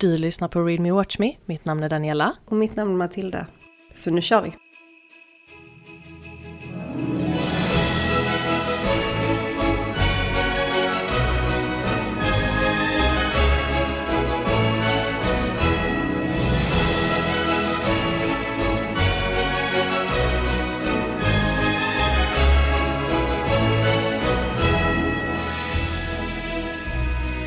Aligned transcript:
Du 0.00 0.18
lyssnar 0.18 0.48
på 0.48 0.62
Read 0.62 0.80
Me 0.80 0.90
Watch 0.92 1.18
Me. 1.18 1.32
Mitt 1.46 1.64
namn 1.64 1.82
är 1.82 1.88
Daniela. 1.88 2.36
Och 2.44 2.56
mitt 2.56 2.76
namn 2.76 2.92
är 2.92 2.96
Matilda. 2.96 3.46
Så 3.94 4.10
nu 4.10 4.20
kör 4.20 4.42
vi! 4.42 4.52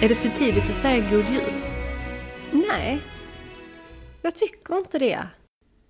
Är 0.02 0.10
det 0.10 0.16
för 0.16 0.30
tidigt 0.30 0.70
att 0.70 0.76
säga 0.76 1.10
god 1.10 1.26
jul? 1.32 1.73
Nej, 2.78 3.02
jag 4.22 4.36
tycker 4.36 4.78
inte 4.78 5.00
det. 5.00 5.28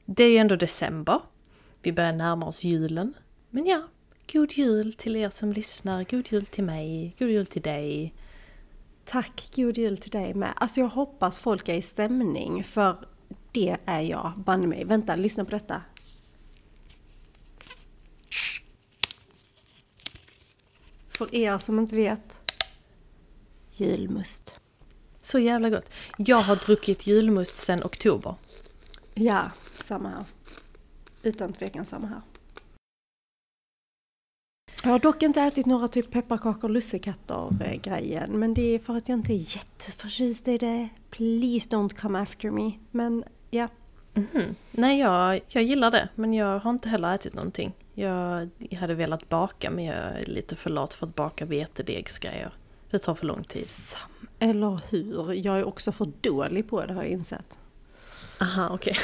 Det 0.06 0.24
är 0.24 0.30
ju 0.30 0.38
ändå 0.38 0.56
december. 0.56 1.22
Vi 1.82 1.92
börjar 1.92 2.14
närma 2.14 2.46
oss 2.46 2.64
julen. 2.64 3.14
Men 3.50 3.66
ja, 3.66 3.88
god 4.34 4.52
jul 4.52 4.94
till 4.94 5.16
er 5.16 5.30
som 5.30 5.54
lyssnar. 5.54 6.04
God 6.04 6.32
jul 6.32 6.46
till 6.46 6.64
mig. 6.64 7.16
God 7.20 7.30
jul 7.30 7.46
till 7.46 7.62
dig. 7.62 8.14
Tack, 9.06 9.52
god 9.56 9.78
jul 9.78 9.98
till 9.98 10.12
dig 10.12 10.34
med. 10.34 10.54
Alltså 10.56 10.80
jag 10.80 10.88
hoppas 10.88 11.40
folk 11.40 11.70
är 11.70 11.74
i 11.74 11.82
stämning, 11.82 12.64
för 12.64 13.08
det 13.52 13.78
är 13.86 14.02
jag, 14.02 14.34
banne 14.38 14.68
mig. 14.68 14.86
Vänta, 14.86 15.16
lyssna 15.16 15.46
på 15.46 15.52
detta. 15.52 15.82
För 21.18 21.36
er 21.36 21.58
som 21.58 21.80
inte 21.80 21.96
vet, 21.96 22.54
julmust. 23.72 24.60
Så 25.24 25.40
jävla 25.40 25.70
gott. 25.70 25.90
Jag 26.18 26.38
har 26.38 26.56
druckit 26.56 27.08
julmust 27.08 27.58
sedan 27.58 27.84
oktober. 27.84 28.36
Ja, 29.14 29.52
samma 29.80 30.10
här. 30.10 30.24
Utan 31.24 31.54
tvekan 31.54 31.86
samma 31.86 32.08
här. 32.08 32.22
Jag 34.84 34.92
har 34.92 35.00
dock 35.00 35.24
inte 35.24 35.42
ätit 35.42 35.66
några 35.66 35.88
typ 35.88 36.12
pepparkakor 36.12 36.64
och 36.64 36.70
lussekatter 36.70 37.50
eh, 37.62 37.82
grejen. 37.82 38.40
Men 38.40 38.54
det 38.54 38.62
är 38.62 38.80
för 38.80 38.94
att 38.96 39.10
jag 39.10 39.18
inte 39.20 39.34
är 39.34 39.56
jätteförtjust 39.56 40.48
i 40.48 40.58
det. 40.58 40.90
Please 41.10 41.70
don't 41.70 41.96
come 41.96 42.20
after 42.20 42.52
me. 42.52 42.72
Men 42.92 43.24
ja. 43.52 43.68
Mhm. 44.14 44.56
Nej, 44.72 45.00
jag, 45.00 45.42
jag 45.48 45.64
gillar 45.64 45.92
det. 45.92 46.10
Men 46.16 46.34
jag 46.34 46.60
har 46.60 46.72
inte 46.72 46.90
heller 46.90 47.16
ätit 47.16 47.34
någonting. 47.34 47.74
Jag, 47.94 48.50
hade 48.80 48.94
velat 48.94 49.30
baka 49.30 49.72
men 49.72 49.86
jag 49.86 49.96
är 49.96 50.26
lite 50.26 50.56
för 50.56 50.70
lat 50.70 50.94
för 50.94 51.08
att 51.08 51.16
baka 51.16 51.46
vetedegsgrejer. 51.46 52.54
Det 52.90 53.00
tar 53.00 53.16
för 53.16 53.26
lång 53.26 53.44
tid. 53.44 53.68
Sam, 53.68 54.10
eller 54.44 54.80
hur? 54.90 55.34
Jag 55.34 55.60
är 55.60 55.64
också 55.64 55.92
för 55.92 56.12
dålig 56.22 56.70
på 56.70 56.86
det 56.86 56.94
har 56.94 57.04
jag 57.04 57.12
insett. 57.12 57.58
Aha, 58.42 58.70
okej. 58.74 58.96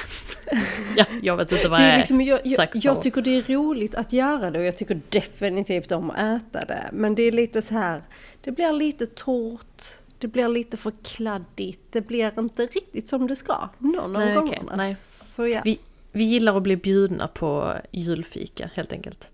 ja, 0.98 1.06
jag 1.22 1.38
vet 1.38 1.52
inte 1.52 1.70
vad 1.70 1.80
Det 1.80 1.84
är 1.84 1.98
liksom, 1.98 2.22
jag, 2.22 2.40
jag, 2.44 2.70
jag 2.74 3.02
tycker 3.02 3.22
det 3.22 3.32
är 3.38 3.54
roligt 3.54 3.96
att 3.96 4.14
göra 4.14 4.52
det 4.52 4.60
och 4.60 4.66
jag 4.66 4.78
tycker 4.78 5.02
definitivt 5.10 5.92
om 5.92 6.10
att 6.10 6.20
äta 6.20 6.66
det. 6.66 6.90
Men 6.94 7.16
det 7.16 7.24
är 7.24 7.32
lite 7.32 7.62
så 7.62 7.74
här, 7.74 8.04
det 8.42 8.52
blir 8.52 8.74
lite 8.74 9.06
torrt, 9.06 9.84
det 10.18 10.28
blir 10.28 10.48
lite 10.48 10.78
för 10.78 10.94
kladdigt, 11.04 11.82
det 11.92 12.02
blir 12.02 12.40
inte 12.40 12.66
riktigt 12.66 13.10
som 13.10 13.28
det 13.28 13.36
ska 13.36 13.70
någon 13.78 14.16
av 14.16 14.22
Nej, 14.22 14.36
gångerna. 14.36 14.76
nej. 14.76 14.96
Så 14.96 15.48
ja. 15.48 15.62
Vi, 15.66 15.80
vi 16.12 16.24
gillar 16.24 16.58
att 16.58 16.64
bli 16.64 16.78
bjudna 16.78 17.28
på 17.28 17.74
julfika 17.92 18.70
helt 18.74 18.94
enkelt. 18.94 19.32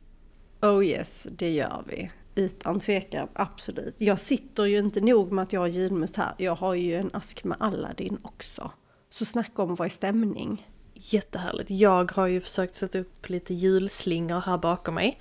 Oh 0.62 0.86
yes, 0.86 1.28
det 1.32 1.52
gör 1.52 1.84
vi. 1.88 2.12
Utan 2.36 2.80
tvekan, 2.80 3.28
absolut. 3.34 4.02
Jag 4.02 4.20
sitter 4.20 4.66
ju 4.66 4.78
inte 4.78 5.02
nog 5.02 5.32
med 5.32 5.44
att 5.44 5.54
jag 5.54 5.60
har 5.60 5.68
julmust 5.68 6.16
här, 6.16 6.34
jag 6.38 6.56
har 6.56 6.74
ju 6.74 6.96
en 6.96 7.10
ask 7.14 7.44
med 7.44 7.58
Aladdin 7.60 8.18
också. 8.22 8.72
Så 9.10 9.26
snacka 9.26 9.62
om 9.62 9.76
vara 9.76 9.88
i 9.88 9.90
stämning. 9.90 10.68
Jättehärligt. 10.94 11.70
Jag 11.70 12.12
har 12.12 12.28
ju 12.28 12.42
försökt 12.42 12.76
sätta 12.76 13.00
upp 13.00 13.30
lite 13.30 13.54
julslingor 13.54 14.40
här 14.40 14.58
bakom 14.58 14.96
mig. 14.96 15.20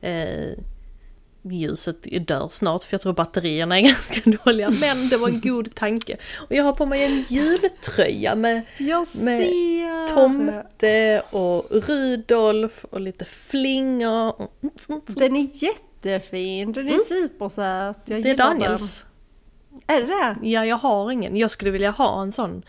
Eh, 0.00 0.58
ljuset 1.42 2.26
dör 2.26 2.48
snart 2.48 2.82
för 2.82 2.94
jag 2.94 3.00
tror 3.00 3.12
batterierna 3.12 3.78
är 3.78 3.82
ganska 3.88 4.30
dåliga. 4.30 4.70
Men 4.70 5.08
det 5.08 5.16
var 5.16 5.28
en 5.28 5.40
god 5.40 5.74
tanke. 5.74 6.16
Och 6.48 6.52
jag 6.54 6.64
har 6.64 6.72
på 6.72 6.86
mig 6.86 7.04
en 7.04 7.24
jultröja 7.28 8.34
med, 8.34 8.62
med 9.12 9.48
tomte 10.08 11.22
och 11.30 11.66
Rudolf 11.70 12.84
och 12.84 13.00
lite 13.00 13.24
flingor. 13.24 14.48
Den 15.06 15.36
är 15.36 15.64
jättefin, 16.04 16.72
den 16.72 16.88
är 16.88 16.98
supersöt. 16.98 18.00
Jag 18.04 18.10
Mm. 18.10 18.22
Det 18.22 18.30
är 18.30 18.36
Daniels. 18.36 19.06
Den. 19.70 19.80
Är 19.96 20.00
det 20.00 20.06
det? 20.06 20.36
Ja, 20.48 20.64
jag 20.64 20.76
har 20.76 21.10
ingen. 21.10 21.36
Jag 21.36 21.50
skulle 21.50 21.70
vilja 21.70 21.90
ha 21.90 22.22
en 22.22 22.32
sån 22.32 22.62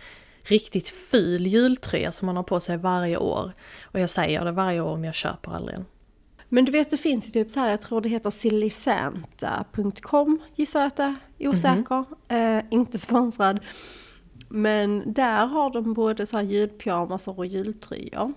riktigt 0.43 0.89
ful 0.89 1.47
jultröja 1.47 2.11
som 2.11 2.25
man 2.25 2.35
har 2.35 2.43
på 2.43 2.59
sig 2.59 2.77
varje 2.77 3.17
år. 3.17 3.53
Och 3.83 3.99
jag 3.99 4.09
säger 4.09 4.45
det 4.45 4.51
varje 4.51 4.81
år 4.81 4.91
om 4.91 5.03
jag 5.03 5.15
köper 5.15 5.51
aldrig 5.51 5.77
en. 5.77 5.85
Men 6.49 6.65
du 6.65 6.71
vet 6.71 6.89
det 6.89 6.97
finns 6.97 7.27
ju 7.27 7.31
typ 7.31 7.51
så 7.51 7.59
här, 7.59 7.69
jag 7.69 7.81
tror 7.81 8.01
det 8.01 8.09
heter 8.09 8.29
sillisanta.com 8.29 10.41
gissar 10.55 10.79
jag 10.79 10.87
att 10.87 10.95
det 10.95 11.15
är, 11.37 11.47
osäker. 11.47 12.05
Eh, 12.27 12.63
inte 12.69 12.97
sponsrad. 12.97 13.59
Men 14.49 15.13
där 15.13 15.45
har 15.45 15.69
de 15.69 15.93
både 15.93 16.25
så 16.25 16.37
här 16.37 16.43
julpyjamasar 16.43 17.39
och 17.39 17.45
jultröjor. 17.45 18.33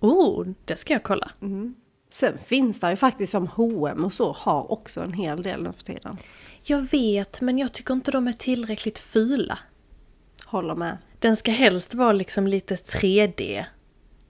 Oh, 0.00 0.46
det 0.64 0.76
ska 0.76 0.92
jag 0.92 1.02
kolla. 1.02 1.30
Sen 2.12 2.38
finns 2.44 2.80
det 2.80 2.90
ju 2.90 2.96
faktiskt 2.96 3.32
som 3.32 3.46
H&M 3.46 4.04
och 4.04 4.12
så 4.12 4.32
har 4.32 4.72
också 4.72 5.00
en 5.00 5.12
hel 5.12 5.42
del 5.42 5.62
nu 5.62 5.72
för 5.72 5.82
tiden. 5.84 6.16
Jag 6.64 6.90
vet, 6.90 7.40
men 7.40 7.58
jag 7.58 7.72
tycker 7.72 7.94
inte 7.94 8.10
de 8.10 8.28
är 8.28 8.32
tillräckligt 8.32 8.98
fula. 8.98 9.58
Håller 10.44 10.74
med. 10.74 10.98
Den 11.18 11.36
ska 11.36 11.50
helst 11.50 11.94
vara 11.94 12.12
liksom 12.12 12.46
lite 12.46 12.74
3D. 12.74 13.64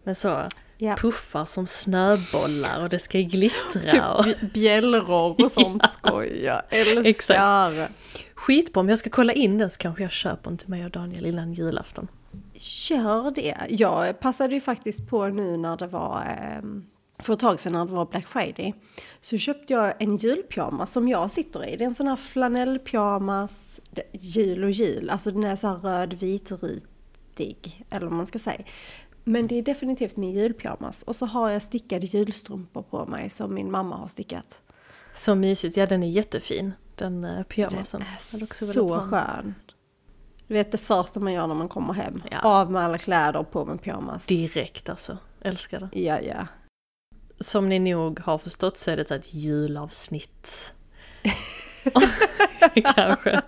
Med 0.04 0.16
så 0.16 0.42
Ja. 0.78 0.96
puffar 0.96 1.44
som 1.44 1.66
snöbollar 1.66 2.82
och 2.82 2.88
det 2.88 2.98
ska 2.98 3.18
glittra. 3.18 4.14
och... 4.14 4.24
Typ 4.24 4.38
bj- 4.40 4.52
bjällror 4.52 5.44
och 5.44 5.52
sånt 5.52 5.82
skoj. 5.92 6.40
Jag 6.44 6.62
älskar 6.68 7.06
Exakt. 7.06 7.92
Skitbra, 8.34 8.80
om 8.80 8.88
jag 8.88 8.98
ska 8.98 9.10
kolla 9.10 9.32
in 9.32 9.58
den 9.58 9.70
så 9.70 9.78
kanske 9.78 10.02
jag 10.02 10.12
köper 10.12 10.50
den 10.50 10.58
till 10.58 10.68
mig 10.68 10.84
och 10.84 10.90
Daniel 10.90 11.26
innan 11.26 11.52
julafton. 11.52 12.08
Kör 12.54 13.30
det. 13.30 13.56
Jag 13.68 14.20
passade 14.20 14.54
ju 14.54 14.60
faktiskt 14.60 15.08
på 15.08 15.26
nu 15.28 15.56
när 15.56 15.76
det 15.76 15.86
var, 15.86 16.36
ehm, 16.40 16.84
för 17.22 17.32
ett 17.32 17.38
tag 17.38 17.60
sedan 17.60 17.72
när 17.72 17.84
det 17.84 17.92
var 17.92 18.06
Black 18.06 18.26
Friday. 18.26 18.74
Så 19.20 19.38
köpte 19.38 19.72
jag 19.72 19.94
en 19.98 20.16
julpyjamas 20.16 20.92
som 20.92 21.08
jag 21.08 21.30
sitter 21.30 21.68
i. 21.68 21.76
Det 21.76 21.84
är 21.84 21.88
en 21.88 21.94
sån 21.94 22.06
här 22.06 22.16
flanellpyjamas, 22.16 23.80
jul 24.12 24.64
och 24.64 24.70
jul, 24.70 25.10
alltså 25.10 25.30
den 25.30 25.44
är 25.44 25.56
så 25.56 25.68
här 25.68 25.76
röd 25.76 26.14
vitritig, 26.14 27.84
eller 27.90 28.06
vad 28.06 28.16
man 28.16 28.26
ska 28.26 28.38
säga. 28.38 28.64
Men 29.24 29.46
det 29.46 29.58
är 29.58 29.62
definitivt 29.62 30.16
min 30.16 30.32
julpyjamas. 30.32 31.02
Och 31.02 31.16
så 31.16 31.26
har 31.26 31.50
jag 31.50 31.62
stickade 31.62 32.06
julstrumpor 32.06 32.82
på 32.82 33.06
mig 33.06 33.30
som 33.30 33.54
min 33.54 33.70
mamma 33.70 33.96
har 33.96 34.06
stickat. 34.06 34.60
Så 35.12 35.34
mysigt, 35.34 35.76
ja 35.76 35.86
den 35.86 36.02
är 36.02 36.08
jättefin. 36.08 36.72
Den 36.94 37.24
uh, 37.24 37.42
pyjamasen. 37.42 38.04
Den 38.32 38.42
också 38.42 38.64
är 38.64 38.72
velat 38.72 38.88
så 38.88 39.00
skön. 39.00 39.54
Du 40.46 40.54
vet 40.54 40.72
det 40.72 40.78
första 40.78 41.20
man 41.20 41.32
gör 41.32 41.46
när 41.46 41.54
man 41.54 41.68
kommer 41.68 41.92
hem. 41.92 42.22
Ja. 42.30 42.40
Av 42.42 42.70
med 42.70 42.82
alla 42.82 42.98
kläder 42.98 43.36
och 43.36 43.50
på 43.50 43.64
med 43.64 43.82
pyjamas. 43.82 44.26
Direkt 44.26 44.88
alltså. 44.88 45.18
Älskar 45.40 45.80
det. 45.80 46.00
Ja, 46.00 46.20
ja. 46.20 46.46
Som 47.42 47.68
ni 47.68 47.78
nog 47.78 48.20
har 48.20 48.38
förstått 48.38 48.78
så 48.78 48.90
är 48.90 48.96
det 48.96 49.10
ett 49.10 49.34
julavsnitt. 49.34 50.74
Kanske. 52.94 53.40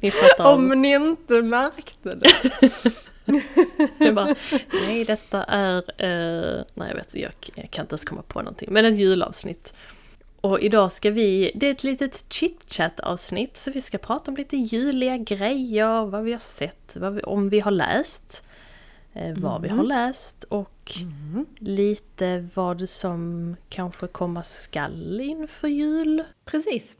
Ni 0.00 0.10
fattar. 0.10 0.54
Om 0.54 0.82
ni 0.82 0.94
inte 0.94 1.42
märkte 1.42 2.14
det. 2.14 2.30
Jag 3.98 4.14
bara, 4.14 4.34
nej 4.72 5.04
detta 5.04 5.44
är, 5.44 5.76
eh, 5.76 6.64
nej 6.74 6.88
jag 6.88 6.94
vet 6.94 7.14
jag, 7.14 7.32
jag 7.54 7.70
kan 7.70 7.82
inte 7.84 7.92
ens 7.92 8.04
komma 8.04 8.22
på 8.22 8.38
någonting. 8.38 8.68
Men 8.72 8.84
ett 8.84 8.98
julavsnitt. 8.98 9.74
Och 10.40 10.60
idag 10.60 10.92
ska 10.92 11.10
vi, 11.10 11.52
det 11.54 11.66
är 11.66 11.70
ett 11.70 11.84
litet 11.84 12.24
chit-chat 12.28 13.00
avsnitt 13.00 13.56
så 13.56 13.70
vi 13.70 13.80
ska 13.80 13.98
prata 13.98 14.30
om 14.30 14.36
lite 14.36 14.56
juliga 14.56 15.16
grejer, 15.16 16.04
vad 16.04 16.22
vi 16.22 16.32
har 16.32 16.40
sett, 16.40 16.96
vi, 16.96 17.20
om 17.20 17.48
vi 17.48 17.60
har 17.60 17.70
läst, 17.70 18.44
eh, 19.12 19.34
vad 19.36 19.62
vi 19.62 19.68
har 19.68 19.84
läst 19.84 20.44
och 20.44 20.70
lite 21.58 22.48
vad 22.54 22.88
som 22.88 23.56
kanske 23.68 24.06
komma 24.06 24.44
skall 24.44 25.20
inför 25.20 25.68
jul. 25.68 26.24
Precis. 26.44 26.96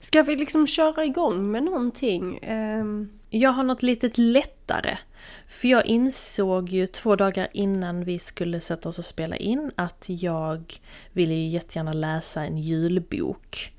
Ska 0.00 0.22
vi 0.22 0.36
liksom 0.36 0.66
köra 0.66 1.04
igång 1.04 1.50
med 1.50 1.62
någonting? 1.62 2.38
Ehm, 2.42 3.10
Jag 3.30 3.50
har 3.50 3.62
något 3.62 3.82
litet 3.82 4.18
lättare. 4.18 4.98
För 5.48 5.68
jag 5.68 5.86
insåg 5.86 6.68
ju 6.68 6.86
två 6.86 7.16
dagar 7.16 7.48
innan 7.52 8.04
vi 8.04 8.18
skulle 8.18 8.60
sätta 8.60 8.88
oss 8.88 8.98
och 8.98 9.04
spela 9.04 9.36
in 9.36 9.70
att 9.74 10.04
jag 10.08 10.80
ville 11.12 11.34
ju 11.34 11.48
jättegärna 11.48 11.92
läsa 11.92 12.44
en 12.44 12.58
julbok. 12.58 13.72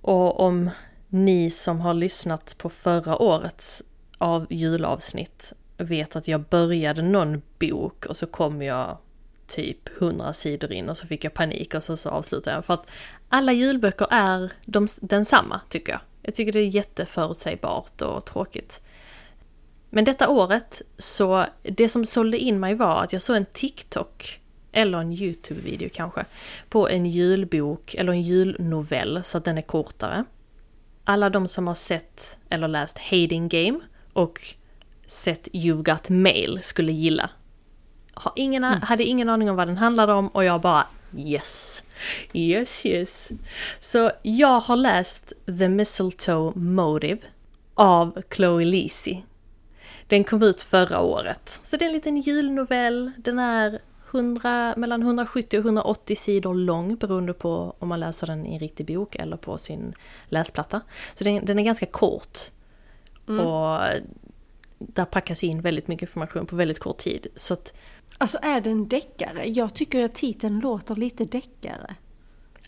Och 0.00 0.40
om 0.40 0.70
ni 1.08 1.50
som 1.50 1.80
har 1.80 1.94
lyssnat 1.94 2.58
på 2.58 2.68
förra 2.68 3.18
årets 3.18 3.82
av 4.18 4.46
julavsnitt 4.50 5.52
vet 5.84 6.16
att 6.16 6.28
jag 6.28 6.40
började 6.40 7.02
någon 7.02 7.42
bok 7.58 8.06
och 8.06 8.16
så 8.16 8.26
kom 8.26 8.62
jag 8.62 8.98
typ 9.46 10.02
100 10.02 10.32
sidor 10.32 10.72
in 10.72 10.88
och 10.88 10.96
så 10.96 11.06
fick 11.06 11.24
jag 11.24 11.34
panik 11.34 11.74
och 11.74 11.82
så, 11.82 11.96
så 11.96 12.08
avslutade 12.08 12.56
jag. 12.56 12.64
För 12.64 12.74
att 12.74 12.86
alla 13.28 13.52
julböcker 13.52 14.06
är 14.10 14.52
de, 14.64 14.86
densamma 15.00 15.60
tycker 15.68 15.92
jag. 15.92 16.00
Jag 16.22 16.34
tycker 16.34 16.52
det 16.52 16.58
är 16.58 16.66
jätteförutsägbart 16.66 18.02
och 18.02 18.24
tråkigt. 18.24 18.80
Men 19.90 20.04
detta 20.04 20.28
året 20.28 20.82
så, 20.98 21.44
det 21.62 21.88
som 21.88 22.06
sålde 22.06 22.38
in 22.38 22.60
mig 22.60 22.74
var 22.74 23.02
att 23.02 23.12
jag 23.12 23.22
såg 23.22 23.36
en 23.36 23.46
TikTok, 23.52 24.40
eller 24.72 24.98
en 24.98 25.12
YouTube-video 25.12 25.88
kanske, 25.92 26.24
på 26.68 26.88
en 26.88 27.06
julbok 27.06 27.94
eller 27.94 28.12
en 28.12 28.22
julnovell 28.22 29.20
så 29.24 29.38
att 29.38 29.44
den 29.44 29.58
är 29.58 29.62
kortare. 29.62 30.24
Alla 31.04 31.30
de 31.30 31.48
som 31.48 31.66
har 31.66 31.74
sett 31.74 32.38
eller 32.48 32.68
läst 32.68 32.98
Hating 32.98 33.48
Game 33.48 33.80
och 34.12 34.54
sett 35.06 35.48
You've 35.48 35.82
Got 35.82 36.08
Mail 36.08 36.58
skulle 36.62 36.92
gilla. 36.92 37.30
Har 38.14 38.32
ingen, 38.36 38.64
mm. 38.64 38.82
Hade 38.82 39.04
ingen 39.04 39.28
aning 39.28 39.50
om 39.50 39.56
vad 39.56 39.68
den 39.68 39.78
handlade 39.78 40.12
om 40.12 40.28
och 40.28 40.44
jag 40.44 40.60
bara 40.60 40.86
yes, 41.16 41.82
yes, 42.32 42.86
yes. 42.86 43.32
Så 43.80 44.10
jag 44.22 44.60
har 44.60 44.76
läst 44.76 45.32
The 45.58 45.68
Mistletoe 45.68 46.52
Motive 46.58 47.20
av 47.74 48.22
Chloe 48.30 48.64
Leasy. 48.64 49.16
Den 50.06 50.24
kom 50.24 50.42
ut 50.42 50.62
förra 50.62 51.00
året. 51.00 51.60
Så 51.64 51.76
det 51.76 51.84
är 51.84 51.86
en 51.86 51.92
liten 51.92 52.16
julnovell. 52.16 53.12
Den 53.16 53.38
är 53.38 53.80
100, 54.10 54.74
mellan 54.76 55.02
170 55.02 55.58
och 55.58 55.64
180 55.64 56.16
sidor 56.16 56.54
lång 56.54 56.96
beroende 56.96 57.32
på 57.32 57.76
om 57.78 57.88
man 57.88 58.00
läser 58.00 58.26
den 58.26 58.46
i 58.46 58.54
en 58.54 58.60
riktig 58.60 58.86
bok 58.86 59.14
eller 59.14 59.36
på 59.36 59.58
sin 59.58 59.94
läsplatta. 60.28 60.80
Så 61.14 61.24
den, 61.24 61.44
den 61.44 61.58
är 61.58 61.62
ganska 61.62 61.86
kort. 61.86 62.38
Mm. 63.28 63.46
Och 63.46 63.80
där 64.88 65.04
packas 65.04 65.44
in 65.44 65.60
väldigt 65.60 65.88
mycket 65.88 66.08
information 66.08 66.46
på 66.46 66.56
väldigt 66.56 66.78
kort 66.78 66.98
tid. 66.98 67.26
Så 67.34 67.54
att, 67.54 67.72
alltså 68.18 68.38
är 68.42 68.60
det 68.60 68.70
en 68.70 68.88
deckare? 68.88 69.48
Jag 69.48 69.74
tycker 69.74 70.04
att 70.04 70.14
titeln 70.14 70.60
låter 70.60 70.96
lite 70.96 71.24
deckare. 71.24 71.94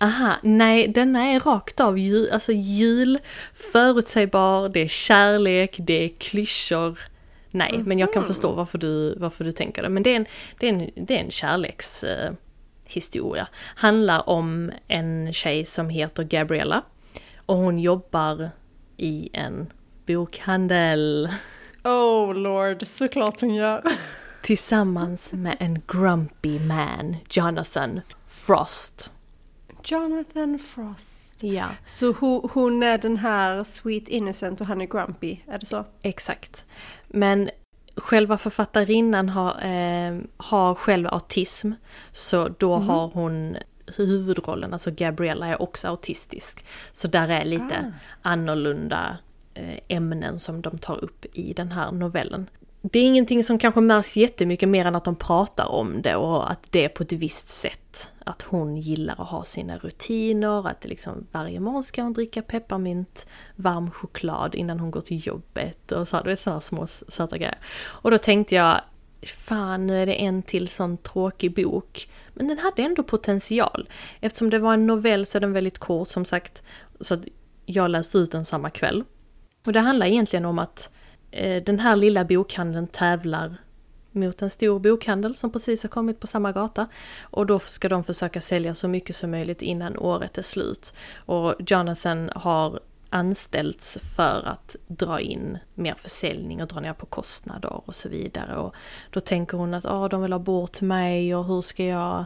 Aha, 0.01 0.37
nej 0.43 0.89
denna 0.89 1.25
är 1.25 1.41
rakt 1.41 1.81
av 1.81 1.99
jul, 1.99 2.31
alltså 2.33 2.53
jul, 2.53 3.19
förutsägbar, 3.73 4.69
det 4.69 4.81
är 4.81 4.89
kärlek, 4.89 5.77
det 5.79 6.05
är 6.05 6.09
klyschor. 6.09 6.99
Nej, 7.51 7.71
mm. 7.75 7.89
men 7.89 7.99
jag 7.99 8.13
kan 8.13 8.25
förstå 8.25 8.53
varför 8.53 8.79
du, 8.79 9.15
varför 9.19 9.45
du 9.45 9.53
tänker 9.53 9.83
det. 9.83 9.89
Men 9.89 10.03
det 10.03 10.11
är 10.11 10.17
en, 10.17 10.27
det 10.61 10.69
är 10.69 10.73
en, 10.73 10.91
det 10.97 11.15
är 11.15 11.19
en 11.19 11.31
kärlekshistoria. 11.31 13.43
Eh, 13.43 13.49
Handlar 13.77 14.29
om 14.29 14.73
en 14.89 15.33
tjej 15.33 15.65
som 15.65 15.89
heter 15.89 16.23
Gabriella. 16.23 16.83
Och 17.47 17.57
hon 17.57 17.79
jobbar 17.79 18.51
i 18.97 19.29
en 19.33 19.73
bokhandel. 20.07 21.29
Oh 21.85 22.35
lord, 22.35 22.87
såklart 22.87 23.41
hon 23.41 23.55
gör. 23.55 23.83
Tillsammans 24.43 25.33
med 25.33 25.57
en 25.61 25.83
grumpy 25.87 26.61
man, 26.61 27.17
Jonathan 27.31 28.01
Frost. 28.27 29.13
Jonathan 29.85 30.59
Frost. 30.59 31.43
Ja. 31.43 31.67
Så 31.87 32.13
hon 32.53 32.83
är 32.83 32.99
den 32.99 33.17
här 33.17 33.65
sweet 33.65 34.09
innocent 34.09 34.61
och 34.61 34.67
han 34.67 34.81
är 34.81 34.87
grumpy, 34.87 35.39
är 35.47 35.59
det 35.59 35.67
så? 35.67 35.85
Exakt. 36.03 36.67
Men 37.09 37.51
själva 37.97 38.39
författarinnan 38.39 39.29
har, 39.29 39.51
eh, 39.51 40.19
har 40.37 40.75
själv 40.75 41.09
autism. 41.09 41.73
Så 42.13 42.49
då 42.49 42.75
mm. 42.75 42.89
har 42.89 43.09
hon 43.09 43.57
huvudrollen, 43.97 44.73
alltså 44.73 44.91
Gabriella 44.91 45.47
är 45.47 45.63
också 45.63 45.89
autistisk. 45.89 46.65
Så 46.93 47.09
där 47.09 47.29
är 47.29 47.45
lite 47.45 47.93
ah. 47.95 48.29
annorlunda 48.31 49.19
Eh, 49.55 49.79
ämnen 49.89 50.39
som 50.39 50.63
de 50.63 50.79
tar 50.79 51.05
upp 51.05 51.27
i 51.33 51.53
den 51.53 51.73
här 51.73 51.93
novellen. 51.93 52.51
Det 52.83 52.99
är 52.99 53.05
ingenting 53.05 53.45
som 53.45 53.59
kanske 53.59 53.81
märks 53.81 54.17
jättemycket 54.17 54.69
mer 54.69 54.85
än 54.85 54.95
att 54.95 55.05
de 55.05 55.17
pratar 55.17 55.67
om 55.67 56.03
det 56.03 56.17
och 56.17 56.51
att 56.51 56.73
det 56.73 56.85
är 56.85 56.89
på 56.89 57.03
ett 57.03 57.13
visst 57.13 57.49
sätt. 57.49 58.11
Att 58.25 58.43
hon 58.43 58.77
gillar 58.77 59.21
att 59.21 59.29
ha 59.29 59.45
sina 59.45 59.79
rutiner, 59.79 60.69
att 60.69 60.85
liksom 60.85 61.27
varje 61.33 61.61
morgon 61.61 61.83
ska 61.83 62.03
hon 62.03 62.13
dricka 62.13 62.43
pepparmint, 62.43 63.27
varm 63.57 63.91
choklad 63.91 64.55
innan 64.55 64.81
hon 64.81 64.91
går 64.91 65.01
till 65.01 65.27
jobbet 65.27 65.93
och 65.93 66.09
så, 66.09 66.21
du 66.21 66.31
vet 66.31 66.41
sådana 66.41 66.61
små 66.61 66.87
söta 66.87 67.39
grejer. 67.39 67.59
Och 67.77 68.11
då 68.11 68.19
tänkte 68.19 68.55
jag, 68.55 68.81
fan 69.23 69.87
nu 69.87 70.03
är 70.03 70.07
det 70.07 70.23
en 70.23 70.43
till 70.43 70.69
sån 70.69 70.97
tråkig 70.97 71.55
bok. 71.55 72.09
Men 72.35 72.49
den 72.49 72.59
hade 72.59 72.83
ändå 72.83 73.03
potential. 73.03 73.89
Eftersom 74.21 74.51
det 74.51 74.59
var 74.59 74.75
en 74.75 74.87
novell 74.87 75.27
så 75.27 75.39
är 75.39 75.41
den 75.41 75.53
väldigt 75.53 75.79
kort 75.79 76.09
som 76.09 76.25
sagt. 76.25 76.63
Så 77.01 77.15
att 77.15 77.21
jag 77.67 77.91
läste 77.91 78.19
ut 78.19 78.33
den 78.33 78.45
samma 78.45 78.71
kväll. 78.71 79.05
Och 79.65 79.73
det 79.73 79.81
handlar 79.81 80.07
egentligen 80.07 80.45
om 80.45 80.59
att 80.59 80.91
Eh, 81.35 81.63
den 81.63 81.81
här 81.81 81.97
lilla 81.97 82.25
bokhandeln 82.25 82.87
tävlar 82.87 83.57
mot 84.13 84.43
en 84.43 84.51
stor 84.51 84.79
bokhandel 84.79 85.37
som 85.37 85.53
precis 85.53 85.83
har 85.83 85.91
kommit 85.91 86.21
på 86.21 86.27
samma 86.27 86.53
gata. 86.53 86.87
Och 87.21 87.47
då 87.47 87.59
ska 87.59 87.89
de 87.89 88.05
försöka 88.05 88.41
sälja 88.41 88.75
så 88.75 88.89
mycket 88.89 89.17
som 89.17 89.31
möjligt 89.31 89.63
innan 89.63 89.99
året 89.99 90.39
är 90.39 90.43
slut. 90.43 90.93
Och 91.17 91.55
Jonathan 91.67 92.31
har 92.35 92.81
anställts 93.11 93.99
för 94.17 94.43
att 94.47 94.77
dra 94.87 95.21
in 95.21 95.59
mer 95.75 95.95
försäljning 95.99 96.63
och 96.63 96.69
dra 96.69 96.81
ner 96.81 96.93
på 96.93 97.07
kostnader 97.07 97.81
och 97.89 97.95
så 97.95 98.09
vidare. 98.09 98.57
Och 98.57 98.75
då 99.11 99.21
tänker 99.21 99.59
hon 99.59 99.75
att 99.75 99.87
ah, 99.87 100.09
de 100.09 100.23
vill 100.23 100.33
ha 100.33 100.39
bort 100.39 100.81
mig 100.81 101.35
och 101.35 101.45
hur 101.45 101.61
ska 101.61 101.85
jag... 101.85 102.25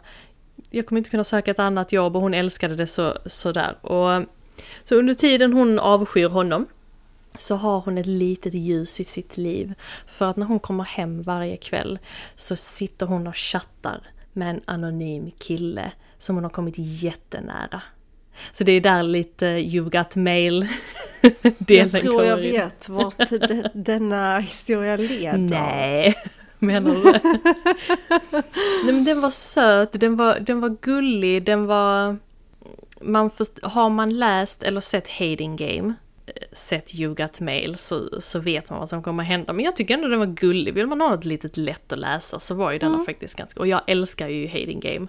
Jag 0.70 0.86
kommer 0.86 0.98
inte 0.98 1.10
kunna 1.10 1.24
söka 1.24 1.50
ett 1.50 1.58
annat 1.58 1.92
jobb 1.92 2.16
och 2.16 2.22
hon 2.22 2.34
älskade 2.34 2.76
det 2.76 2.86
så, 2.86 3.14
sådär. 3.26 3.86
Och, 3.86 4.24
så 4.84 4.94
under 4.94 5.14
tiden 5.14 5.52
hon 5.52 5.78
avskyr 5.78 6.28
honom 6.28 6.66
så 7.38 7.56
har 7.56 7.80
hon 7.80 7.98
ett 7.98 8.06
litet 8.06 8.54
ljus 8.54 9.00
i 9.00 9.04
sitt 9.04 9.36
liv. 9.36 9.74
För 10.06 10.30
att 10.30 10.36
när 10.36 10.46
hon 10.46 10.58
kommer 10.58 10.84
hem 10.84 11.22
varje 11.22 11.56
kväll 11.56 11.98
så 12.36 12.56
sitter 12.56 13.06
hon 13.06 13.26
och 13.26 13.36
chattar 13.36 14.00
med 14.32 14.50
en 14.50 14.60
anonym 14.64 15.30
kille 15.38 15.92
som 16.18 16.34
hon 16.34 16.44
har 16.44 16.50
kommit 16.50 16.74
jättenära. 16.76 17.82
Så 18.52 18.64
det 18.64 18.72
är 18.72 18.80
där 18.80 19.02
lite 19.02 19.46
You 19.46 19.90
got 19.90 20.16
mail 20.16 20.68
delen 21.58 21.90
Jag 21.92 22.02
tror 22.02 22.24
jag 22.24 22.36
vet 22.36 22.88
vart 22.88 23.16
denna 23.74 24.38
historia 24.38 24.96
leder. 24.96 25.38
Nej, 25.38 26.14
menar 26.58 26.90
du 26.90 27.02
Nej 28.84 28.94
men 28.94 29.04
den 29.04 29.20
var 29.20 29.30
söt, 29.30 30.00
den 30.00 30.16
var, 30.16 30.40
den 30.40 30.60
var 30.60 30.76
gullig, 30.80 31.44
den 31.44 31.66
var... 31.66 32.16
Man 33.00 33.30
först, 33.30 33.62
har 33.62 33.90
man 33.90 34.18
läst 34.18 34.62
eller 34.62 34.80
sett 34.80 35.08
Hating 35.08 35.56
Game 35.56 35.94
sett 36.52 36.94
You 36.94 37.14
Got 37.14 37.40
Mail 37.40 37.78
så, 37.78 38.20
så 38.20 38.38
vet 38.38 38.70
man 38.70 38.78
vad 38.78 38.88
som 38.88 39.02
kommer 39.02 39.24
hända. 39.24 39.52
Men 39.52 39.64
jag 39.64 39.76
tycker 39.76 39.94
ändå 39.94 40.08
den 40.08 40.18
var 40.18 40.26
gullig. 40.26 40.74
Vill 40.74 40.86
man 40.86 41.00
ha 41.00 41.08
något 41.08 41.24
litet 41.24 41.56
lätt 41.56 41.92
att 41.92 41.98
läsa 41.98 42.40
så 42.40 42.54
var 42.54 42.72
ju 42.72 42.78
denna 42.78 42.94
mm. 42.94 43.06
faktiskt 43.06 43.34
ganska... 43.34 43.60
Och 43.60 43.66
jag 43.66 43.80
älskar 43.86 44.28
ju 44.28 44.46
Hating 44.46 44.80
Game. 44.80 45.06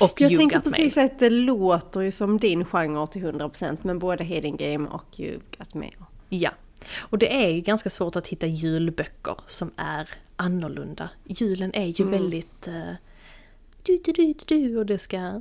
Och 0.00 0.20
jag 0.20 0.36
tänker 0.36 0.60
precis 0.60 0.96
mail. 0.96 1.06
att 1.06 1.18
det 1.18 1.30
låter 1.30 2.00
ju 2.00 2.12
som 2.12 2.38
din 2.38 2.64
genre 2.64 3.06
till 3.06 3.22
100% 3.22 3.78
men 3.82 3.98
både 3.98 4.24
Hating 4.24 4.56
Game 4.56 4.88
och 4.88 5.20
You 5.20 5.40
Got 5.58 5.74
Mail. 5.74 5.96
Ja. 6.28 6.50
Och 6.98 7.18
det 7.18 7.44
är 7.44 7.48
ju 7.48 7.60
ganska 7.60 7.90
svårt 7.90 8.16
att 8.16 8.28
hitta 8.28 8.46
julböcker 8.46 9.36
som 9.46 9.70
är 9.76 10.08
annorlunda. 10.36 11.10
Julen 11.24 11.74
är 11.74 11.86
ju 11.86 12.04
mm. 12.04 12.10
väldigt... 12.10 12.68
Uh, 12.68 12.92
du, 13.82 14.00
du, 14.04 14.12
du, 14.12 14.34
du, 14.46 14.78
och 14.78 14.86
det 14.86 14.98
ska... 14.98 15.40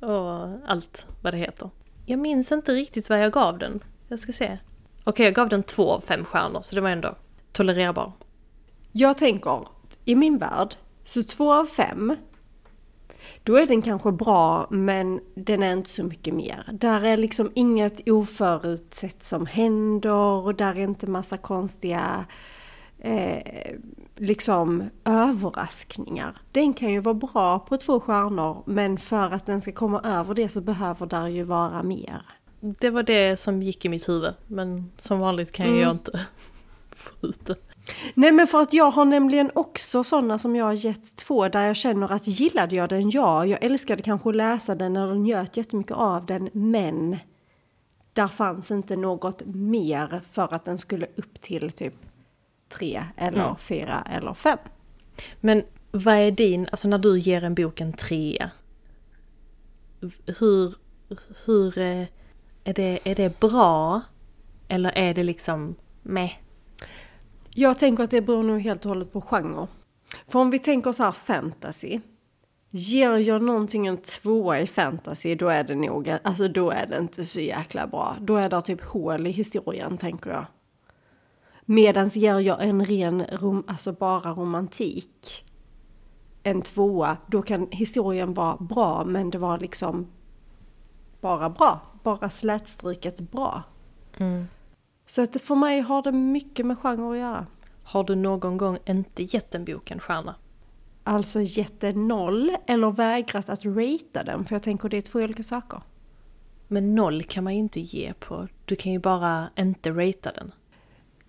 Och 0.00 0.48
allt 0.66 1.06
vad 1.22 1.34
det 1.34 1.38
heter. 1.38 1.70
Jag 2.06 2.18
minns 2.18 2.52
inte 2.52 2.72
riktigt 2.72 3.08
vad 3.08 3.20
jag 3.20 3.32
gav 3.32 3.58
den. 3.58 3.80
Jag 4.08 4.18
ska 4.18 4.32
se. 4.32 4.44
Okej, 4.44 5.12
okay, 5.12 5.24
jag 5.24 5.34
gav 5.34 5.48
den 5.48 5.62
två 5.62 5.90
av 5.90 6.00
fem 6.00 6.24
stjärnor, 6.24 6.60
så 6.62 6.74
det 6.74 6.80
var 6.80 6.90
ändå 6.90 7.14
tolererbar. 7.52 8.12
Jag 8.92 9.18
tänker, 9.18 9.68
i 10.04 10.14
min 10.14 10.38
värld, 10.38 10.74
så 11.04 11.22
två 11.22 11.52
av 11.52 11.66
fem, 11.66 12.16
då 13.42 13.56
är 13.56 13.66
den 13.66 13.82
kanske 13.82 14.12
bra, 14.12 14.66
men 14.70 15.20
den 15.34 15.62
är 15.62 15.72
inte 15.72 15.90
så 15.90 16.04
mycket 16.04 16.34
mer. 16.34 16.68
Där 16.72 17.04
är 17.04 17.16
liksom 17.16 17.50
inget 17.54 18.08
oförutsett 18.08 19.22
som 19.22 19.46
händer, 19.46 20.44
och 20.44 20.54
där 20.54 20.74
är 20.74 20.82
inte 20.82 21.06
massa 21.06 21.36
konstiga 21.36 22.24
eh, 22.98 23.74
liksom 24.16 24.84
överraskningar. 25.04 26.40
Den 26.52 26.74
kan 26.74 26.92
ju 26.92 27.00
vara 27.00 27.14
bra 27.14 27.58
på 27.58 27.76
två 27.76 28.00
stjärnor, 28.00 28.62
men 28.66 28.98
för 28.98 29.30
att 29.30 29.46
den 29.46 29.60
ska 29.60 29.72
komma 29.72 30.00
över 30.00 30.34
det 30.34 30.48
så 30.48 30.60
behöver 30.60 31.06
där 31.06 31.28
ju 31.28 31.42
vara 31.42 31.82
mer 31.82 32.22
det 32.64 32.90
var 32.90 33.02
det 33.02 33.36
som 33.36 33.62
gick 33.62 33.84
i 33.84 33.88
mitt 33.88 34.08
huvud. 34.08 34.34
Men 34.46 34.90
som 34.98 35.18
vanligt 35.20 35.52
kan 35.52 35.66
mm. 35.66 35.80
jag 35.80 35.90
inte 35.90 36.20
få 36.90 37.26
ut 37.26 37.46
det. 37.46 37.56
Nej 38.14 38.32
men 38.32 38.46
för 38.46 38.62
att 38.62 38.72
jag 38.72 38.90
har 38.90 39.04
nämligen 39.04 39.50
också 39.54 40.04
sådana 40.04 40.38
som 40.38 40.56
jag 40.56 40.64
har 40.64 40.72
gett 40.72 41.16
två 41.16 41.48
där 41.48 41.66
jag 41.66 41.76
känner 41.76 42.12
att 42.12 42.26
gillade 42.26 42.76
jag 42.76 42.88
den, 42.88 43.10
ja, 43.10 43.46
jag 43.46 43.64
älskade 43.64 44.02
kanske 44.02 44.28
att 44.28 44.36
läsa 44.36 44.74
den 44.74 44.92
när 44.92 45.08
de 45.08 45.22
njöt 45.22 45.56
jättemycket 45.56 45.92
av 45.96 46.26
den, 46.26 46.50
men 46.52 47.16
där 48.12 48.28
fanns 48.28 48.70
inte 48.70 48.96
något 48.96 49.42
mer 49.46 50.20
för 50.30 50.54
att 50.54 50.64
den 50.64 50.78
skulle 50.78 51.06
upp 51.16 51.40
till 51.40 51.72
typ 51.72 51.94
tre 52.68 53.04
eller 53.16 53.44
mm. 53.44 53.56
fyra 53.56 54.06
eller 54.10 54.34
fem. 54.34 54.58
Men 55.40 55.62
vad 55.90 56.14
är 56.14 56.30
din, 56.30 56.68
alltså 56.70 56.88
när 56.88 56.98
du 56.98 57.18
ger 57.18 57.44
en 57.44 57.54
bok 57.54 57.80
en 57.80 57.92
trea, 57.92 58.50
hur, 60.38 60.74
hur 61.46 61.78
eh, 61.78 62.04
är 62.64 62.74
det, 62.74 62.98
är 63.04 63.14
det 63.14 63.40
bra? 63.40 64.00
Eller 64.68 64.90
är 64.90 65.14
det 65.14 65.22
liksom 65.22 65.74
med? 66.02 66.30
Jag 67.50 67.78
tänker 67.78 68.04
att 68.04 68.10
det 68.10 68.20
beror 68.20 68.42
nog 68.42 68.60
helt 68.60 68.84
och 68.84 68.88
hållet 68.88 69.12
på 69.12 69.20
genre. 69.20 69.66
För 70.28 70.38
om 70.38 70.50
vi 70.50 70.58
tänker 70.58 70.92
så 70.92 71.02
här 71.02 71.12
fantasy. 71.12 72.00
Ger 72.70 73.16
jag 73.16 73.42
någonting 73.42 73.86
en 73.86 73.96
tvåa 73.96 74.60
i 74.60 74.66
fantasy 74.66 75.34
då 75.34 75.48
är 75.48 75.64
det 75.64 75.74
nog, 75.74 76.08
alltså 76.24 76.48
då 76.48 76.70
är 76.70 76.86
det 76.86 76.98
inte 76.98 77.24
så 77.24 77.40
jäkla 77.40 77.86
bra. 77.86 78.16
Då 78.20 78.36
är 78.36 78.48
det 78.48 78.60
typ 78.60 78.84
hål 78.84 79.26
i 79.26 79.30
historien 79.30 79.98
tänker 79.98 80.30
jag. 80.30 80.46
Medan 81.64 82.08
ger 82.08 82.38
jag 82.40 82.64
en 82.64 82.84
ren, 82.84 83.24
rom, 83.32 83.64
alltså 83.66 83.92
bara 83.92 84.32
romantik, 84.32 85.44
en 86.42 86.62
tvåa, 86.62 87.16
då 87.26 87.42
kan 87.42 87.68
historien 87.70 88.34
vara 88.34 88.56
bra 88.56 89.04
men 89.04 89.30
det 89.30 89.38
var 89.38 89.58
liksom 89.58 90.06
bara 91.24 91.50
bra. 91.50 91.80
Bara 92.02 92.30
slätstruket 92.30 93.20
bra. 93.20 93.62
Mm. 94.18 94.46
Så 95.06 95.22
att 95.22 95.40
för 95.40 95.54
mig 95.54 95.80
har 95.80 96.02
det 96.02 96.12
mycket 96.12 96.66
med 96.66 96.78
genre 96.78 97.12
att 97.12 97.18
göra. 97.18 97.46
Har 97.82 98.04
du 98.04 98.14
någon 98.14 98.56
gång 98.56 98.78
inte 98.86 99.22
gett 99.22 99.54
en 99.54 99.64
bok 99.64 99.90
en 99.90 99.98
stjärna? 99.98 100.34
Alltså 101.04 101.40
gett 101.40 101.80
den 101.80 102.08
noll 102.08 102.56
eller 102.66 102.90
vägrat 102.90 103.48
att 103.48 103.64
ratea 103.64 104.24
den, 104.24 104.44
för 104.44 104.54
jag 104.54 104.62
tänker 104.62 104.88
det 104.88 104.96
är 104.96 105.02
två 105.02 105.18
olika 105.18 105.42
saker. 105.42 105.80
Men 106.68 106.94
noll 106.94 107.22
kan 107.22 107.44
man 107.44 107.52
ju 107.52 107.58
inte 107.58 107.80
ge 107.80 108.12
på. 108.12 108.48
Du 108.64 108.76
kan 108.76 108.92
ju 108.92 108.98
bara 108.98 109.48
inte 109.56 109.90
ratea 109.90 110.32
den. 110.32 110.52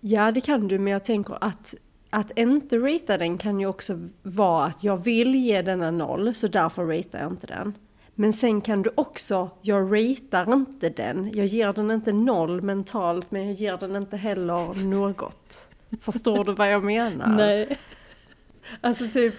Ja, 0.00 0.32
det 0.32 0.40
kan 0.40 0.68
du, 0.68 0.78
men 0.78 0.92
jag 0.92 1.04
tänker 1.04 1.44
att 1.44 1.74
att 2.10 2.38
inte 2.38 2.78
ratea 2.78 3.18
den 3.18 3.38
kan 3.38 3.60
ju 3.60 3.66
också 3.66 4.08
vara 4.22 4.64
att 4.64 4.84
jag 4.84 5.04
vill 5.04 5.34
ge 5.34 5.62
denna 5.62 5.90
noll, 5.90 6.34
så 6.34 6.48
därför 6.48 6.86
ratear 6.86 7.22
jag 7.22 7.32
inte 7.32 7.46
den. 7.46 7.74
Men 8.18 8.32
sen 8.32 8.60
kan 8.60 8.82
du 8.82 8.90
också, 8.94 9.50
jag 9.62 9.92
ratear 9.92 10.52
inte 10.54 10.88
den, 10.88 11.30
jag 11.34 11.46
ger 11.46 11.72
den 11.72 11.90
inte 11.90 12.12
noll 12.12 12.62
mentalt, 12.62 13.30
men 13.30 13.46
jag 13.46 13.52
ger 13.52 13.76
den 13.76 13.96
inte 13.96 14.16
heller 14.16 14.84
något. 14.84 15.68
Förstår 16.00 16.44
du 16.44 16.52
vad 16.52 16.72
jag 16.72 16.84
menar? 16.84 17.26
Nej. 17.36 17.78
Alltså 18.80 19.08
typ, 19.08 19.34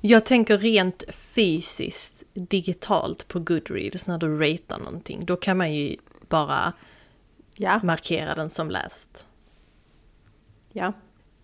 Jag 0.00 0.24
tänker 0.24 0.58
rent 0.58 1.04
fysiskt, 1.14 2.22
digitalt 2.34 3.28
på 3.28 3.38
Goodreads 3.40 4.06
när 4.08 4.18
du 4.18 4.38
ratear 4.38 4.78
någonting. 4.78 5.24
Då 5.24 5.36
kan 5.36 5.56
man 5.56 5.74
ju 5.74 5.96
bara 6.28 6.72
ja, 7.56 7.80
markera 7.82 8.34
den 8.34 8.50
som 8.50 8.70
läst. 8.70 9.26
ja. 10.72 10.92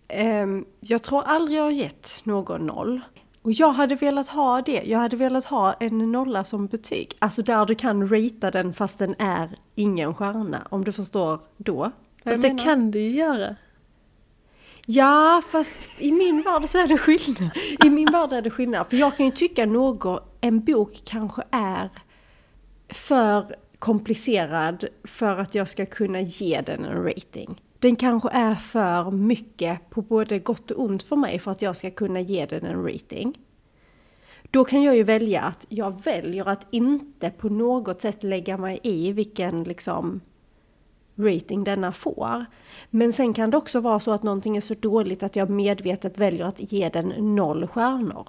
Ehm, 0.07 0.65
jag 0.79 1.03
tror 1.03 1.23
aldrig 1.23 1.57
jag 1.57 1.63
har 1.63 1.71
gett 1.71 2.21
någon 2.23 2.65
noll. 2.65 3.01
Och 3.45 3.51
jag 3.51 3.71
hade 3.71 3.95
velat 3.95 4.27
ha 4.27 4.61
det. 4.61 4.83
Jag 4.85 4.99
hade 4.99 5.17
velat 5.17 5.45
ha 5.45 5.73
en 5.73 6.11
nolla 6.11 6.43
som 6.43 6.67
betyg. 6.67 7.11
Alltså 7.19 7.41
där 7.41 7.65
du 7.65 7.75
kan 7.75 8.09
ratea 8.09 8.51
den 8.51 8.73
fast 8.73 8.99
den 8.99 9.15
är 9.19 9.49
ingen 9.75 10.15
stjärna. 10.15 10.67
Om 10.69 10.83
du 10.83 10.91
förstår 10.91 11.39
då. 11.57 11.91
Fast 12.23 12.41
det 12.41 12.63
kan 12.63 12.91
du 12.91 12.99
ju 12.99 13.09
göra. 13.09 13.55
Ja, 14.85 15.41
fast 15.51 15.71
i 15.99 16.11
min 16.11 16.41
värld 16.41 16.69
så 16.69 16.77
är 16.77 16.87
det 16.87 16.97
skillnad. 16.97 17.51
I 17.85 17.89
min 17.89 18.11
värld 18.11 18.33
är 18.33 18.41
det 18.41 18.49
skillnad. 18.49 18.87
För 18.89 18.97
jag 18.97 19.17
kan 19.17 19.25
ju 19.25 19.31
tycka 19.31 19.65
något, 19.65 20.37
en 20.41 20.59
bok 20.59 21.01
kanske 21.05 21.43
är 21.51 21.89
för 22.89 23.55
komplicerad 23.79 24.85
för 25.03 25.37
att 25.37 25.55
jag 25.55 25.69
ska 25.69 25.85
kunna 25.85 26.21
ge 26.21 26.61
den 26.61 26.85
en 26.85 27.03
rating. 27.03 27.61
Den 27.85 27.95
kanske 27.95 28.29
är 28.29 28.55
för 28.55 29.11
mycket 29.11 29.89
på 29.89 30.01
både 30.01 30.39
gott 30.39 30.71
och 30.71 30.83
ont 30.83 31.03
för 31.03 31.15
mig 31.15 31.39
för 31.39 31.51
att 31.51 31.61
jag 31.61 31.75
ska 31.75 31.91
kunna 31.91 32.21
ge 32.21 32.45
den 32.45 32.65
en 32.65 32.83
rating. 32.83 33.39
Då 34.51 34.63
kan 34.63 34.83
jag 34.83 34.95
ju 34.95 35.03
välja 35.03 35.41
att 35.41 35.65
jag 35.69 36.03
väljer 36.03 36.49
att 36.49 36.67
inte 36.71 37.29
på 37.29 37.49
något 37.49 38.01
sätt 38.01 38.23
lägga 38.23 38.57
mig 38.57 38.79
i 38.83 39.11
vilken 39.11 39.63
liksom 39.63 40.21
rating 41.15 41.63
denna 41.63 41.91
får. 41.91 42.45
Men 42.89 43.13
sen 43.13 43.33
kan 43.33 43.49
det 43.49 43.57
också 43.57 43.79
vara 43.79 43.99
så 43.99 44.11
att 44.11 44.23
någonting 44.23 44.57
är 44.57 44.61
så 44.61 44.73
dåligt 44.73 45.23
att 45.23 45.35
jag 45.35 45.49
medvetet 45.49 46.17
väljer 46.17 46.45
att 46.45 46.71
ge 46.71 46.89
den 46.89 47.35
noll 47.35 47.67
stjärnor. 47.67 48.27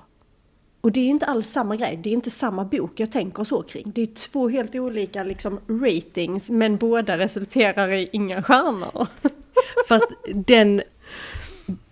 Och 0.80 0.92
det 0.92 1.00
är 1.00 1.04
ju 1.04 1.10
inte 1.10 1.26
alls 1.26 1.48
samma 1.48 1.76
grej, 1.76 2.00
det 2.02 2.10
är 2.10 2.14
inte 2.14 2.30
samma 2.30 2.64
bok 2.64 3.00
jag 3.00 3.12
tänker 3.12 3.44
så 3.44 3.62
kring. 3.62 3.92
Det 3.94 4.02
är 4.02 4.06
två 4.06 4.48
helt 4.48 4.74
olika 4.74 5.22
liksom 5.22 5.60
ratings 5.68 6.50
men 6.50 6.76
båda 6.76 7.18
resulterar 7.18 7.88
i 7.88 8.08
inga 8.12 8.42
stjärnor. 8.42 9.08
Fast 9.88 10.06
den... 10.34 10.82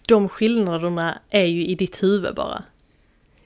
De 0.07 0.29
skillnaderna 0.29 1.19
är 1.31 1.45
ju 1.45 1.67
i 1.67 1.75
ditt 1.75 2.03
huvud 2.03 2.35
bara. 2.35 2.63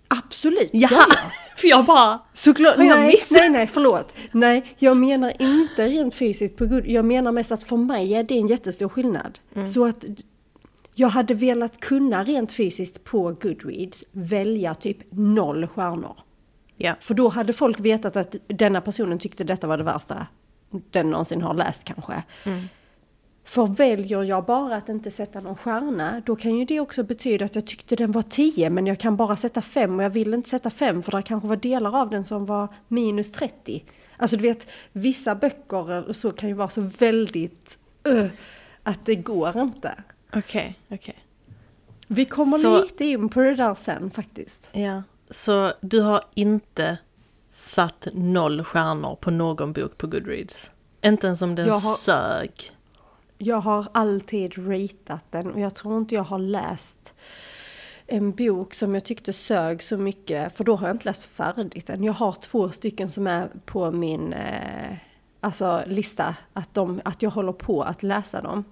Absolut! 0.09 0.71
Ja! 0.73 0.89
ja. 0.91 1.07
För 1.57 1.69
jag 1.69 1.85
bara... 1.85 2.19
Såklart, 2.33 2.77
Har 2.77 2.85
jag 2.85 2.99
nej, 2.99 3.07
missat? 3.07 3.39
nej, 3.39 3.51
nej, 3.51 3.67
förlåt. 3.67 4.15
Nej, 4.33 4.75
jag 4.79 4.97
menar 4.97 5.43
inte 5.43 5.87
rent 5.87 6.15
fysiskt 6.15 6.57
på 6.57 6.67
good. 6.67 6.87
Jag 6.87 7.05
menar 7.05 7.33
mest 7.33 7.53
att 7.53 7.63
för 7.63 7.77
mig 7.77 8.15
är 8.15 8.23
det 8.23 8.35
en 8.35 8.47
jättestor 8.47 8.89
skillnad. 8.89 9.39
Så 9.75 9.87
att 9.87 10.05
jag 10.95 11.09
hade 11.09 11.35
velat 11.35 11.81
kunna 11.81 12.25
rent 12.25 12.53
fysiskt 12.53 13.05
på 13.05 13.37
Goodreads 13.41 14.05
välja 14.13 14.75
typ 14.75 14.99
noll 15.11 15.67
stjärnor. 15.67 16.17
Ja. 16.77 16.95
För 17.01 17.15
då 17.15 17.29
hade 17.29 17.53
folk 17.53 17.81
vetat 17.81 18.17
att 18.17 18.37
denna 18.47 18.81
personen 18.81 19.19
tyckte 19.19 19.45
detta 19.45 19.67
var 19.67 19.77
det 19.77 19.85
värsta 19.85 20.27
den 20.91 21.11
någonsin 21.11 21.43
har 21.43 21.55
läst 21.55 21.85
kanske. 21.85 22.23
För 23.49 23.67
väljer 23.67 24.23
jag 24.23 24.45
bara 24.45 24.77
att 24.77 24.89
inte 24.89 25.11
sätta 25.11 25.41
någon 25.41 25.57
stjärna, 25.57 26.23
då 26.27 26.37
kan 26.37 26.59
ju 26.59 26.65
det 26.65 26.81
också 26.81 27.03
betyda 27.03 27.45
att 27.45 27.55
jag 27.55 27.67
tyckte 27.67 27.97
den 27.97 28.13
var 28.13 28.23
10 28.23 28.71
men 28.71 28.87
jag 28.87 28.99
kan 28.99 29.17
bara 29.17 29.37
sätta 29.37 29.63
5 29.63 29.99
och 29.99 30.05
jag 30.05 30.11
vill 30.11 30.35
inte 30.35 30.49
sätta 30.51 30.71
5 30.71 31.03
för 31.03 31.13
det 31.13 31.23
kanske 31.23 31.49
var 31.49 31.57
delar 31.57 32.01
av 32.01 32.11
den 32.11 32.25
som 32.25 32.47
var 32.47 32.69
minus 32.89 33.33
30. 33.33 33.85
Alltså 34.17 34.37
du 34.37 34.43
vet, 34.43 34.67
vissa 34.93 35.35
böcker 35.35 36.13
så 36.13 36.31
kan 36.31 36.49
ju 36.49 36.55
vara 36.55 36.69
så 36.69 36.81
väldigt 36.81 37.79
uh, 38.09 38.27
att 38.83 39.07
det 39.07 39.15
går 39.15 39.59
inte. 39.61 39.95
Okej, 40.33 40.79
okej. 40.91 41.19
Vi 42.07 42.25
kommer 42.25 42.59
Så- 42.59 42.83
lite 42.83 43.05
in 43.05 43.29
på 43.29 43.41
det 43.41 43.55
där 43.55 43.75
sen 43.75 44.11
faktiskt. 44.11 44.71
Ja. 44.73 45.03
Så 45.31 45.73
du 45.81 46.01
har 46.01 46.25
inte 46.35 46.99
satt 47.51 48.09
noll 48.13 48.65
stjärnor 48.65 49.17
på 49.21 49.31
någon 49.31 49.73
bok 49.73 49.99
på 49.99 50.07
Goodreads? 50.07 50.71
Inte 51.05 51.27
ens 51.27 51.43
om 51.43 51.55
den 51.55 51.69
har- 51.71 51.97
sög? 51.97 52.51
Jag 53.39 53.61
har 53.61 53.87
alltid 53.95 54.69
ratat 54.69 55.25
den 55.31 55.53
och 55.53 55.61
jag 55.61 55.75
tror 55.75 55.99
inte 55.99 56.15
jag 56.15 56.23
har 56.23 56.39
läst 56.39 57.15
en 58.07 58.33
bok 58.33 58.75
som 58.75 58.95
jag 58.95 59.05
tyckte 59.05 59.33
sög 59.33 59.83
så 59.83 59.97
mycket, 59.97 60.57
för 60.57 60.65
då 60.65 60.77
har 60.77 60.87
jag 60.87 60.95
inte 60.95 61.09
läst 61.09 61.25
färdigt 61.25 61.87
den. 61.87 62.05
Jag 62.05 62.13
har 62.13 62.33
två 62.33 62.71
stycken 62.71 63.11
som 63.11 63.27
är 63.27 63.49
på 63.65 63.91
min 63.91 64.33
eh, 64.33 64.97
alltså, 65.41 65.83
lista, 65.87 66.37
att, 66.53 66.75
de, 66.75 67.01
att 67.05 67.23
jag 67.23 67.31
håller 67.31 67.53
på 67.53 67.83
att 67.83 68.03
läsa 68.03 68.43
dem. 68.43 68.65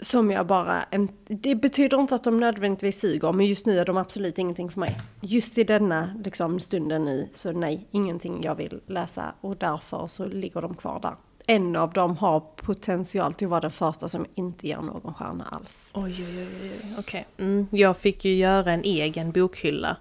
Som 0.00 0.30
jag 0.30 0.46
bara, 0.46 0.82
en, 0.82 1.08
det 1.26 1.54
betyder 1.54 2.00
inte 2.00 2.14
att 2.14 2.24
de 2.24 2.40
nödvändigtvis 2.40 3.00
suger, 3.00 3.32
men 3.32 3.46
just 3.46 3.66
nu 3.66 3.78
är 3.78 3.84
de 3.84 3.96
absolut 3.96 4.38
ingenting 4.38 4.70
för 4.70 4.80
mig. 4.80 5.00
Just 5.20 5.58
i 5.58 5.64
denna 5.64 6.14
liksom, 6.24 6.60
stunden 6.60 7.04
nu, 7.04 7.28
så 7.32 7.52
nej, 7.52 7.88
ingenting 7.90 8.42
jag 8.42 8.54
vill 8.54 8.80
läsa 8.86 9.34
och 9.40 9.56
därför 9.56 10.06
så 10.06 10.26
ligger 10.26 10.60
de 10.60 10.74
kvar 10.74 11.00
där. 11.00 11.14
En 11.46 11.76
av 11.76 11.92
dem 11.92 12.16
har 12.16 12.40
potential 12.40 13.34
till 13.34 13.46
att 13.46 13.50
vara 13.50 13.60
den 13.60 13.70
första 13.70 14.08
som 14.08 14.26
inte 14.34 14.66
ger 14.68 14.76
någon 14.76 15.14
stjärna 15.14 15.44
alls. 15.44 15.90
Oj, 15.94 16.24
oj, 16.28 16.38
oj, 16.38 16.70
oj. 16.84 16.94
okej. 16.98 17.26
Mm, 17.38 17.66
jag 17.70 17.96
fick 17.96 18.24
ju 18.24 18.34
göra 18.34 18.72
en 18.72 18.84
egen 18.84 19.32
bokhylla. 19.32 19.96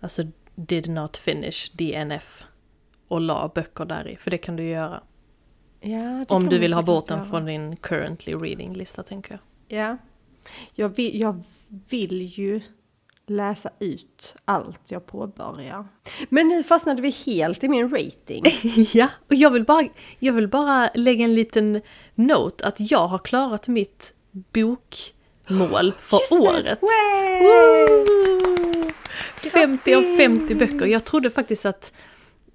Alltså, 0.00 0.22
did 0.54 0.88
not 0.90 1.16
finish, 1.16 1.70
DNF. 1.72 2.44
Och 3.08 3.20
la 3.20 3.50
böcker 3.54 3.84
där 3.84 4.08
i, 4.08 4.16
för 4.16 4.30
det 4.30 4.38
kan 4.38 4.56
du 4.56 4.62
ju 4.62 4.70
göra. 4.70 5.00
Ja, 5.80 6.24
Om 6.28 6.48
du 6.48 6.58
vill 6.58 6.74
ha 6.74 6.82
bort 6.82 7.06
den 7.06 7.18
göra. 7.18 7.28
från 7.30 7.44
din 7.44 7.76
currently 7.76 8.34
reading-lista, 8.34 9.02
tänker 9.02 9.38
jag. 9.68 9.80
Ja. 9.80 9.96
Jag 10.74 10.88
vill, 10.88 11.20
jag 11.20 11.42
vill 11.68 12.22
ju 12.22 12.60
läsa 13.30 13.70
ut 13.78 14.36
allt 14.44 14.90
jag 14.90 15.06
påbörjar. 15.06 15.88
Men 16.28 16.48
nu 16.48 16.62
fastnade 16.62 17.02
vi 17.02 17.10
helt 17.10 17.64
i 17.64 17.68
min 17.68 17.90
rating. 17.90 18.44
Ja, 18.92 19.08
och 19.28 19.34
jag 19.34 19.50
vill 19.50 19.64
bara, 19.64 19.88
jag 20.18 20.32
vill 20.32 20.48
bara 20.48 20.90
lägga 20.94 21.24
en 21.24 21.34
liten 21.34 21.82
note 22.14 22.66
att 22.66 22.90
jag 22.90 23.06
har 23.06 23.18
klarat 23.18 23.68
mitt 23.68 24.14
bokmål 24.32 25.92
för 25.98 26.16
Just 26.16 26.32
året. 26.32 26.78
Way! 26.82 27.40
Woo! 27.42 28.90
50 29.52 29.94
av 29.94 30.16
50 30.16 30.54
böcker. 30.54 30.86
Jag 30.86 31.04
trodde 31.04 31.30
faktiskt 31.30 31.66
att 31.66 31.92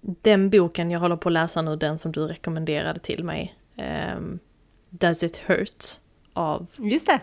den 0.02 0.50
boken 0.50 0.92
jag 0.92 1.00
håller 1.00 1.16
på 1.16 1.30
att 1.30 1.34
läsa 1.34 1.62
nu, 1.62 1.76
den 1.76 1.98
som 1.98 2.12
du 2.12 2.22
rekommenderade 2.22 3.00
till 3.00 3.24
mig, 3.24 3.56
ehm, 3.78 4.40
Does 4.90 5.24
it 5.24 5.38
hurt? 5.38 5.86
Av, 6.34 6.68
Just 6.78 7.08
det! 7.08 7.20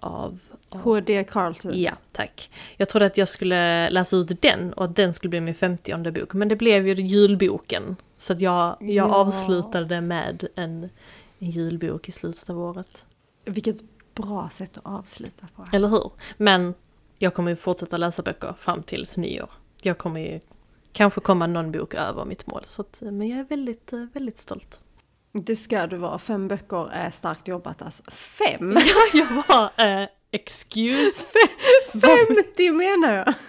Av, 0.00 0.38
av 0.68 0.80
H.D. 0.80 1.24
Carlton. 1.28 1.80
Ja, 1.80 1.92
tack. 2.12 2.50
Jag 2.76 2.88
trodde 2.88 3.06
att 3.06 3.16
jag 3.18 3.28
skulle 3.28 3.90
läsa 3.90 4.16
ut 4.16 4.42
den 4.42 4.72
och 4.72 4.84
att 4.84 4.96
den 4.96 5.14
skulle 5.14 5.28
bli 5.30 5.40
min 5.40 5.54
50 5.54 6.10
bok. 6.10 6.32
Men 6.34 6.48
det 6.48 6.56
blev 6.56 6.88
ju 6.88 6.94
julboken. 6.94 7.96
Så 8.18 8.32
att 8.32 8.40
jag, 8.40 8.76
jag 8.80 9.08
Ja. 9.08 9.14
avslutade 9.14 9.84
det 9.86 10.00
med 10.00 10.48
en, 10.54 10.90
en 11.38 11.50
julbok 11.50 12.08
i 12.08 12.12
slutet 12.12 12.50
av 12.50 12.58
året. 12.60 13.06
Vilket 13.44 13.76
bra 14.14 14.48
sätt 14.52 14.78
att 14.78 14.86
avsluta 14.86 15.46
på. 15.56 15.64
Eller 15.72 15.88
hur? 15.88 16.10
Men 16.36 16.74
jag 17.18 17.34
kommer 17.34 17.50
ju 17.50 17.56
fortsätta 17.56 17.96
läsa 17.96 18.22
böcker 18.22 18.54
fram 18.58 18.82
tills 18.82 19.16
nyår. 19.16 19.50
Jag 19.82 19.98
kommer 19.98 20.20
ju 20.20 20.40
kanske 20.92 21.20
komma 21.20 21.46
någon 21.46 21.72
bok 21.72 21.94
över 21.94 22.24
mitt 22.24 22.46
mål. 22.46 22.62
Så 22.64 22.82
att, 22.82 22.98
men 23.02 23.28
jag 23.28 23.38
är 23.38 23.44
väldigt, 23.44 23.92
väldigt 23.92 24.38
stolt. 24.38 24.80
Det 25.32 25.56
ska 25.56 25.86
du 25.86 25.96
vara. 25.96 26.18
Fem 26.18 26.48
böcker 26.48 26.90
är 26.92 27.10
starkt 27.10 27.48
jobbat 27.48 27.82
alltså. 27.82 28.02
Fem? 28.10 28.76
jag 29.12 29.26
var, 29.48 29.86
eh, 29.86 30.08
excuse? 30.30 31.24
50 31.92 32.72
menar 32.72 33.14
jag! 33.14 33.34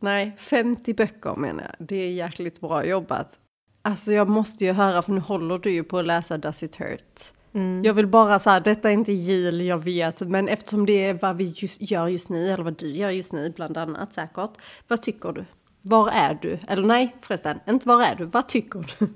Nej, 0.00 0.36
50 0.38 0.94
böcker 0.94 1.36
menar 1.36 1.62
jag. 1.62 1.88
Det 1.88 1.96
är 1.96 2.10
jäkligt 2.10 2.60
bra 2.60 2.84
jobbat. 2.84 3.38
Alltså 3.82 4.12
jag 4.12 4.28
måste 4.28 4.64
ju 4.64 4.72
höra, 4.72 5.02
för 5.02 5.12
nu 5.12 5.20
håller 5.20 5.58
du 5.58 5.72
ju 5.72 5.84
på 5.84 5.98
att 5.98 6.06
läsa 6.06 6.38
Does 6.38 6.62
it 6.62 6.76
hurt? 6.76 7.32
Mm. 7.54 7.84
Jag 7.84 7.94
vill 7.94 8.06
bara 8.06 8.38
säga, 8.38 8.60
detta 8.60 8.88
är 8.88 8.92
inte 8.92 9.12
jul, 9.12 9.60
jag 9.60 9.78
vet, 9.78 10.20
men 10.20 10.48
eftersom 10.48 10.86
det 10.86 11.04
är 11.04 11.14
vad 11.14 11.36
vi 11.36 11.54
just 11.56 11.90
gör 11.90 12.08
just 12.08 12.28
nu, 12.28 12.52
eller 12.52 12.64
vad 12.64 12.78
du 12.78 12.96
gör 12.96 13.10
just 13.10 13.32
nu 13.32 13.52
bland 13.56 13.78
annat 13.78 14.14
säkert. 14.14 14.50
Vad 14.88 15.02
tycker 15.02 15.32
du? 15.32 15.44
Var 15.82 16.08
är 16.08 16.38
du? 16.42 16.58
Eller 16.68 16.82
nej 16.86 17.16
förresten, 17.20 17.60
inte 17.68 17.88
var 17.88 18.02
är 18.02 18.14
du, 18.14 18.24
vad 18.24 18.48
tycker 18.48 18.96
du? 18.98 19.08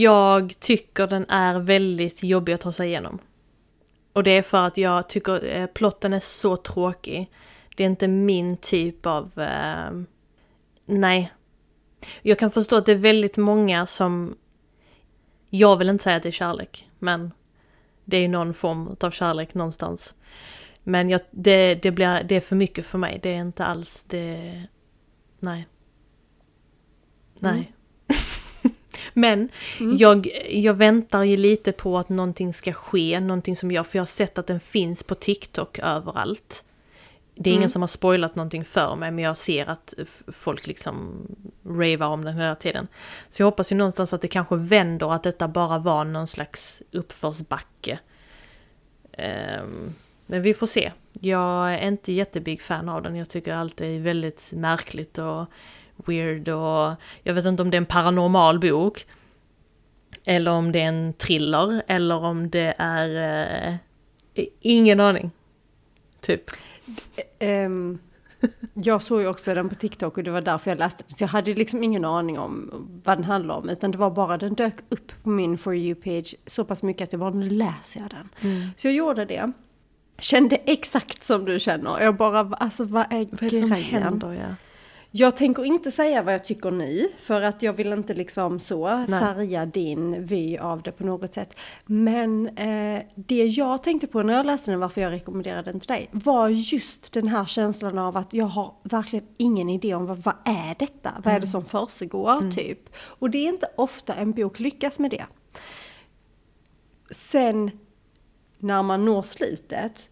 Jag 0.00 0.60
tycker 0.60 1.06
den 1.06 1.26
är 1.28 1.58
väldigt 1.58 2.22
jobbig 2.22 2.52
att 2.52 2.60
ta 2.60 2.72
sig 2.72 2.88
igenom. 2.88 3.18
Och 4.12 4.22
det 4.22 4.30
är 4.30 4.42
för 4.42 4.66
att 4.66 4.76
jag 4.76 5.08
tycker 5.08 5.56
eh, 5.56 5.66
plotten 5.66 6.12
är 6.12 6.20
så 6.20 6.56
tråkig. 6.56 7.30
Det 7.76 7.84
är 7.84 7.86
inte 7.88 8.08
min 8.08 8.56
typ 8.56 9.06
av... 9.06 9.40
Eh, 9.40 9.90
nej. 10.86 11.32
Jag 12.22 12.38
kan 12.38 12.50
förstå 12.50 12.76
att 12.76 12.86
det 12.86 12.92
är 12.92 12.96
väldigt 12.96 13.36
många 13.36 13.86
som... 13.86 14.36
Jag 15.50 15.76
vill 15.76 15.88
inte 15.88 16.04
säga 16.04 16.16
att 16.16 16.22
det 16.22 16.28
är 16.28 16.32
kärlek, 16.32 16.88
men 16.98 17.32
det 18.04 18.16
är 18.16 18.20
ju 18.20 18.28
någon 18.28 18.54
form 18.54 18.96
av 19.00 19.10
kärlek 19.10 19.54
någonstans. 19.54 20.14
Men 20.88 21.10
jag, 21.10 21.20
det, 21.30 21.74
det, 21.74 21.90
blir, 21.90 22.22
det 22.22 22.36
är 22.36 22.40
för 22.40 22.56
mycket 22.56 22.86
för 22.86 22.98
mig. 22.98 23.20
Det 23.22 23.34
är 23.34 23.40
inte 23.40 23.64
alls 23.64 24.04
det... 24.08 24.62
Nej. 25.38 25.66
Nej. 27.38 27.72
Mm. 28.08 28.74
Men 29.12 29.48
mm. 29.80 29.96
jag, 29.96 30.28
jag 30.50 30.74
väntar 30.74 31.24
ju 31.24 31.36
lite 31.36 31.72
på 31.72 31.98
att 31.98 32.08
någonting 32.08 32.54
ska 32.54 32.72
ske, 32.72 33.20
någonting 33.20 33.56
som 33.56 33.70
jag, 33.70 33.86
för 33.86 33.98
jag 33.98 34.02
har 34.02 34.06
sett 34.06 34.38
att 34.38 34.46
den 34.46 34.60
finns 34.60 35.02
på 35.02 35.14
TikTok 35.14 35.78
överallt. 35.78 36.64
Det 37.34 37.50
är 37.50 37.52
mm. 37.52 37.58
ingen 37.58 37.70
som 37.70 37.82
har 37.82 37.86
spoilat 37.86 38.34
någonting 38.34 38.64
för 38.64 38.96
mig, 38.96 39.10
men 39.10 39.24
jag 39.24 39.36
ser 39.36 39.66
att 39.66 39.94
folk 40.28 40.66
liksom 40.66 41.26
ravar 41.64 42.06
om 42.06 42.24
den 42.24 42.36
hela 42.36 42.54
tiden. 42.54 42.88
Så 43.28 43.42
jag 43.42 43.46
hoppas 43.46 43.72
ju 43.72 43.76
någonstans 43.76 44.12
att 44.12 44.22
det 44.22 44.28
kanske 44.28 44.56
vänder, 44.56 45.14
att 45.14 45.22
detta 45.22 45.48
bara 45.48 45.78
var 45.78 46.04
någon 46.04 46.26
slags 46.26 46.82
uppförsbacke. 46.92 47.98
Um, 49.62 49.94
men 50.30 50.42
vi 50.42 50.54
får 50.54 50.66
se. 50.66 50.92
Jag 51.20 51.74
är 51.74 51.88
inte 51.88 52.12
jättebig 52.12 52.62
fan 52.62 52.88
av 52.88 53.02
den, 53.02 53.16
jag 53.16 53.28
tycker 53.28 53.54
allt 53.54 53.80
är 53.80 54.00
väldigt 54.00 54.52
märkligt 54.52 55.18
och 55.18 55.46
weird 55.96 56.48
och 56.48 56.94
jag 57.22 57.34
vet 57.34 57.44
inte 57.44 57.62
om 57.62 57.70
det 57.70 57.76
är 57.76 57.80
en 57.80 57.86
paranormal 57.86 58.58
bok. 58.58 59.06
Eller 60.24 60.50
om 60.50 60.72
det 60.72 60.80
är 60.80 60.88
en 60.88 61.12
thriller 61.12 61.82
eller 61.86 62.24
om 62.24 62.50
det 62.50 62.74
är... 62.78 63.78
Eh, 64.34 64.44
ingen 64.60 65.00
aning. 65.00 65.30
Typ. 66.20 66.42
Um, 67.40 67.98
jag 68.74 69.02
såg 69.02 69.20
ju 69.20 69.26
också 69.26 69.54
den 69.54 69.68
på 69.68 69.74
TikTok 69.74 70.16
och 70.18 70.24
det 70.24 70.30
var 70.30 70.40
därför 70.40 70.70
jag 70.70 70.78
läste. 70.78 71.04
Så 71.06 71.24
jag 71.24 71.28
hade 71.28 71.54
liksom 71.54 71.82
ingen 71.82 72.04
aning 72.04 72.38
om 72.38 72.70
vad 73.04 73.16
den 73.16 73.24
handlade 73.24 73.60
om. 73.60 73.68
Utan 73.68 73.90
det 73.90 73.98
var 73.98 74.10
bara, 74.10 74.38
den 74.38 74.54
dök 74.54 74.74
upp 74.88 75.12
på 75.22 75.28
min 75.28 75.58
For 75.58 75.74
You-page 75.74 76.34
så 76.46 76.64
pass 76.64 76.82
mycket 76.82 77.02
att 77.02 77.12
jag 77.12 77.20
bara, 77.20 77.30
nu 77.30 77.50
läser 77.50 78.00
jag 78.00 78.10
den. 78.10 78.28
Mm. 78.40 78.68
Så 78.76 78.86
jag 78.86 78.94
gjorde 78.94 79.24
det. 79.24 79.52
Kände 80.18 80.56
exakt 80.56 81.24
som 81.24 81.44
du 81.44 81.60
känner. 81.60 82.00
Jag 82.00 82.16
bara, 82.16 82.38
alltså 82.40 82.84
vad 82.84 83.12
är, 83.12 83.28
vad 83.30 83.42
är 83.42 83.50
det 83.50 83.60
som 83.60 83.72
händer? 83.72 84.32
Ja. 84.32 84.54
Jag 85.10 85.36
tänker 85.36 85.64
inte 85.64 85.90
säga 85.90 86.22
vad 86.22 86.34
jag 86.34 86.44
tycker 86.44 86.70
nu, 86.70 87.08
för 87.16 87.42
att 87.42 87.62
jag 87.62 87.72
vill 87.72 87.92
inte 87.92 88.14
liksom 88.14 88.60
så 88.60 88.96
Nej. 88.96 89.20
färga 89.20 89.66
din 89.66 90.24
vy 90.26 90.58
av 90.58 90.82
det 90.82 90.92
på 90.92 91.04
något 91.04 91.34
sätt. 91.34 91.56
Men 91.86 92.48
eh, 92.48 93.02
det 93.14 93.44
jag 93.46 93.82
tänkte 93.82 94.06
på 94.06 94.22
när 94.22 94.34
jag 94.34 94.46
läste 94.46 94.70
den, 94.70 94.80
varför 94.80 95.00
jag 95.00 95.10
rekommenderade 95.12 95.72
den 95.72 95.80
till 95.80 95.88
dig, 95.88 96.08
var 96.12 96.48
just 96.48 97.12
den 97.12 97.28
här 97.28 97.44
känslan 97.44 97.98
av 97.98 98.16
att 98.16 98.32
jag 98.32 98.46
har 98.46 98.74
verkligen 98.82 99.26
ingen 99.36 99.68
idé 99.68 99.94
om 99.94 100.06
vad, 100.06 100.18
vad 100.18 100.34
är 100.44 100.76
detta? 100.78 101.12
Vad 101.16 101.26
är 101.26 101.40
det 101.40 101.46
mm. 101.46 101.46
som 101.46 101.64
försiggår 101.64 102.38
mm. 102.38 102.50
typ? 102.50 102.96
Och 102.96 103.30
det 103.30 103.38
är 103.38 103.48
inte 103.48 103.68
ofta 103.76 104.14
en 104.14 104.32
bok 104.32 104.60
lyckas 104.60 104.98
med 104.98 105.10
det. 105.10 105.24
Sen 107.10 107.70
när 108.58 108.82
man 108.82 109.04
når 109.04 109.22
slutet 109.22 110.10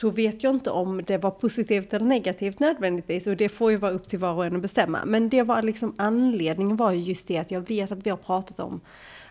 så 0.00 0.10
vet 0.10 0.42
jag 0.42 0.54
inte 0.54 0.70
om 0.70 1.04
det 1.04 1.18
var 1.18 1.30
positivt 1.30 1.94
eller 1.94 2.06
negativt 2.06 2.60
nödvändigtvis 2.60 3.26
och 3.26 3.36
det 3.36 3.48
får 3.48 3.70
ju 3.70 3.76
vara 3.76 3.92
upp 3.92 4.08
till 4.08 4.18
var 4.18 4.34
och 4.34 4.46
en 4.46 4.56
att 4.56 4.62
bestämma. 4.62 5.04
Men 5.04 5.28
det 5.28 5.42
var 5.42 5.62
liksom 5.62 5.94
anledningen 5.98 6.76
var 6.76 6.92
ju 6.92 7.00
just 7.00 7.28
det 7.28 7.38
att 7.38 7.50
jag 7.50 7.68
vet 7.68 7.92
att 7.92 8.06
vi 8.06 8.10
har 8.10 8.16
pratat 8.16 8.60
om 8.60 8.80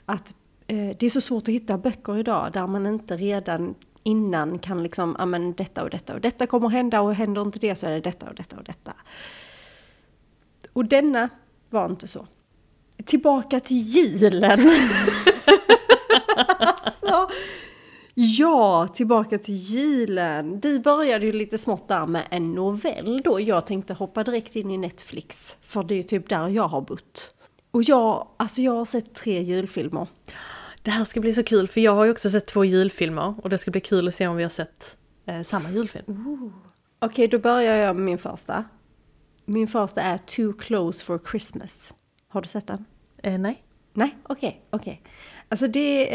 att 0.05 0.33
eh, 0.67 0.89
det 0.99 1.03
är 1.05 1.09
så 1.09 1.21
svårt 1.21 1.43
att 1.43 1.53
hitta 1.53 1.77
böcker 1.77 2.17
idag 2.17 2.51
där 2.53 2.67
man 2.67 2.85
inte 2.85 3.17
redan 3.17 3.75
innan 4.03 4.59
kan 4.59 4.83
liksom, 4.83 5.15
ja 5.19 5.25
men 5.25 5.53
detta 5.53 5.83
och 5.83 5.89
detta 5.89 6.13
och 6.13 6.21
detta 6.21 6.47
kommer 6.47 6.69
hända 6.69 7.01
och 7.01 7.15
händer 7.15 7.41
inte 7.41 7.59
det 7.59 7.75
så 7.75 7.87
är 7.87 7.91
det 7.91 7.99
detta 7.99 8.29
och 8.29 8.35
detta 8.35 8.57
och 8.57 8.63
detta. 8.63 8.93
Och 10.73 10.85
denna 10.85 11.29
var 11.69 11.85
inte 11.85 12.07
så. 12.07 12.27
Tillbaka 13.05 13.59
till 13.59 13.77
julen. 13.77 14.59
alltså, 16.57 17.29
Ja, 18.15 18.87
tillbaka 18.93 19.37
till 19.37 19.55
julen. 19.55 20.59
Du 20.59 20.79
började 20.79 21.25
ju 21.25 21.31
lite 21.31 21.57
smått 21.57 21.87
där 21.87 22.05
med 22.05 22.27
en 22.31 22.53
novell 22.55 23.21
då. 23.23 23.39
Jag 23.39 23.67
tänkte 23.67 23.93
hoppa 23.93 24.23
direkt 24.23 24.55
in 24.55 24.71
i 24.71 24.77
Netflix, 24.77 25.57
för 25.61 25.83
det 25.83 25.95
är 25.95 26.03
typ 26.03 26.29
där 26.29 26.47
jag 26.47 26.67
har 26.67 26.81
bott. 26.81 27.35
Och 27.71 27.83
jag, 27.83 28.27
alltså 28.37 28.61
jag 28.61 28.71
har 28.71 28.85
sett 28.85 29.13
tre 29.13 29.41
julfilmer. 29.41 30.07
Det 30.81 30.91
här 30.91 31.05
ska 31.05 31.21
bli 31.21 31.33
så 31.33 31.43
kul, 31.43 31.67
för 31.67 31.81
jag 31.81 31.95
har 31.95 32.05
ju 32.05 32.11
också 32.11 32.29
sett 32.29 32.47
två 32.47 32.65
julfilmer 32.65 33.35
och 33.41 33.49
det 33.49 33.57
ska 33.57 33.71
bli 33.71 33.81
kul 33.81 34.07
att 34.07 34.15
se 34.15 34.27
om 34.27 34.35
vi 34.35 34.43
har 34.43 34.49
sett 34.49 34.97
eh, 35.25 35.41
samma 35.41 35.71
julfilm. 35.71 36.05
Okej, 36.07 37.07
okay, 37.07 37.27
då 37.27 37.39
börjar 37.39 37.75
jag 37.75 37.95
med 37.95 38.05
min 38.05 38.17
första. 38.17 38.63
Min 39.45 39.67
första 39.67 40.01
är 40.01 40.17
Too 40.17 40.53
Close 40.53 41.05
for 41.05 41.19
Christmas. 41.31 41.93
Har 42.27 42.41
du 42.41 42.47
sett 42.47 42.67
den? 42.67 42.85
Eh, 43.17 43.37
nej. 43.39 43.63
Nej, 43.93 44.17
okej, 44.23 44.47
okay, 44.47 44.59
okej. 44.69 45.01
Okay. 45.01 45.11
Alltså 45.53 45.67
det, 45.67 46.05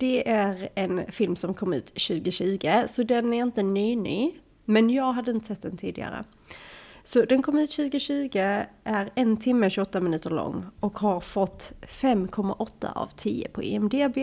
det 0.00 0.28
är 0.28 0.68
en 0.74 1.12
film 1.12 1.36
som 1.36 1.54
kom 1.54 1.72
ut 1.72 1.86
2020, 1.86 2.58
så 2.88 3.02
den 3.02 3.32
är 3.32 3.42
inte 3.42 3.62
ny-ny. 3.62 4.32
Men 4.64 4.90
jag 4.90 5.12
hade 5.12 5.30
inte 5.30 5.46
sett 5.46 5.62
den 5.62 5.76
tidigare. 5.76 6.24
Så 7.04 7.24
den 7.24 7.42
kom 7.42 7.58
ut 7.58 7.70
2020, 7.70 8.38
är 8.84 9.12
en 9.14 9.36
timme 9.36 9.70
28 9.70 10.00
minuter 10.00 10.30
lång 10.30 10.66
och 10.80 10.98
har 10.98 11.20
fått 11.20 11.72
5,8 11.82 12.92
av 12.92 13.06
10 13.16 13.48
på 13.48 13.62
IMDB. 13.62 14.18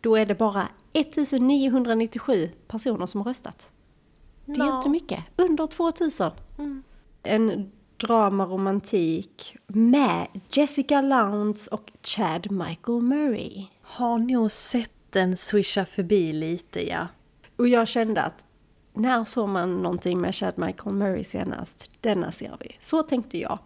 Då 0.00 0.16
är 0.16 0.26
det 0.26 0.34
bara 0.34 0.68
1997 0.92 2.48
personer 2.66 3.06
som 3.06 3.20
har 3.20 3.28
röstat. 3.28 3.70
Det 4.44 4.52
är 4.52 4.58
no. 4.58 4.76
inte 4.76 4.88
mycket, 4.88 5.24
under 5.36 5.66
2000. 5.66 6.30
Mm. 6.58 6.82
En 7.22 7.72
dramaromantik 7.98 9.56
med 9.66 10.26
Jessica 10.50 11.00
Lowndes 11.00 11.66
och 11.66 11.92
Chad 12.02 12.50
Michael 12.50 13.00
Murray. 13.02 13.64
Har 13.82 14.18
nog 14.18 14.52
sett 14.52 14.90
den 15.10 15.36
swisha 15.36 15.84
förbi 15.84 16.32
lite 16.32 16.88
ja. 16.88 17.06
Och 17.56 17.68
jag 17.68 17.88
kände 17.88 18.22
att 18.22 18.44
när 18.94 19.24
såg 19.24 19.48
man 19.48 19.82
någonting 19.82 20.20
med 20.20 20.34
Chad 20.34 20.52
Michael 20.56 20.94
Murray 20.94 21.24
senast? 21.24 21.90
Denna 22.00 22.32
ser 22.32 22.56
vi. 22.60 22.76
Så 22.80 23.02
tänkte 23.02 23.38
jag. 23.38 23.58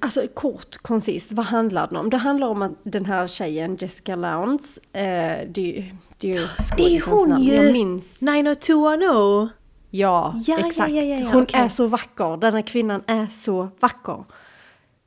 Alltså 0.00 0.26
kort, 0.34 0.76
koncist, 0.76 1.32
vad 1.32 1.46
handlar 1.46 1.86
den 1.86 1.96
om? 1.96 2.10
Det 2.10 2.16
handlar 2.16 2.48
om 2.48 2.62
att 2.62 2.72
den 2.82 3.04
här 3.04 3.26
tjejen, 3.26 3.76
Jessica 3.76 4.16
Lowndes, 4.16 4.78
eh, 4.78 5.48
det, 5.48 5.92
det 6.18 6.40
Det 6.76 6.96
är 6.96 7.10
hon 7.10 7.28
namn. 7.28 7.42
ju! 7.42 7.54
Jag 7.54 7.72
minns... 7.72 8.20
90210! 8.20 9.48
Ja, 9.96 10.34
ja 10.46 10.58
exakt. 10.58 10.92
Ja, 10.92 11.02
ja, 11.02 11.30
Hon 11.32 11.42
okay. 11.42 11.60
är 11.60 11.68
så 11.68 11.86
vacker. 11.86 12.36
Den 12.36 12.54
här 12.54 12.62
kvinnan 12.62 13.02
är 13.06 13.26
så 13.26 13.68
vacker. 13.80 14.24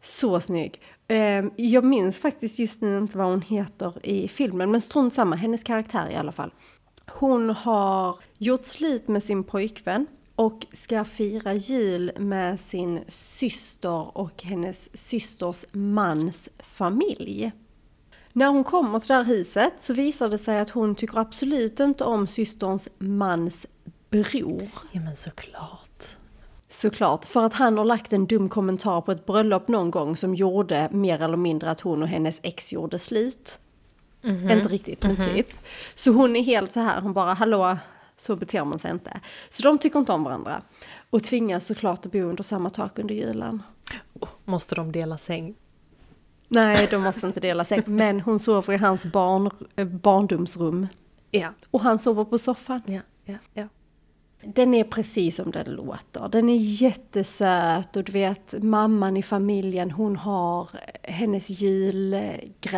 Så 0.02 0.40
snygg. 0.40 0.82
Ehm, 1.08 1.52
jag 1.56 1.84
minns 1.84 2.20
faktiskt 2.20 2.60
just 2.60 2.82
nu 2.82 2.98
inte 2.98 3.18
vad 3.18 3.28
hon 3.28 3.42
heter 3.42 4.06
i 4.06 4.28
filmen, 4.28 4.72
men 4.72 4.82
strunt 4.82 5.14
samma, 5.14 5.36
hennes 5.36 5.64
karaktär 5.64 6.10
i 6.12 6.16
alla 6.16 6.32
fall. 6.32 6.54
Hon 7.08 7.50
har 7.50 8.18
gjort 8.38 8.66
slut 8.66 9.08
med 9.08 9.24
sin 9.24 9.44
pojkvän 9.44 10.08
och 10.36 10.66
ska 10.74 11.06
fira 11.06 11.54
jul 11.54 12.12
med 12.18 12.60
sin 12.60 13.00
syster 13.08 14.18
och 14.18 14.44
hennes 14.44 14.90
systers 14.94 15.66
mans 15.72 16.50
familj. 16.60 17.52
När 18.34 18.48
hon 18.48 18.64
kommer 18.64 19.00
till 19.00 19.08
det 19.08 19.14
här 19.14 19.24
huset 19.24 19.74
så 19.80 19.94
visar 19.94 20.30
det 20.30 20.38
sig 20.38 20.60
att 20.60 20.70
hon 20.70 20.96
tycker 20.96 21.18
absolut 21.18 21.80
inte 21.80 22.04
om 22.04 22.28
systerns 22.28 22.90
mans 22.98 23.68
bror. 24.10 24.68
Ja 24.92 25.02
men 25.02 25.16
såklart. 25.16 26.18
Såklart, 26.70 27.26
för 27.26 27.46
att 27.46 27.54
han 27.54 27.78
har 27.78 27.86
lagt 27.86 28.14
en 28.14 28.26
dum 28.26 28.50
kommentar 28.50 29.02
på 29.02 29.12
ett 29.12 29.26
bröllop 29.26 29.68
någon 29.68 29.92
gång 29.92 30.18
som 30.18 30.36
gjorde 30.36 30.90
mer 30.92 31.22
eller 31.22 31.38
mindre 31.38 31.72
att 31.72 31.82
hon 31.82 32.02
och 32.02 32.08
hennes 32.08 32.40
ex 32.44 32.74
gjorde 32.74 33.00
slut. 33.00 33.60
Mm 34.24 34.38
-hmm. 34.38 34.58
Inte 34.58 34.70
riktigt, 34.70 35.04
men 35.04 35.16
mm 35.16 35.30
-hmm. 35.30 35.34
typ. 35.34 35.54
Så 35.96 36.12
hon 36.12 36.36
är 36.36 36.44
helt 36.44 36.72
så 36.72 36.80
här, 36.80 37.02
hon 37.02 37.14
bara 37.14 37.34
hallå, 37.34 37.78
så 38.16 38.36
beter 38.36 38.66
man 38.66 38.80
sig 38.80 38.92
inte. 38.92 39.20
Så 39.50 39.64
de 39.64 39.78
tycker 39.78 40.00
inte 40.00 40.12
om 40.12 40.24
varandra. 40.24 40.62
Och 41.10 41.24
tvingas 41.24 41.66
såklart 41.66 42.06
att 42.06 42.12
bo 42.12 42.20
under 42.20 42.44
samma 42.44 42.70
tak 42.70 43.00
under 43.00 43.16
julen. 43.16 43.64
Oh, 44.14 44.30
måste 44.46 44.76
de 44.76 44.92
dela 44.92 45.18
säng? 45.18 45.56
Nej, 46.48 46.88
de 46.92 47.02
måste 47.02 47.26
inte 47.28 47.40
dela 47.40 47.64
säng. 47.64 47.84
Men 47.86 48.22
hon 48.22 48.40
sover 48.40 48.74
i 48.74 48.78
hans 48.78 49.06
barn, 49.06 49.50
barndomsrum. 50.02 50.88
Ja. 51.32 51.50
Och 51.72 51.82
han 51.82 52.00
sover 52.00 52.26
på 52.26 52.38
soffan. 52.38 52.82
Ja, 52.86 53.02
ja, 53.26 53.36
ja. 53.54 53.68
Den 54.42 54.74
är 54.74 54.84
precis 54.84 55.36
som 55.36 55.52
den 55.52 55.76
låter. 55.76 56.30
Den 56.30 56.50
är 56.50 56.58
jättesöt 56.58 57.96
och 57.96 58.04
du 58.04 58.12
vet 58.12 58.64
mamman 58.64 59.18
i 59.18 59.24
familjen 59.24 59.92
hon 59.92 60.16
har 60.16 60.70
hennes 61.04 61.50
jul, 61.50 62.22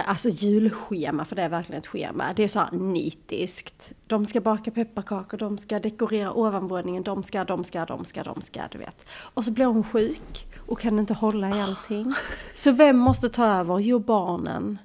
alltså 0.06 0.30
julschema 0.30 1.26
för 1.26 1.36
det 1.36 1.42
är 1.42 1.50
verkligen 1.50 1.82
ett 1.82 1.88
schema. 1.88 2.34
Det 2.36 2.44
är 2.44 2.48
så 2.48 2.60
här 2.60 2.72
nitiskt. 2.72 3.92
De 4.08 4.26
ska 4.26 4.42
baka 4.42 4.72
pepparkakor, 4.72 5.38
de 5.38 5.58
ska 5.58 5.80
dekorera 5.80 6.34
ovanvåningen, 6.34 7.04
de 7.04 7.24
ska, 7.24 7.44
de 7.44 7.64
ska, 7.64 7.86
de 7.86 8.06
ska, 8.06 8.24
de 8.24 8.42
ska, 8.42 8.62
du 8.72 8.78
vet. 8.78 9.06
Och 9.12 9.46
så 9.46 9.52
blir 9.52 9.66
hon 9.66 9.84
sjuk 9.84 10.48
och 10.68 10.80
kan 10.80 11.00
inte 11.00 11.14
hålla 11.14 11.50
i 11.50 11.62
allting. 11.62 12.14
Så 12.56 12.72
vem 12.72 12.98
måste 12.98 13.30
ta 13.30 13.46
över? 13.46 13.80
Jo, 13.80 14.00
barnen. 14.00 14.78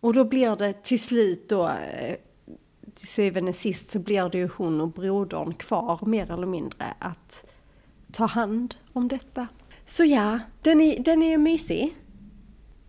Och 0.00 0.14
då 0.14 0.24
blir 0.24 0.56
det 0.56 0.72
till 0.72 1.00
slut 1.00 1.48
då 1.48 1.68
eh, 1.68 2.14
till 2.98 3.08
syvende 3.08 3.52
sist 3.52 3.90
så 3.90 3.98
blir 3.98 4.28
det 4.28 4.38
ju 4.38 4.48
hon 4.56 4.80
och 4.80 4.88
brodern 4.88 5.54
kvar 5.54 5.98
mer 6.02 6.30
eller 6.30 6.46
mindre 6.46 6.84
att 6.98 7.44
ta 8.12 8.26
hand 8.26 8.74
om 8.92 9.08
detta. 9.08 9.48
Så 9.86 10.04
ja, 10.04 10.38
den 10.62 10.80
är, 10.80 11.00
den 11.00 11.22
är 11.22 11.38
mysig. 11.38 11.94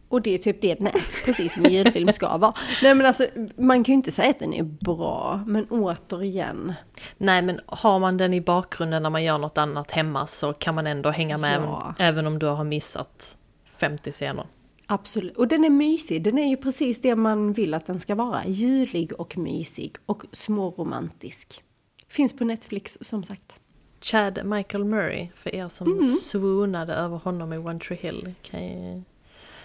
Och 0.10 0.22
det 0.22 0.34
är 0.34 0.38
typ 0.38 0.62
det 0.62 0.76
den 0.76 0.88
är, 0.88 1.26
precis 1.26 1.54
som 1.54 1.66
en 1.66 1.72
julfilm 1.72 2.12
ska 2.12 2.38
vara. 2.38 2.54
Nej 2.82 2.96
men 2.96 3.06
alltså, 3.06 3.26
man 3.56 3.84
kan 3.84 3.94
ju 3.94 3.96
inte 3.96 4.12
säga 4.12 4.30
att 4.30 4.40
den 4.40 4.54
är 4.54 4.64
bra, 4.64 5.44
men 5.46 5.66
återigen. 5.70 6.74
Nej 7.18 7.42
men 7.42 7.60
har 7.66 8.00
man 8.00 8.18
den 8.18 8.34
i 8.34 8.42
bakgrunden 8.42 9.04
när 9.04 9.10
man 9.10 9.24
gör 9.24 9.38
något 9.38 9.58
annat 9.58 9.92
hemma 9.92 10.28
så 10.28 10.54
kan 10.54 10.76
man 10.76 10.88
ändå 10.88 11.10
hänga 11.10 11.38
med 11.38 11.62
ja. 11.62 11.94
även 11.98 12.28
om 12.28 12.40
du 12.40 12.46
har 12.46 12.64
missat 12.64 13.38
50 13.66 14.12
scener. 14.12 14.46
Absolut, 14.92 15.38
och 15.38 15.48
den 15.48 15.66
är 15.66 15.70
mysig. 15.70 16.24
Den 16.24 16.38
är 16.38 16.50
ju 16.50 16.58
precis 16.58 17.02
det 17.02 17.16
man 17.16 17.54
vill 17.54 17.74
att 17.74 17.86
den 17.86 18.00
ska 18.00 18.16
vara. 18.16 18.46
Julig 18.46 19.12
och 19.20 19.38
mysig 19.38 19.96
och 20.06 20.24
småromantisk. 20.32 21.64
Finns 22.08 22.38
på 22.38 22.46
Netflix 22.46 22.98
som 23.02 23.24
sagt. 23.24 23.60
Chad 24.02 24.40
Michael 24.46 24.84
Murray, 24.84 25.28
för 25.36 25.56
er 25.56 25.68
som 25.68 25.92
mm. 25.92 26.10
swoonade 26.10 26.94
över 26.94 27.18
honom 27.18 27.54
i 27.54 27.58
One 27.58 27.80
Tree 27.80 27.98
Hill, 28.02 28.34
kan 28.42 28.64
ju 28.64 29.02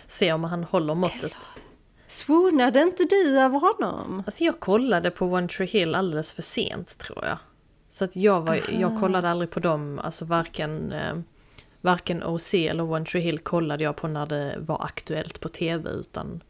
se 0.09 0.33
om 0.33 0.45
han 0.45 0.65
håller 0.65 0.95
måttet. 0.95 1.23
Eller, 1.25 1.37
swoonade 2.07 2.81
inte 2.83 3.05
du 3.05 3.41
över 3.41 3.59
honom? 3.59 4.23
Alltså 4.27 4.45
jag 4.45 4.61
kollade 4.61 5.11
på 5.11 5.27
One 5.27 5.49
Tree 5.49 5.67
Hill 5.69 5.95
alldeles 5.95 6.33
för 6.33 6.43
sent 6.43 6.99
tror 6.99 7.25
jag. 7.25 7.39
Så 7.91 8.05
att 8.05 8.17
jag, 8.17 8.41
var, 8.41 8.61
jag 8.81 9.01
kollade 9.01 9.31
aldrig 9.31 9.51
på 9.51 9.61
dem, 9.61 10.01
alltså 10.05 10.25
varken 10.25 10.93
eh, 10.93 11.15
varken 11.85 12.23
OC 12.23 12.55
eller 12.55 12.83
One 12.83 13.05
Tree 13.05 13.23
Hill 13.23 13.39
kollade 13.39 13.85
jag 13.85 13.97
på 13.97 14.09
när 14.09 14.27
det 14.27 14.57
var 14.59 14.85
aktuellt 14.85 15.41
på 15.41 15.49
tv 15.49 15.91
utan 15.91 16.43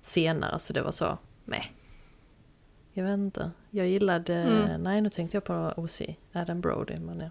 senare 0.00 0.58
så 0.58 0.72
det 0.72 0.82
var 0.82 0.90
så, 0.90 1.18
nej. 1.44 1.72
Jag 2.92 3.04
vet 3.04 3.12
inte. 3.12 3.50
Jag 3.70 3.88
gillade, 3.88 4.34
mm. 4.34 4.82
nej 4.82 5.00
nu 5.00 5.10
tänkte 5.10 5.36
jag 5.36 5.44
på 5.44 5.72
OC, 5.76 6.02
Adam 6.32 6.60
Brody. 6.60 6.96
Men 6.96 7.20
ja. 7.20 7.30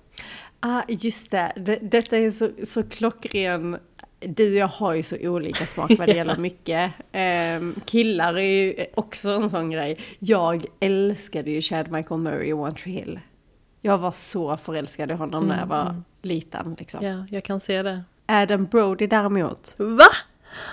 Ah, 0.60 0.84
just 0.88 1.32
det. 1.32 1.54
det 1.56 1.80
detta 1.82 2.18
är 2.18 2.32
så, 2.32 2.50
så 2.66 2.84
klockren 2.84 3.78
du 4.20 4.52
och 4.52 4.58
jag 4.58 4.68
har 4.68 4.94
ju 4.94 5.04
så 5.04 5.18
olika 5.18 5.66
smak 5.66 5.92
vad 5.98 6.08
det 6.08 6.14
gäller 6.16 6.38
mycket. 6.38 6.92
Um, 7.62 7.76
killar 7.86 8.38
är 8.38 8.64
ju 8.64 8.86
också 8.96 9.30
en 9.30 9.50
sån 9.50 9.72
grej. 9.72 9.98
Jag 10.20 10.66
älskade 10.80 11.52
ju 11.52 11.62
Chad 11.62 11.92
Michael 11.92 12.22
Murray 12.22 12.54
och 12.54 12.60
One 12.60 12.76
Tree 12.76 12.94
Hill. 12.94 13.20
Jag 13.82 13.98
var 13.98 14.12
så 14.12 14.58
förälskad 14.58 15.12
i 15.12 15.14
honom 15.14 15.44
mm, 15.44 15.56
när 15.56 15.60
jag 15.60 15.68
var 15.68 15.90
mm 15.90 16.04
liten 16.22 16.76
liksom. 16.80 17.06
Ja, 17.06 17.26
jag 17.30 17.44
kan 17.44 17.60
se 17.60 17.84
det. 17.84 18.04
Adam 18.26 18.66
Brody 18.66 19.08
däremot. 19.08 19.76
Va? 19.78 20.08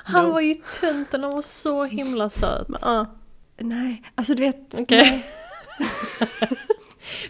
Han 0.04 0.24
no. 0.24 0.32
var 0.32 0.40
ju 0.40 0.54
tönten 0.54 1.24
och 1.24 1.32
var 1.32 1.42
så 1.42 1.84
himla 1.84 2.30
söt. 2.30 2.68
Men, 2.68 2.98
uh, 2.98 3.06
nej, 3.56 4.02
alltså 4.14 4.34
du 4.34 4.42
vet. 4.42 4.80
Okay. 4.80 5.20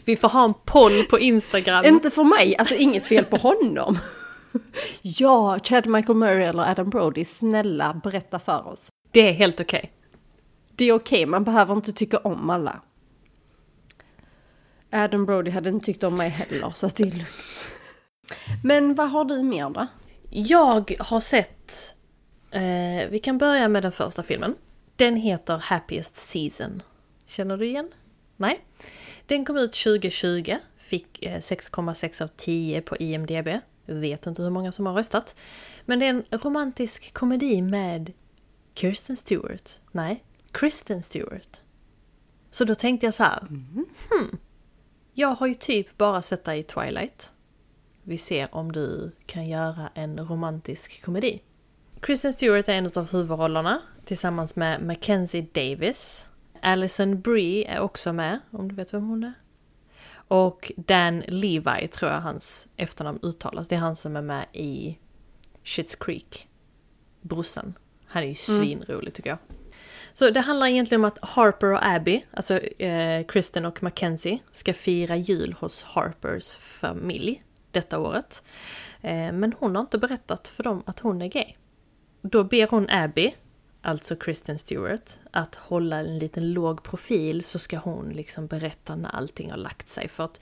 Vi 0.04 0.16
får 0.16 0.28
ha 0.28 0.44
en 0.44 0.54
poll 0.64 1.04
på 1.04 1.18
Instagram. 1.18 1.84
Inte 1.84 2.10
för 2.10 2.24
mig, 2.24 2.56
alltså 2.56 2.74
inget 2.74 3.06
fel 3.06 3.24
på 3.24 3.36
honom. 3.36 3.98
ja, 5.02 5.58
Chad 5.58 5.86
Michael 5.86 6.18
Murray 6.18 6.44
eller 6.44 6.70
Adam 6.70 6.90
Brody, 6.90 7.24
snälla 7.24 8.00
berätta 8.04 8.38
för 8.38 8.68
oss. 8.68 8.88
Det 9.10 9.28
är 9.28 9.32
helt 9.32 9.60
okej. 9.60 9.78
Okay. 9.78 9.90
Det 10.76 10.84
är 10.84 10.92
okej, 10.92 11.18
okay, 11.18 11.26
man 11.26 11.44
behöver 11.44 11.74
inte 11.74 11.92
tycka 11.92 12.18
om 12.18 12.50
alla. 12.50 12.80
Adam 14.90 15.26
Brody 15.26 15.50
hade 15.50 15.70
inte 15.70 15.86
tyckt 15.86 16.04
om 16.04 16.16
mig 16.16 16.28
heller, 16.28 16.70
så 16.74 16.86
det 16.86 17.02
är 17.02 17.06
lugnt. 17.06 17.28
Men 18.64 18.94
vad 18.94 19.10
har 19.10 19.24
du 19.24 19.42
mer 19.42 19.70
då? 19.70 19.86
Jag 20.30 20.96
har 20.98 21.20
sett, 21.20 21.94
eh, 22.50 23.08
vi 23.10 23.20
kan 23.22 23.38
börja 23.38 23.68
med 23.68 23.82
den 23.82 23.92
första 23.92 24.22
filmen. 24.22 24.54
Den 24.96 25.16
heter 25.16 25.56
Happiest 25.56 26.16
Season. 26.16 26.82
Känner 27.26 27.56
du 27.56 27.66
igen? 27.66 27.90
Nej? 28.36 28.64
Den 29.26 29.44
kom 29.44 29.56
ut 29.56 29.72
2020, 29.72 30.56
fick 30.76 31.22
6,6 31.22 32.20
eh, 32.20 32.24
av 32.24 32.30
10 32.36 32.80
på 32.80 32.96
IMDB. 32.96 33.48
Vet 33.86 34.26
inte 34.26 34.42
hur 34.42 34.50
många 34.50 34.72
som 34.72 34.86
har 34.86 34.94
röstat. 34.94 35.36
Men 35.84 35.98
det 35.98 36.06
är 36.06 36.10
en 36.10 36.24
romantisk 36.30 37.14
komedi 37.14 37.62
med 37.62 38.12
Kirsten 38.74 39.16
Stewart. 39.16 39.78
Nej, 39.92 40.24
Kristen 40.52 41.02
Stewart. 41.02 41.60
Så 42.50 42.64
då 42.64 42.74
tänkte 42.74 43.06
jag 43.06 43.14
så 43.14 43.22
här. 43.22 43.40
Mm. 43.40 43.86
Hmm, 44.10 44.38
jag 45.18 45.28
har 45.28 45.46
ju 45.46 45.54
typ 45.54 45.98
bara 45.98 46.22
sett 46.22 46.44
det 46.44 46.56
i 46.56 46.62
Twilight 46.62 47.32
vi 48.02 48.18
ser 48.18 48.54
om 48.54 48.72
du 48.72 49.12
kan 49.26 49.48
göra 49.48 49.90
en 49.94 50.18
romantisk 50.28 51.02
komedi. 51.02 51.42
Kristen 52.00 52.32
Stewart 52.32 52.68
är 52.68 52.72
en 52.72 52.90
av 52.94 53.12
huvudrollerna 53.12 53.82
tillsammans 54.04 54.56
med 54.56 54.82
Mackenzie 54.82 55.46
Davis. 55.52 56.30
Alison 56.62 57.20
Brie 57.20 57.68
är 57.68 57.80
också 57.80 58.12
med, 58.12 58.38
om 58.50 58.68
du 58.68 58.74
vet 58.74 58.94
vem 58.94 59.08
hon 59.08 59.24
är. 59.24 59.32
Och 60.12 60.72
Dan 60.76 61.20
Levi 61.20 61.88
tror 61.88 62.10
jag 62.10 62.20
hans 62.20 62.68
efternamn 62.76 63.18
uttalas. 63.22 63.68
Det 63.68 63.74
är 63.74 63.80
han 63.80 63.96
som 63.96 64.16
är 64.16 64.22
med 64.22 64.46
i 64.52 64.98
Schitt's 65.64 66.04
Creek. 66.04 66.48
Brorsan. 67.20 67.74
Han 68.06 68.22
är 68.22 68.26
ju 68.26 68.28
mm. 68.28 68.34
svinrolig 68.34 69.14
tycker 69.14 69.30
jag. 69.30 69.38
Så 70.18 70.30
det 70.30 70.40
handlar 70.40 70.66
egentligen 70.66 71.00
om 71.00 71.04
att 71.04 71.18
Harper 71.22 71.72
och 71.72 71.86
Abby, 71.86 72.24
alltså 72.30 72.58
eh, 72.58 73.26
Kristen 73.26 73.64
och 73.64 73.82
Mackenzie, 73.82 74.38
ska 74.52 74.74
fira 74.74 75.16
jul 75.16 75.52
hos 75.60 75.82
Harpers 75.82 76.54
familj 76.54 77.42
detta 77.70 77.98
året. 77.98 78.42
Eh, 79.00 79.32
men 79.32 79.54
hon 79.58 79.76
har 79.76 79.80
inte 79.80 79.98
berättat 79.98 80.48
för 80.48 80.62
dem 80.62 80.82
att 80.86 81.00
hon 81.00 81.22
är 81.22 81.26
gay. 81.26 81.54
Då 82.22 82.44
ber 82.44 82.66
hon 82.66 82.90
Abby, 82.90 83.34
alltså 83.82 84.16
Kristen 84.16 84.58
Stewart, 84.58 85.18
att 85.30 85.54
hålla 85.54 85.96
en 85.96 86.18
liten 86.18 86.52
låg 86.52 86.82
profil 86.82 87.44
så 87.44 87.58
ska 87.58 87.78
hon 87.78 88.08
liksom 88.08 88.46
berätta 88.46 88.96
när 88.96 89.10
allting 89.10 89.50
har 89.50 89.58
lagt 89.58 89.88
sig. 89.88 90.08
För 90.08 90.24
att 90.24 90.40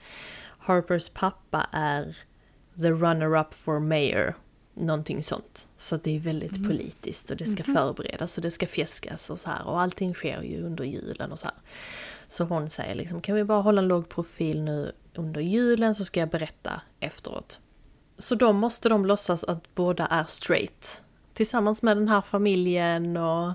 Harpers 0.57 1.09
pappa 1.09 1.67
är 1.71 2.17
the 2.81 2.91
runner-up 2.91 3.53
for 3.53 3.79
mayor, 3.79 4.35
någonting 4.79 5.23
sånt. 5.23 5.67
Så 5.77 5.97
det 5.97 6.15
är 6.15 6.19
väldigt 6.19 6.57
mm. 6.57 6.69
politiskt 6.69 7.31
och 7.31 7.37
det 7.37 7.45
ska 7.45 7.63
mm 7.63 7.75
förberedas 7.75 8.37
och 8.37 8.43
det 8.43 8.51
ska 8.51 8.67
fjäskas 8.67 9.29
och 9.29 9.39
så 9.39 9.49
här. 9.49 9.67
Och 9.67 9.81
allting 9.81 10.13
sker 10.13 10.41
ju 10.41 10.63
under 10.63 10.83
julen 10.83 11.31
och 11.31 11.39
så 11.39 11.45
här. 11.45 11.55
Så 12.27 12.43
hon 12.43 12.69
säger 12.69 12.95
liksom, 12.95 13.21
kan 13.21 13.35
vi 13.35 13.43
bara 13.43 13.61
hålla 13.61 13.81
en 13.81 13.87
låg 13.87 14.09
profil 14.09 14.61
nu 14.61 14.91
under 15.15 15.41
julen 15.41 15.95
så 15.95 16.05
ska 16.05 16.19
jag 16.19 16.29
berätta 16.29 16.81
efteråt. 16.99 17.59
Så 18.17 18.35
då 18.35 18.53
måste 18.53 18.89
de 18.89 19.05
låtsas 19.05 19.43
att 19.43 19.75
båda 19.75 20.05
är 20.05 20.23
straight. 20.23 21.03
Tillsammans 21.33 21.81
med 21.81 21.97
den 21.97 22.07
här 22.07 22.21
familjen 22.21 23.17
och... 23.17 23.53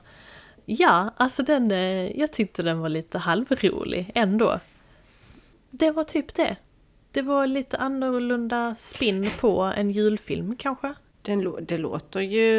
Ja, 0.65 1.11
alltså 1.17 1.43
den... 1.43 1.71
Eh, 1.71 2.19
jag 2.19 2.33
tyckte 2.33 2.63
den 2.63 2.81
var 2.81 2.89
lite 2.89 3.19
halvrolig 3.19 4.13
ändå. 4.15 4.61
Det 5.71 5.91
var 5.91 6.05
typ 6.05 6.35
det. 6.35 6.57
Det 7.11 7.23
var 7.23 7.47
lite 7.47 7.77
annorlunda 7.77 8.75
spinn 8.75 9.31
på 9.41 9.63
en 9.63 9.91
julfilm 9.91 10.57
kanske. 10.57 10.95
Den, 11.23 11.67
det 11.67 11.79
låter 11.79 12.21
ju 12.21 12.53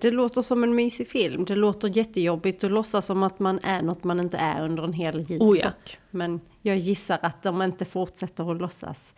det 0.00 0.10
låter 0.10 0.42
som 0.42 0.64
en 0.64 0.74
mysig 0.74 1.08
film. 1.08 1.44
Det 1.44 1.56
låter 1.56 1.96
jättejobbigt 1.96 2.64
att 2.64 2.70
låtsas 2.70 3.06
som 3.06 3.22
att 3.22 3.38
man 3.38 3.60
är 3.62 3.82
något 3.82 4.04
man 4.04 4.20
inte 4.20 4.36
är 4.36 4.64
under 4.64 4.82
en 4.84 4.92
hel 4.92 5.20
jul. 5.20 5.42
Oh 5.42 5.58
ja. 5.58 5.70
Men 6.10 6.40
jag 6.62 6.78
gissar 6.78 7.18
att 7.22 7.42
de 7.42 7.62
inte 7.62 7.84
fortsätter 7.84 8.52
att 8.52 8.60
låtsas 8.60 9.14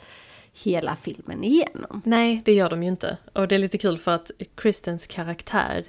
hela 0.52 0.96
filmen 0.96 1.44
igenom. 1.44 2.02
Nej, 2.04 2.42
det 2.44 2.52
gör 2.52 2.70
de 2.70 2.82
ju 2.82 2.88
inte. 2.88 3.16
Och 3.32 3.48
det 3.48 3.54
är 3.54 3.58
lite 3.58 3.78
kul 3.78 3.98
för 3.98 4.10
att 4.10 4.30
Kristens 4.54 5.06
karaktär, 5.06 5.84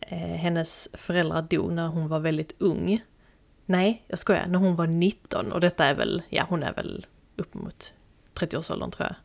eh, 0.00 0.18
hennes 0.18 0.88
föräldrar 0.92 1.42
dog 1.42 1.72
när 1.72 1.88
hon 1.88 2.08
var 2.08 2.20
väldigt 2.20 2.54
ung. 2.58 3.02
Nej, 3.66 4.04
jag 4.06 4.18
skojar, 4.18 4.46
när 4.46 4.58
hon 4.58 4.76
var 4.76 4.86
19 4.86 5.52
och 5.52 5.60
detta 5.60 5.84
är 5.84 5.94
väl, 5.94 6.22
ja 6.28 6.46
hon 6.48 6.62
är 6.62 6.72
väl 6.72 7.06
upp 7.36 7.54
mot 7.54 7.92
30-årsåldern 8.34 8.90
tror 8.90 9.08
jag. 9.08 9.16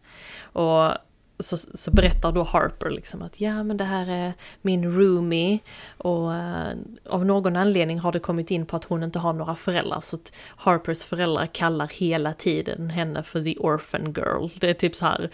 Och 0.43 0.97
så, 1.39 1.57
så 1.57 1.91
berättar 1.91 2.31
då 2.31 2.43
Harper 2.43 2.89
liksom 2.89 3.21
att 3.21 3.41
ja 3.41 3.63
men 3.63 3.77
det 3.77 3.83
här 3.83 4.07
är 4.07 4.33
min 4.61 4.91
roomie 4.91 5.59
och 5.97 6.29
uh, 6.29 6.73
av 7.09 7.25
någon 7.25 7.55
anledning 7.55 7.99
har 7.99 8.11
det 8.11 8.19
kommit 8.19 8.51
in 8.51 8.65
på 8.65 8.75
att 8.75 8.83
hon 8.83 9.03
inte 9.03 9.19
har 9.19 9.33
några 9.33 9.55
föräldrar 9.55 9.99
så 9.99 10.15
att 10.15 10.33
Harpers 10.47 11.03
föräldrar 11.03 11.45
kallar 11.45 11.87
hela 11.87 12.33
tiden 12.33 12.89
henne 12.89 13.23
för 13.23 13.43
the 13.43 13.55
orphan 13.57 14.13
girl. 14.17 14.49
Det 14.59 14.69
är 14.69 14.73
typ 14.73 14.95
så 14.95 15.05
här, 15.05 15.29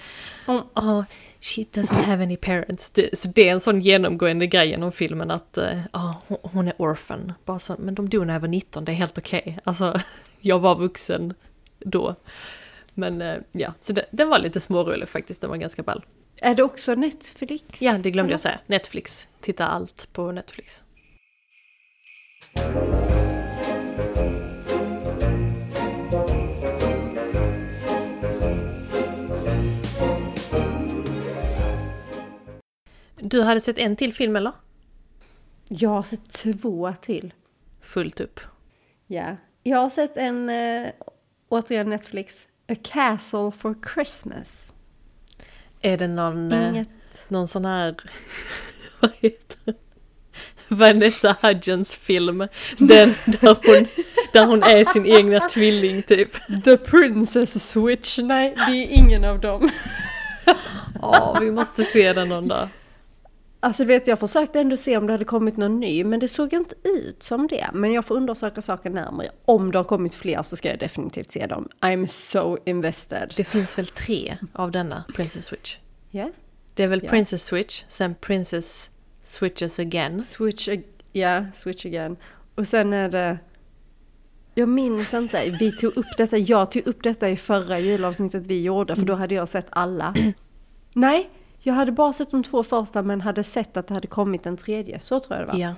mm. 0.48 0.62
oh, 0.76 1.04
she 1.42 1.62
doesn't 1.62 2.04
have 2.04 2.24
any 2.24 2.38
parents. 2.38 2.90
Det, 2.90 3.18
så 3.18 3.28
det 3.28 3.50
är 3.50 3.52
en 3.52 3.60
sån 3.60 3.82
genomgående 3.82 4.48
grej 4.48 4.70
genom 4.70 4.92
filmen 4.92 5.32
att 5.32 5.58
uh, 5.58 5.82
oh, 5.94 6.16
hon 6.42 6.68
är 6.68 6.74
orphan. 6.78 7.34
Bara 7.46 7.60
så, 7.60 7.76
men 7.80 7.96
de 7.96 8.10
dog 8.10 8.28
när 8.28 8.34
jag 8.34 8.42
var 8.42 8.48
19, 8.48 8.86
det 8.86 8.92
är 8.92 8.94
helt 8.94 9.18
okej. 9.18 9.42
Okay. 9.46 9.58
Alltså, 9.64 10.00
jag 10.40 10.60
var 10.60 10.76
vuxen 10.76 11.34
då. 11.80 12.16
Men 13.02 13.22
eh, 13.22 13.38
ja, 13.52 13.74
så 13.80 13.94
det, 13.94 14.06
den 14.12 14.30
var 14.30 14.40
lite 14.40 14.60
smårolig 14.60 15.10
faktiskt, 15.10 15.42
den 15.42 15.50
var 15.50 15.58
ganska 15.58 15.84
ball. 15.84 16.06
Är 16.42 16.56
det 16.56 16.64
också 16.64 16.96
Netflix? 16.96 17.82
Ja, 17.82 17.98
det 17.98 18.12
glömde 18.12 18.34
jag 18.34 18.40
säga. 18.40 18.60
Netflix. 18.68 19.28
Titta 19.40 19.68
allt 19.68 20.10
på 20.14 20.32
Netflix. 20.32 20.84
Du 33.16 33.42
hade 33.42 33.62
sett 33.62 33.78
en 33.78 33.96
till 33.96 34.14
film 34.14 34.36
eller? 34.36 34.52
Jag 35.70 35.90
har 35.90 36.04
sett 36.04 36.30
två 36.32 36.94
till. 37.02 37.34
Fullt 37.82 38.20
upp. 38.20 38.40
Ja. 39.08 39.36
Jag 39.64 39.78
har 39.78 39.90
sett 39.90 40.18
en, 40.18 40.50
äh, 40.50 40.88
återigen 41.50 41.90
Netflix, 41.90 42.48
A 42.72 42.76
Castle 42.84 43.52
for 43.52 43.76
Christmas. 43.94 44.74
Är 45.82 45.98
det 45.98 46.08
någon, 46.08 46.54
Inget... 46.54 46.88
eh, 46.88 47.20
någon 47.28 47.48
sån 47.48 47.66
här, 47.66 47.96
vad 49.00 49.12
heter? 49.20 49.74
Vanessa 50.68 51.36
Hudgens 51.42 51.96
film. 51.96 52.48
Den 52.78 53.14
där 53.26 53.58
hon, 53.66 53.88
där 54.34 54.46
hon 54.46 54.64
är 54.64 54.86
sin 54.86 55.06
egna 55.06 55.40
tvilling 55.40 56.04
typ. 56.04 56.32
The 56.64 56.78
Princess 56.78 57.70
Switch, 57.72 58.20
nej 58.20 58.54
det 58.56 58.72
är 58.72 58.88
ingen 58.98 59.26
av 59.26 59.40
dem. 59.40 59.70
Ja, 61.02 61.38
vi 61.42 61.52
måste 61.52 61.84
se 61.84 62.14
den 62.14 62.30
någon 62.30 62.48
dag. 62.48 62.68
Alltså 63.63 63.84
vet 63.84 64.08
jag 64.08 64.19
försökte 64.19 64.60
ändå 64.60 64.78
se 64.78 64.97
om 64.97 65.08
det 65.08 65.13
hade 65.13 65.26
kommit 65.26 65.58
någon 65.58 65.80
ny 65.80 66.04
men 66.04 66.19
det 66.19 66.28
såg 66.28 66.54
inte 66.54 66.76
ut 66.84 67.24
som 67.24 67.47
det. 67.47 67.69
Men 67.74 67.93
jag 67.93 68.06
får 68.06 68.15
undersöka 68.15 68.62
saken 68.62 68.93
närmare. 68.93 69.28
Om 69.45 69.71
det 69.71 69.78
har 69.80 69.84
kommit 69.84 70.15
fler 70.15 70.43
så 70.43 70.56
ska 70.56 70.69
jag 70.69 70.80
definitivt 70.80 71.32
se 71.32 71.47
dem. 71.47 71.69
I'm 71.80 72.08
so 72.08 72.58
invested. 72.65 73.34
Det 73.38 73.43
finns 73.43 73.78
väl 73.78 73.88
tre 73.88 74.38
av 74.54 74.71
denna 74.71 75.04
Princess 75.15 75.45
Switch? 75.45 75.78
Ja. 76.10 76.19
Yeah. 76.19 76.32
Det 76.74 76.84
är 76.84 76.88
väl 76.88 77.02
Ja. 77.04 77.10
Princess 77.10 77.43
Switch, 77.45 77.84
sen 77.88 78.15
Princess 78.15 78.91
Switches 79.24 79.80
Again. 79.80 80.21
Switch, 80.21 80.67
ag- 80.69 80.84
ja, 81.12 81.45
switch 81.54 81.86
again. 81.86 82.17
Och 82.56 82.67
sen 82.67 82.93
är 82.93 83.10
det... 83.10 83.38
Jag 84.56 84.69
minns 84.69 85.13
inte, 85.13 85.50
vi 85.60 85.71
tog 85.71 85.97
upp 85.97 86.17
detta, 86.17 86.38
jag 86.38 86.71
tog 86.71 86.88
upp 86.88 87.04
detta 87.04 87.30
i 87.30 87.38
förra 87.38 87.80
julavsnittet 87.80 88.45
vi 88.47 88.62
gjorde 88.62 88.95
för 88.95 89.02
då 89.06 89.13
hade 89.15 89.36
jag 89.36 89.47
sett 89.47 89.67
alla. 89.69 90.15
Nej, 90.93 91.30
jag 91.63 91.74
hade 91.74 91.91
bara 91.91 92.13
sett 92.13 92.32
de 92.32 92.43
två 92.43 92.63
första 92.63 93.02
men 93.02 93.21
hade 93.21 93.43
sett 93.43 93.78
att 93.78 93.88
det 93.88 93.93
hade 93.93 94.08
kommit 94.08 94.45
en 94.45 94.58
tredje, 94.58 95.00
så 95.00 95.19
tror 95.19 95.39
jag 95.39 95.47
det 95.47 95.52
var. 95.52 95.60
Ja, 95.60 95.76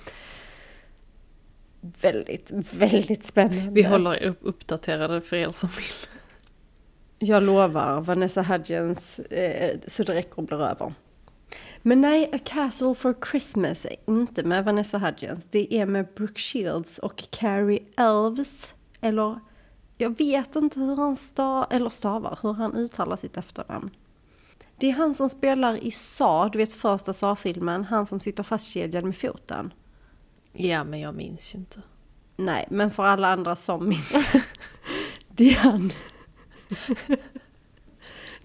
Väldigt, 2.01 2.51
väldigt 2.73 3.25
spännande. 3.25 3.69
vi 3.71 3.83
håller 3.83 4.23
upp 4.23 4.37
uppdaterade 4.41 5.21
för 5.21 5.35
er 5.35 5.49
som 5.49 5.69
vill. 5.69 6.09
Jag 7.29 7.43
lovar, 7.43 8.01
Vanessa 8.01 8.41
Hudgens 8.41 9.19
eh, 9.19 9.79
så 9.87 10.03
det 10.03 10.13
räcker 10.13 10.37
och 10.37 10.43
blir 10.43 10.61
över. 10.61 10.93
Men 11.81 12.01
nej, 12.01 12.29
A 12.33 12.39
Castle 12.43 12.95
for 12.95 13.15
Christmas 13.31 13.85
är 13.85 13.95
inte 14.07 14.43
med 14.43 14.65
Vanessa 14.65 14.97
Hudgens. 14.97 15.47
Det 15.51 15.73
är 15.73 15.85
med 15.85 16.07
Brooke 16.15 16.39
Shields 16.39 16.99
och 16.99 17.23
Carrie 17.29 17.83
Elves. 17.97 18.73
Eller, 19.01 19.39
jag 19.97 20.17
vet 20.17 20.55
inte 20.55 20.79
hur 20.79 20.95
han 20.95 21.15
stav, 21.15 21.65
eller 21.69 21.89
stavar, 21.89 22.39
hur 22.41 22.53
han 22.53 22.75
uttalar 22.75 23.15
sitt 23.15 23.37
efternamn. 23.37 23.89
Det 24.83 24.89
är 24.89 24.93
han 24.93 25.13
som 25.13 25.29
spelar 25.29 25.83
i 25.83 25.91
Sa, 25.91 26.49
du 26.49 26.57
vet 26.57 26.73
första 26.73 27.13
Sa-filmen, 27.13 27.83
han 27.83 28.05
som 28.05 28.19
sitter 28.19 28.43
fastkedjad 28.43 29.03
med 29.03 29.17
foten. 29.17 29.73
Ja, 30.53 30.83
men 30.83 30.99
jag 30.99 31.15
minns 31.15 31.55
ju 31.55 31.59
inte. 31.59 31.81
Nej, 32.37 32.67
men 32.69 32.91
för 32.91 33.03
alla 33.03 33.27
andra 33.27 33.55
som 33.55 33.89
minns. 33.89 34.33
det 35.27 35.49
är 35.49 35.55
han. 35.55 35.91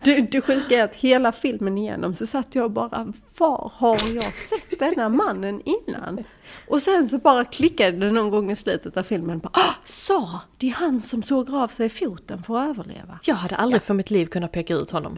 Det, 0.04 0.20
det 0.20 0.40
sjuka 0.40 0.78
är 0.78 0.84
att 0.84 0.94
hela 0.94 1.32
filmen 1.32 1.78
igenom 1.78 2.14
så 2.14 2.26
satt 2.26 2.54
jag 2.54 2.70
bara, 2.70 3.12
var 3.38 3.72
har 3.74 4.14
jag 4.14 4.34
sett 4.34 4.78
denna 4.78 5.08
mannen 5.08 5.62
innan? 5.64 6.24
Och 6.68 6.82
sen 6.82 7.08
så 7.08 7.18
bara 7.18 7.44
klickade 7.44 7.96
det 7.96 8.12
någon 8.12 8.30
gång 8.30 8.50
i 8.50 8.56
slutet 8.56 8.96
av 8.96 9.02
filmen, 9.02 9.38
bara, 9.38 9.50
ah, 9.52 9.74
sa, 9.84 10.40
det 10.56 10.68
är 10.68 10.74
han 10.74 11.00
som 11.00 11.22
såg 11.22 11.50
av 11.50 11.68
sig 11.68 11.88
foten 11.88 12.42
för 12.42 12.58
att 12.58 12.68
överleva. 12.68 13.18
Jag 13.22 13.34
hade 13.34 13.56
aldrig 13.56 13.82
för 13.82 13.94
mitt 13.94 14.10
liv 14.10 14.26
kunnat 14.26 14.52
peka 14.52 14.74
ut 14.74 14.90
honom. 14.90 15.16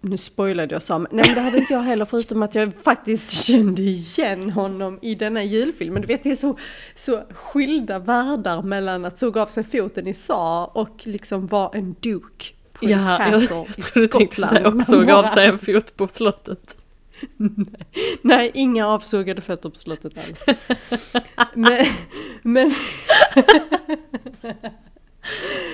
Nu 0.00 0.16
spoilade 0.16 0.74
jag 0.74 0.82
Sam. 0.82 1.06
Nej 1.10 1.24
men 1.26 1.34
det 1.34 1.40
hade 1.40 1.58
inte 1.58 1.72
jag 1.72 1.80
heller 1.80 2.04
förutom 2.04 2.42
att 2.42 2.54
jag 2.54 2.72
faktiskt 2.84 3.30
kände 3.30 3.82
igen 3.82 4.50
honom 4.50 4.98
i 5.02 5.14
denna 5.14 5.42
julfilmen. 5.42 6.02
Du 6.02 6.08
vet 6.08 6.22
det 6.22 6.30
är 6.30 6.36
så, 6.36 6.58
så 6.94 7.22
skilda 7.30 7.98
världar 7.98 8.62
mellan 8.62 9.04
att 9.04 9.18
såg 9.18 9.38
av 9.38 9.46
sig 9.46 9.64
foten 9.64 10.06
i 10.06 10.14
Sa 10.14 10.66
och 10.66 11.06
liksom 11.06 11.46
vara 11.46 11.78
en 11.78 11.96
duke 12.00 12.46
på 12.72 12.84
en 12.84 12.90
Ja, 12.90 13.10
jag, 13.10 13.18
castle 13.32 13.56
jag 13.56 13.66
i 13.66 13.66
du 13.94 14.06
tänkte 14.06 14.36
Skottland. 14.36 14.56
säga 14.56 14.68
och 14.68 14.82
såg 14.82 15.10
av 15.10 15.24
sig 15.24 15.46
en 15.46 15.58
fot 15.58 15.96
på 15.96 16.08
slottet. 16.08 16.76
Nej, 18.22 18.50
inga 18.54 18.86
avsågade 18.88 19.42
fötter 19.42 19.68
på 19.70 19.78
slottet 19.78 20.12
alls. 20.18 20.44
men, 21.54 21.86
men 22.42 22.70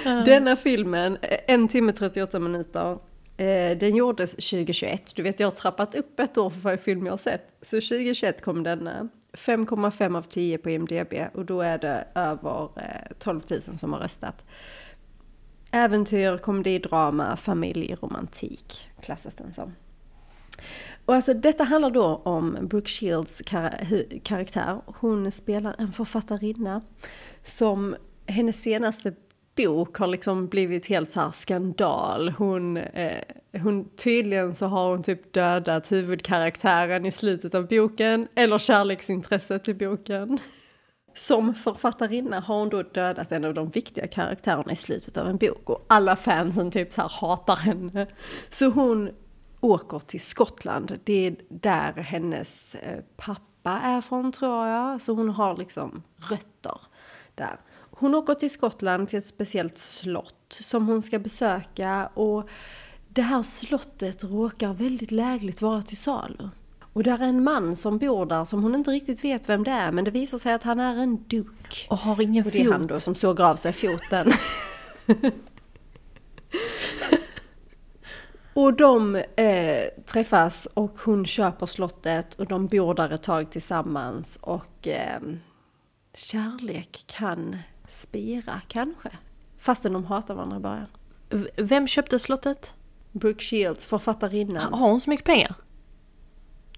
denna 0.24 0.56
filmen, 0.56 1.18
en 1.46 1.68
timme 1.68 1.92
38 1.92 2.38
minuter, 2.38 2.98
Eh, 3.36 3.78
den 3.78 3.96
gjordes 3.96 4.30
2021. 4.30 5.16
Du 5.16 5.22
vet, 5.22 5.40
jag 5.40 5.46
har 5.46 5.52
trappat 5.52 5.94
upp 5.94 6.20
ett 6.20 6.38
år 6.38 6.50
för 6.50 6.60
varje 6.60 6.78
film 6.78 7.06
jag 7.06 7.12
har 7.12 7.18
sett. 7.18 7.52
Så 7.62 7.76
2021 7.76 8.42
kom 8.42 8.62
denna. 8.62 8.98
Eh, 9.00 9.04
5,5 9.32 10.16
av 10.16 10.22
10 10.22 10.58
på 10.58 10.70
IMDB 10.70 11.14
och 11.34 11.44
då 11.44 11.60
är 11.60 11.78
det 11.78 12.08
över 12.14 12.68
eh, 12.76 13.16
12 13.18 13.40
000 13.50 13.60
som 13.60 13.92
har 13.92 14.00
röstat. 14.00 14.44
Äventyr, 15.70 16.38
komedi, 16.38 16.78
drama, 16.78 17.36
familj, 17.36 17.96
romantik 18.02 18.90
klassas 19.00 19.34
den 19.34 19.52
som. 19.52 19.74
Och 21.04 21.14
alltså 21.14 21.34
detta 21.34 21.64
handlar 21.64 21.90
då 21.90 22.04
om 22.24 22.58
Brooke 22.62 22.88
Shields 22.88 23.42
kar- 23.46 24.20
karaktär. 24.24 24.80
Hon 24.86 25.30
spelar 25.32 25.76
en 25.78 25.92
författarinna 25.92 26.82
som 27.44 27.96
hennes 28.26 28.62
senaste 28.62 29.14
bok 29.56 29.96
har 29.96 30.06
liksom 30.06 30.46
blivit 30.46 30.86
helt 30.86 31.10
så 31.10 31.20
här 31.20 31.30
skandal. 31.30 32.28
Hon, 32.28 32.76
eh, 32.76 33.22
hon, 33.62 33.88
tydligen 33.96 34.54
så 34.54 34.66
har 34.66 34.90
hon 34.90 35.02
typ 35.02 35.32
dödat 35.32 35.92
huvudkaraktären 35.92 37.06
i 37.06 37.10
slutet 37.10 37.54
av 37.54 37.68
boken, 37.68 38.28
eller 38.34 38.58
kärleksintresset 38.58 39.68
i 39.68 39.74
boken. 39.74 40.38
Som 41.14 41.54
författarinna 41.54 42.40
har 42.40 42.58
hon 42.58 42.68
då 42.68 42.82
dödat 42.82 43.32
en 43.32 43.44
av 43.44 43.54
de 43.54 43.70
viktiga 43.70 44.06
karaktärerna 44.06 44.72
i 44.72 44.76
slutet 44.76 45.16
av 45.16 45.28
en 45.28 45.36
bok 45.36 45.70
och 45.70 45.84
alla 45.86 46.16
fansen 46.16 46.70
typ 46.70 46.92
så 46.92 47.00
här 47.00 47.08
hatar 47.08 47.56
henne. 47.56 48.06
Så 48.50 48.70
hon 48.70 49.10
åker 49.60 49.98
till 49.98 50.20
Skottland. 50.20 50.98
Det 51.04 51.26
är 51.26 51.36
där 51.48 51.92
hennes 51.92 52.74
eh, 52.74 53.00
pappa 53.16 53.70
är 53.70 54.00
från 54.00 54.32
tror 54.32 54.66
jag. 54.66 55.00
Så 55.00 55.12
hon 55.12 55.28
har 55.28 55.56
liksom 55.56 56.02
rötter 56.30 56.80
där. 57.34 57.56
Hon 57.96 58.14
åker 58.14 58.34
till 58.34 58.50
Skottland 58.50 59.08
till 59.08 59.18
ett 59.18 59.26
speciellt 59.26 59.78
slott 59.78 60.56
som 60.60 60.86
hon 60.86 61.02
ska 61.02 61.18
besöka 61.18 62.10
och 62.14 62.48
det 63.08 63.22
här 63.22 63.42
slottet 63.42 64.24
råkar 64.24 64.72
väldigt 64.72 65.10
lägligt 65.10 65.62
vara 65.62 65.82
till 65.82 65.96
salu. 65.96 66.48
Och 66.80 67.02
där 67.02 67.18
är 67.18 67.26
en 67.26 67.44
man 67.44 67.76
som 67.76 67.98
bor 67.98 68.26
där 68.26 68.44
som 68.44 68.62
hon 68.62 68.74
inte 68.74 68.90
riktigt 68.90 69.24
vet 69.24 69.48
vem 69.48 69.64
det 69.64 69.70
är 69.70 69.92
men 69.92 70.04
det 70.04 70.10
visar 70.10 70.38
sig 70.38 70.52
att 70.52 70.62
han 70.62 70.80
är 70.80 70.96
en 70.96 71.24
duk. 71.28 71.86
Och 71.90 71.98
har 71.98 72.22
ingen 72.22 72.46
Och 72.46 72.50
det 72.50 72.60
är 72.60 72.72
han 72.72 72.80
fot. 72.80 72.88
då 72.88 72.98
som 72.98 73.14
såg 73.14 73.40
av 73.40 73.56
sig 73.56 73.72
foten. 73.72 74.32
och 78.54 78.74
de 78.76 79.16
eh, 79.16 79.84
träffas 80.06 80.68
och 80.74 80.98
hon 80.98 81.26
köper 81.26 81.66
slottet 81.66 82.34
och 82.34 82.46
de 82.46 82.66
bor 82.66 82.94
där 82.94 83.10
ett 83.10 83.22
tag 83.22 83.50
tillsammans 83.50 84.38
och 84.40 84.88
eh, 84.88 85.20
kärlek 86.14 87.04
kan 87.06 87.56
spira 88.00 88.60
kanske. 88.68 89.10
Fastän 89.58 89.92
de 89.92 90.04
hatar 90.04 90.34
varandra 90.34 90.56
i 90.56 90.60
början. 90.60 90.86
V- 91.30 91.48
Vem 91.56 91.86
köpte 91.86 92.18
slottet? 92.18 92.74
Brooke 93.12 93.42
Shields, 93.44 93.84
författarinnan. 93.86 94.72
Har 94.74 94.88
hon 94.90 95.00
så 95.00 95.10
mycket 95.10 95.26
pengar? 95.26 95.54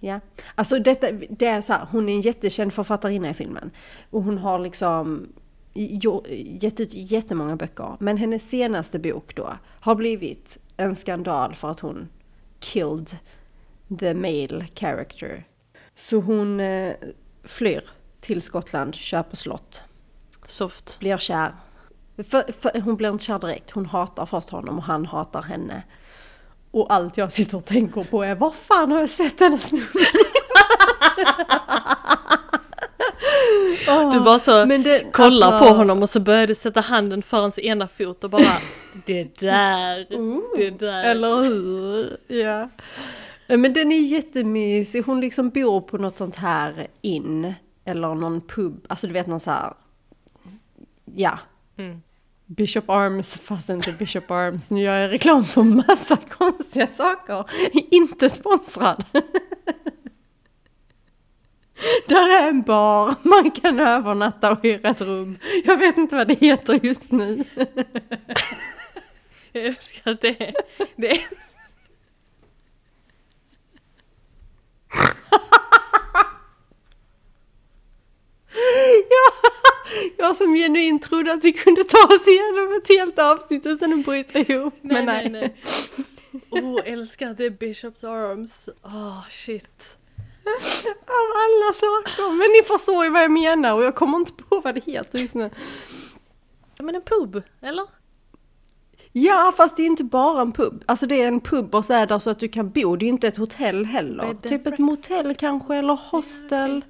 Ja, 0.00 0.20
alltså 0.54 0.78
detta, 0.78 1.06
det 1.12 1.46
är 1.46 1.60
så 1.60 1.72
här, 1.72 1.86
hon 1.90 2.08
är 2.08 2.12
en 2.14 2.20
jättekänd 2.20 2.72
författarinna 2.72 3.30
i 3.30 3.34
filmen. 3.34 3.70
Och 4.10 4.22
hon 4.22 4.38
har 4.38 4.58
liksom 4.58 5.28
gett 6.60 6.80
ut 6.80 6.94
jättemånga 6.94 7.56
böcker. 7.56 7.96
Men 8.00 8.16
hennes 8.16 8.50
senaste 8.50 8.98
bok 8.98 9.34
då 9.36 9.52
har 9.80 9.94
blivit 9.94 10.58
en 10.76 10.96
skandal 10.96 11.54
för 11.54 11.70
att 11.70 11.80
hon 11.80 12.08
killed 12.60 13.10
the 13.98 14.14
male 14.14 14.66
character. 14.74 15.44
Så 15.94 16.16
hon 16.20 16.60
eh, 16.60 16.94
flyr 17.44 17.84
till 18.20 18.42
Skottland, 18.42 18.94
köper 18.94 19.36
slott, 19.36 19.82
Soft. 20.46 20.98
blir 21.00 21.16
kär. 21.18 21.54
För, 22.30 22.52
för, 22.52 22.80
hon 22.80 22.96
blir 22.96 23.08
inte 23.10 23.24
kär 23.24 23.38
direkt, 23.38 23.70
hon 23.70 23.86
hatar 23.86 24.26
först 24.26 24.50
honom 24.50 24.78
och 24.78 24.84
han 24.84 25.06
hatar 25.06 25.42
henne. 25.42 25.82
Och 26.70 26.92
allt 26.92 27.16
jag 27.16 27.32
sitter 27.32 27.56
och 27.56 27.64
tänker 27.64 28.04
på 28.04 28.22
är, 28.24 28.34
var 28.34 28.50
fan 28.50 28.92
har 28.92 29.00
jag 29.00 29.10
sett 29.10 29.38
denna 29.38 29.58
snubben? 29.58 30.02
Du 34.12 34.20
bara 34.20 34.38
så 34.38 34.66
Men 34.66 34.82
det- 34.82 35.12
kollar 35.12 35.52
alltså- 35.52 35.68
på 35.68 35.74
honom 35.76 36.02
och 36.02 36.10
så 36.10 36.20
börjar 36.20 36.46
du 36.46 36.54
sätta 36.54 36.80
handen 36.80 37.22
för 37.22 37.36
hans 37.36 37.58
ena 37.58 37.88
fot 37.88 38.24
och 38.24 38.30
bara 38.30 38.42
Det 39.06 39.38
där, 39.40 40.06
det 40.56 40.70
där. 40.70 41.04
Eller 41.04 41.42
hur? 41.42 42.16
Ja. 42.26 42.68
Men 43.56 43.72
den 43.72 43.92
är 43.92 43.98
jättemysig. 44.00 45.02
Hon 45.06 45.20
liksom 45.20 45.50
bor 45.50 45.80
på 45.80 45.98
något 45.98 46.18
sånt 46.18 46.36
här 46.36 46.86
inn. 47.02 47.54
Eller 47.84 48.14
någon 48.14 48.40
pub. 48.40 48.86
Alltså 48.88 49.06
du 49.06 49.12
vet 49.12 49.26
någon 49.26 49.40
så 49.40 49.50
här. 49.50 49.72
Ja. 51.14 51.38
Mm. 51.78 52.02
Bishop 52.46 52.90
Arms 52.90 53.38
fast 53.38 53.68
inte 53.68 53.92
Bishop 53.92 54.30
Arms. 54.30 54.70
Nu 54.70 54.80
gör 54.82 54.98
jag 54.98 55.12
reklam 55.12 55.44
för 55.44 55.62
massa 55.62 56.16
konstiga 56.30 56.86
saker. 56.86 57.44
Inte 57.90 58.30
sponsrad. 58.30 59.04
Där 62.08 62.42
är 62.42 62.48
en 62.48 62.62
bar, 62.62 63.14
man 63.22 63.50
kan 63.50 63.80
övernatta 63.80 64.52
och 64.52 64.62
hyra 64.62 64.88
ett 64.88 65.00
rum. 65.00 65.38
Jag 65.64 65.76
vet 65.76 65.96
inte 65.96 66.16
vad 66.16 66.28
det 66.28 66.34
heter 66.34 66.80
just 66.82 67.10
nu. 67.10 67.44
Jag 69.52 69.64
älskar 69.64 70.10
att 70.10 70.20
det, 70.20 70.54
det 70.96 71.10
är... 71.10 71.28
Ja, 79.10 79.50
jag 80.16 80.36
som 80.36 80.54
genuint 80.54 81.02
trodde 81.02 81.32
att 81.32 81.44
vi 81.44 81.52
kunde 81.52 81.84
ta 81.84 82.14
oss 82.14 82.28
igenom 82.28 82.74
ett 82.82 82.88
helt 82.88 83.18
avsnitt 83.18 83.66
utan 83.66 83.92
att 83.92 84.04
bryta 84.04 84.38
ihop. 84.38 84.74
Nej, 84.80 85.04
men 85.04 85.06
nej. 85.06 85.30
nej, 85.30 85.56
nej. 86.50 86.62
Oh, 86.62 86.80
älskar 86.84 87.40
är 87.40 87.50
Bishops 87.50 88.04
Arms. 88.04 88.68
Åh, 88.82 89.28
shit. 89.30 89.96
Av 91.06 91.28
alla 91.44 91.72
saker. 91.72 92.30
Men 92.32 92.48
ni 92.52 92.62
förstår 92.76 93.04
ju 93.04 93.10
vad 93.10 93.22
jag 93.22 93.30
menar 93.30 93.74
och 93.74 93.84
jag 93.84 93.94
kommer 93.94 94.18
inte 94.18 94.32
på 94.32 94.60
vad 94.60 94.74
det 94.74 94.84
heter 94.84 95.18
just 95.18 95.34
nu. 95.34 95.50
Ja, 96.76 96.84
Men 96.84 96.94
en 96.94 97.02
pub, 97.02 97.42
eller? 97.60 97.86
Ja, 99.12 99.52
fast 99.56 99.76
det 99.76 99.82
är 99.82 99.84
ju 99.84 99.90
inte 99.90 100.04
bara 100.04 100.40
en 100.42 100.52
pub. 100.52 100.84
Alltså 100.86 101.06
det 101.06 101.22
är 101.22 101.28
en 101.28 101.40
pub 101.40 101.74
och 101.74 101.84
så 101.84 101.94
är 101.94 102.06
det 102.06 102.20
så 102.20 102.30
att 102.30 102.40
du 102.40 102.48
kan 102.48 102.70
bo. 102.70 102.96
Det 102.96 103.04
är 103.04 103.06
ju 103.06 103.12
inte 103.12 103.28
ett 103.28 103.36
hotell 103.36 103.84
heller. 103.84 104.34
Typ 104.34 104.66
ett 104.66 104.78
motell 104.78 105.34
kanske 105.34 105.74
eller 105.74 105.98
hostel. 106.10 106.84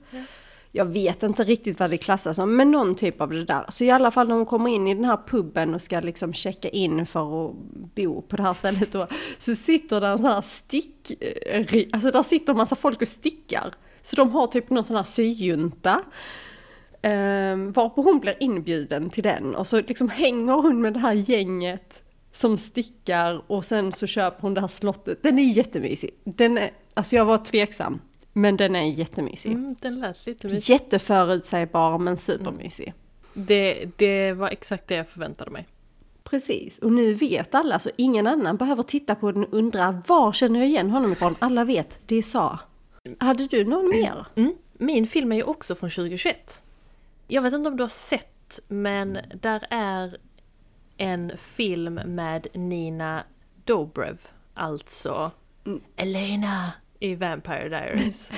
Jag 0.76 0.84
vet 0.84 1.22
inte 1.22 1.44
riktigt 1.44 1.80
vad 1.80 1.90
det 1.90 1.98
klassas 1.98 2.36
som, 2.36 2.56
men 2.56 2.70
någon 2.70 2.94
typ 2.94 3.20
av 3.20 3.30
det 3.30 3.44
där. 3.44 3.64
Så 3.68 3.84
i 3.84 3.90
alla 3.90 4.10
fall 4.10 4.28
när 4.28 4.34
hon 4.34 4.46
kommer 4.46 4.70
in 4.70 4.88
i 4.88 4.94
den 4.94 5.04
här 5.04 5.18
puben 5.26 5.74
och 5.74 5.82
ska 5.82 6.00
liksom 6.00 6.32
checka 6.32 6.68
in 6.68 7.06
för 7.06 7.46
att 7.46 7.54
bo 7.94 8.22
på 8.22 8.36
det 8.36 8.42
här 8.42 8.54
stället 8.54 8.92
då, 8.92 9.06
så 9.38 9.54
sitter 9.54 10.00
där 10.00 10.12
en 10.12 10.18
sån 10.18 10.30
här 10.30 10.40
stick, 10.40 11.22
eh, 11.46 11.86
alltså 11.92 12.10
där 12.10 12.22
sitter 12.22 12.52
en 12.52 12.56
massa 12.56 12.76
folk 12.76 13.02
och 13.02 13.08
stickar. 13.08 13.74
Så 14.02 14.16
de 14.16 14.30
har 14.30 14.46
typ 14.46 14.70
någon 14.70 14.84
sån 14.84 14.96
här 14.96 15.02
syjunta. 15.02 16.00
Ehm, 17.02 17.72
varpå 17.72 18.02
hon 18.02 18.18
blir 18.18 18.34
inbjuden 18.40 19.10
till 19.10 19.22
den 19.22 19.54
och 19.54 19.66
så 19.66 19.76
liksom 19.76 20.08
hänger 20.08 20.52
hon 20.52 20.80
med 20.80 20.92
det 20.92 21.00
här 21.00 21.12
gänget 21.12 22.02
som 22.32 22.58
stickar 22.58 23.42
och 23.46 23.64
sen 23.64 23.92
så 23.92 24.06
köper 24.06 24.42
hon 24.42 24.54
det 24.54 24.60
här 24.60 24.68
slottet. 24.68 25.22
Den 25.22 25.38
är 25.38 25.42
jättemysig. 25.42 26.10
Den 26.24 26.58
är, 26.58 26.70
alltså 26.94 27.16
jag 27.16 27.24
var 27.24 27.38
tveksam, 27.38 28.00
men 28.36 28.56
den 28.56 28.76
är 28.76 28.84
jättemysig. 28.84 29.52
Mm, 29.52 29.76
den 29.80 30.00
lät 30.00 30.26
lite 30.26 30.48
mysig. 30.48 30.74
Jätteförutsägbar 30.74 31.98
men 31.98 32.16
supermysig. 32.16 32.94
Det, 33.34 33.86
det 33.96 34.32
var 34.32 34.48
exakt 34.48 34.88
det 34.88 34.94
jag 34.94 35.08
förväntade 35.08 35.50
mig. 35.50 35.66
Precis, 36.24 36.78
och 36.78 36.92
nu 36.92 37.12
vet 37.12 37.54
alla 37.54 37.78
så 37.78 37.90
ingen 37.96 38.26
annan 38.26 38.56
behöver 38.56 38.82
titta 38.82 39.14
på 39.14 39.32
den 39.32 39.44
och 39.44 39.54
undra 39.58 40.02
var 40.06 40.32
känner 40.32 40.60
jag 40.60 40.68
igen 40.68 40.90
honom 40.90 41.12
ifrån? 41.12 41.36
Alla 41.38 41.64
vet, 41.64 42.00
det 42.06 42.16
är 42.16 42.22
Sa. 42.22 42.58
Hade 43.18 43.46
du 43.46 43.64
någon 43.64 43.88
mer? 43.88 44.26
Mm. 44.34 44.54
Min 44.72 45.06
film 45.06 45.32
är 45.32 45.36
ju 45.36 45.42
också 45.42 45.74
från 45.74 45.90
2021. 45.90 46.62
Jag 47.28 47.42
vet 47.42 47.54
inte 47.54 47.68
om 47.68 47.76
du 47.76 47.82
har 47.82 47.88
sett, 47.88 48.60
men 48.68 49.18
där 49.34 49.66
är 49.70 50.16
en 50.96 51.32
film 51.38 51.94
med 51.94 52.46
Nina 52.54 53.22
Dobrev, 53.64 54.18
alltså 54.54 55.30
Elena 55.96 56.72
i 57.00 57.14
Vampire 57.14 57.68
Diaries. 57.68 58.32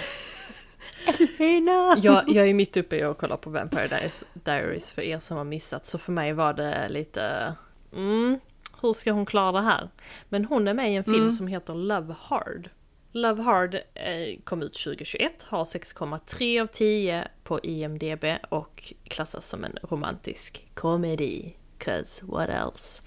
Helena! 1.39 1.97
jag, 2.03 2.25
jag 2.29 2.49
är 2.49 2.55
mitt 2.55 2.77
uppe 2.77 2.97
i 2.97 3.03
att 3.03 3.19
kolla 3.19 3.37
på 3.37 3.51
Vampire 3.51 4.09
Diaries, 4.35 4.91
för 4.91 5.03
er 5.03 5.21
som 5.21 5.37
har 5.37 5.45
missat, 5.45 5.87
så 5.87 5.99
för 5.99 6.13
mig 6.13 6.33
var 6.33 6.53
det 6.53 6.89
lite... 6.89 7.55
Mm, 7.93 8.39
hur 8.83 8.93
ska 8.93 9.13
hon 9.13 9.27
klara 9.27 9.53
det 9.53 9.61
här? 9.61 9.89
Men 10.29 10.45
hon 10.45 10.69
är 10.69 10.75
med 10.75 10.93
i 10.93 10.95
en 10.95 11.05
film 11.05 11.33
som 11.33 11.47
heter 11.47 11.75
Love 11.75 12.15
Hard. 12.21 12.71
Love 13.13 13.43
Hard 13.43 13.75
eh, 13.75 14.39
kom 14.45 14.63
ut 14.63 14.75
2021, 14.85 15.43
har 15.43 15.65
6,3 15.65 16.63
av 16.63 16.67
10 16.67 17.29
på 17.45 17.61
IMDB 17.63 18.25
och 18.49 18.93
klassas 19.05 19.49
som 19.49 19.65
en 19.65 19.79
romantisk 19.83 20.67
komedi. 20.75 21.55
'Cause 21.79 22.27
what 22.27 22.49
else? 22.49 23.03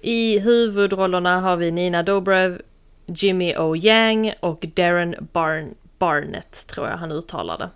I 0.00 0.38
huvudrollerna 0.38 1.40
har 1.40 1.56
vi 1.56 1.70
Nina 1.70 2.02
Dobrev, 2.02 2.62
Jimmy 3.06 3.56
O. 3.56 3.76
Yang 3.76 4.34
och 4.40 4.64
Darren 4.74 5.28
Barn 5.32 5.74
Barnett, 5.98 6.66
tror 6.66 6.88
jag 6.88 6.96
han 6.96 7.12
uttalade. 7.12 7.70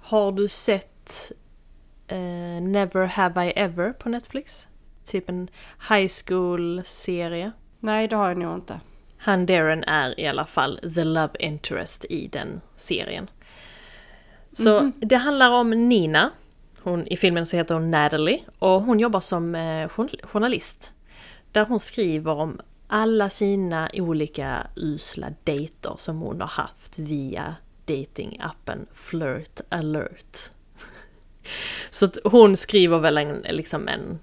Har 0.00 0.32
du 0.32 0.48
sett 0.48 1.32
eh, 2.08 2.62
Never 2.62 3.06
Have 3.06 3.46
I 3.46 3.50
Ever 3.56 3.92
på 3.92 4.08
Netflix? 4.08 4.68
Typ 5.06 5.28
en 5.28 5.48
high 5.90 6.10
school-serie. 6.26 7.52
Nej, 7.80 8.08
det 8.08 8.16
har 8.16 8.28
jag 8.28 8.38
nog 8.38 8.54
inte. 8.54 8.80
Han 9.18 9.46
Darren 9.46 9.84
är 9.84 10.20
i 10.20 10.26
alla 10.26 10.44
fall 10.46 10.80
the 10.94 11.04
love 11.04 11.30
interest 11.38 12.04
i 12.04 12.26
den 12.28 12.60
serien. 12.76 13.30
Så 14.52 14.92
det 14.96 15.16
handlar 15.16 15.50
om 15.50 15.70
Nina. 15.70 16.30
Hon, 16.82 17.06
I 17.06 17.16
filmen 17.16 17.46
så 17.46 17.56
heter 17.56 17.74
hon 17.74 17.90
Natalie 17.90 18.40
och 18.58 18.82
hon 18.82 19.00
jobbar 19.00 19.20
som 19.20 19.54
eh, 19.54 19.88
journal- 19.88 20.20
journalist. 20.22 20.92
Där 21.52 21.64
hon 21.64 21.80
skriver 21.80 22.32
om 22.32 22.60
alla 22.94 23.30
sina 23.30 23.90
olika 23.92 24.66
usla 24.76 25.26
dejter 25.44 25.94
som 25.98 26.20
hon 26.20 26.40
har 26.40 26.48
haft 26.48 26.98
via 26.98 27.54
datingappen 27.84 28.86
Flirt 28.92 29.60
alert. 29.68 30.38
Så 31.90 32.10
hon 32.24 32.56
skriver 32.56 32.98
väl 32.98 33.18
en, 33.18 33.46
liksom 33.50 33.88
en, 33.88 34.18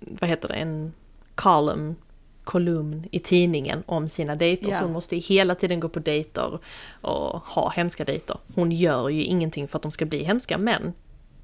vad 0.00 0.30
heter 0.30 0.48
det, 0.48 0.54
en 0.54 0.92
column, 1.34 1.96
kolumn 2.44 3.08
i 3.10 3.18
tidningen 3.18 3.82
om 3.86 4.08
sina 4.08 4.36
dejter. 4.36 4.68
Ja. 4.68 4.78
Så 4.78 4.82
hon 4.84 4.92
måste 4.92 5.16
ju 5.16 5.20
hela 5.20 5.54
tiden 5.54 5.80
gå 5.80 5.88
på 5.88 6.00
dejter 6.00 6.58
och 7.00 7.40
ha 7.40 7.70
hemska 7.70 8.04
dejter. 8.04 8.38
Hon 8.54 8.72
gör 8.72 9.08
ju 9.08 9.22
ingenting 9.22 9.68
för 9.68 9.78
att 9.78 9.82
de 9.82 9.92
ska 9.92 10.04
bli 10.04 10.24
hemska, 10.24 10.58
men 10.58 10.92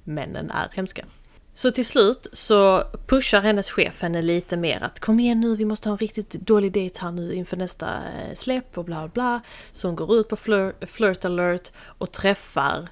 männen 0.05 0.51
är 0.51 0.69
hemska. 0.73 1.05
Så 1.59 1.71
till 1.71 1.87
slut 1.87 2.27
så 2.33 2.85
pushar 3.07 3.40
hennes 3.40 3.71
chef 3.71 4.03
henne 4.03 4.23
lite 4.23 4.57
mer 4.57 4.83
att 4.83 5.01
kom 5.01 5.21
igen 5.21 5.40
nu, 5.40 5.57
vi 5.57 5.64
måste 5.64 5.88
ha 5.88 5.94
en 5.94 5.99
riktigt 5.99 6.33
dålig 6.33 6.73
dejt 6.73 7.01
här 7.01 7.12
nu 7.12 7.35
inför 7.35 7.57
nästa 7.57 7.87
eh, 7.87 8.35
släpp 8.35 8.79
och 8.79 8.85
bla 8.85 9.09
bla. 9.09 9.40
Så 9.73 9.88
hon 9.88 9.97
går 9.97 10.16
ut 10.16 10.29
på 10.29 10.37
flirt 10.87 11.25
alert 11.25 11.73
och 11.79 12.12
träffar 12.12 12.88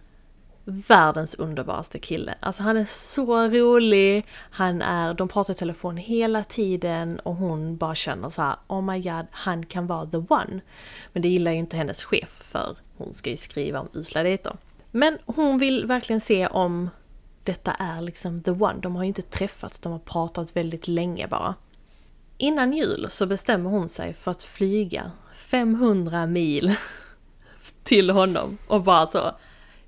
världens 0.65 1.35
underbaraste 1.35 1.99
kille. 1.99 2.35
Alltså 2.41 2.63
han 2.63 2.77
är 2.77 2.85
så 2.85 3.49
rolig, 3.49 4.27
han 4.51 4.83
är, 4.83 5.15
de 5.15 5.29
pratar 5.29 5.55
i 5.55 5.57
telefon 5.57 5.97
hela 5.97 6.45
tiden 6.45 7.21
och 7.21 7.35
hon 7.35 7.77
bara 7.77 7.95
känner 7.95 8.29
så 8.29 8.43
här: 8.43 8.57
oh 8.67 8.83
my 8.83 9.01
god, 9.01 9.27
han 9.31 9.67
kan 9.67 9.87
vara 9.87 10.07
the 10.07 10.17
one. 10.17 10.61
Men 11.13 11.23
det 11.23 11.29
gillar 11.29 11.53
ju 11.53 11.59
inte 11.59 11.77
hennes 11.77 12.05
chef 12.05 12.39
för 12.43 12.77
hon 12.97 13.15
ska 13.15 13.31
ju 13.31 13.37
skriva 13.37 13.81
om 13.81 13.89
usla 13.93 14.23
dejter. 14.23 14.57
Men 14.91 15.19
hon 15.27 15.59
vill 15.59 15.87
verkligen 15.87 16.21
se 16.21 16.47
om 16.47 16.91
detta 17.47 17.73
är 17.73 18.01
liksom 18.01 18.43
the 18.43 18.51
one. 18.51 18.81
De 18.81 18.97
har 18.97 19.03
ju 19.03 19.09
inte 19.09 19.23
träffats, 19.23 19.79
de 19.79 19.93
har 19.93 19.99
pratat 19.99 20.57
väldigt 20.57 20.89
länge 20.89 21.27
bara. 21.29 21.55
Innan 22.39 22.73
jul 22.73 23.07
så 23.11 23.27
bestämmer 23.27 23.71
hon 23.71 23.89
sig 23.89 24.15
för 24.15 24.31
att 24.31 24.43
flyga 24.43 25.13
500 25.37 26.27
mil 26.27 26.75
till 27.85 28.11
honom 28.11 28.59
och 28.67 28.83
bara 28.83 29.07
så 29.07 29.33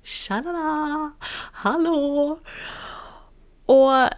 Tjadada! 0.03 1.11
Hallå! 1.51 2.39
Och 3.65 4.09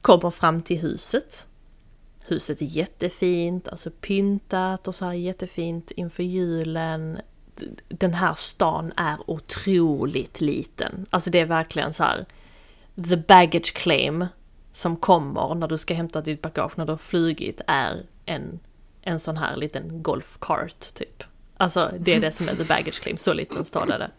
kommer 0.00 0.30
fram 0.30 0.62
till 0.62 0.78
huset. 0.78 1.46
Huset 2.24 2.62
är 2.62 2.66
jättefint, 2.66 3.68
alltså 3.68 3.90
pyntat 3.90 4.88
och 4.88 4.94
så 4.94 5.04
här 5.04 5.12
jättefint 5.12 5.90
inför 5.90 6.22
julen. 6.22 7.20
Den 7.88 8.14
här 8.14 8.34
stan 8.34 8.92
är 8.96 9.30
otroligt 9.30 10.40
liten. 10.40 11.06
Alltså 11.10 11.30
det 11.30 11.40
är 11.40 11.46
verkligen 11.46 11.92
så 11.92 12.02
här 12.02 12.26
the 12.94 13.16
baggage 13.16 13.74
claim 13.74 14.26
som 14.72 14.96
kommer 14.96 15.54
när 15.54 15.68
du 15.68 15.78
ska 15.78 15.94
hämta 15.94 16.20
ditt 16.20 16.42
bagage 16.42 16.78
när 16.78 16.86
du 16.86 16.92
har 16.92 16.98
flugit 16.98 17.60
är 17.66 18.02
en, 18.26 18.60
en 19.02 19.20
sån 19.20 19.36
här 19.36 19.56
liten 19.56 20.02
golfcart 20.02 20.94
typ. 20.94 21.24
Alltså 21.56 21.92
det 22.00 22.14
är 22.14 22.20
det 22.20 22.32
som 22.32 22.48
är 22.48 22.54
the 22.54 22.64
baggage 22.64 23.00
claim, 23.00 23.16
så 23.16 23.32
liten 23.32 23.64
stad 23.64 23.90
är 23.90 23.98
det. 23.98 24.10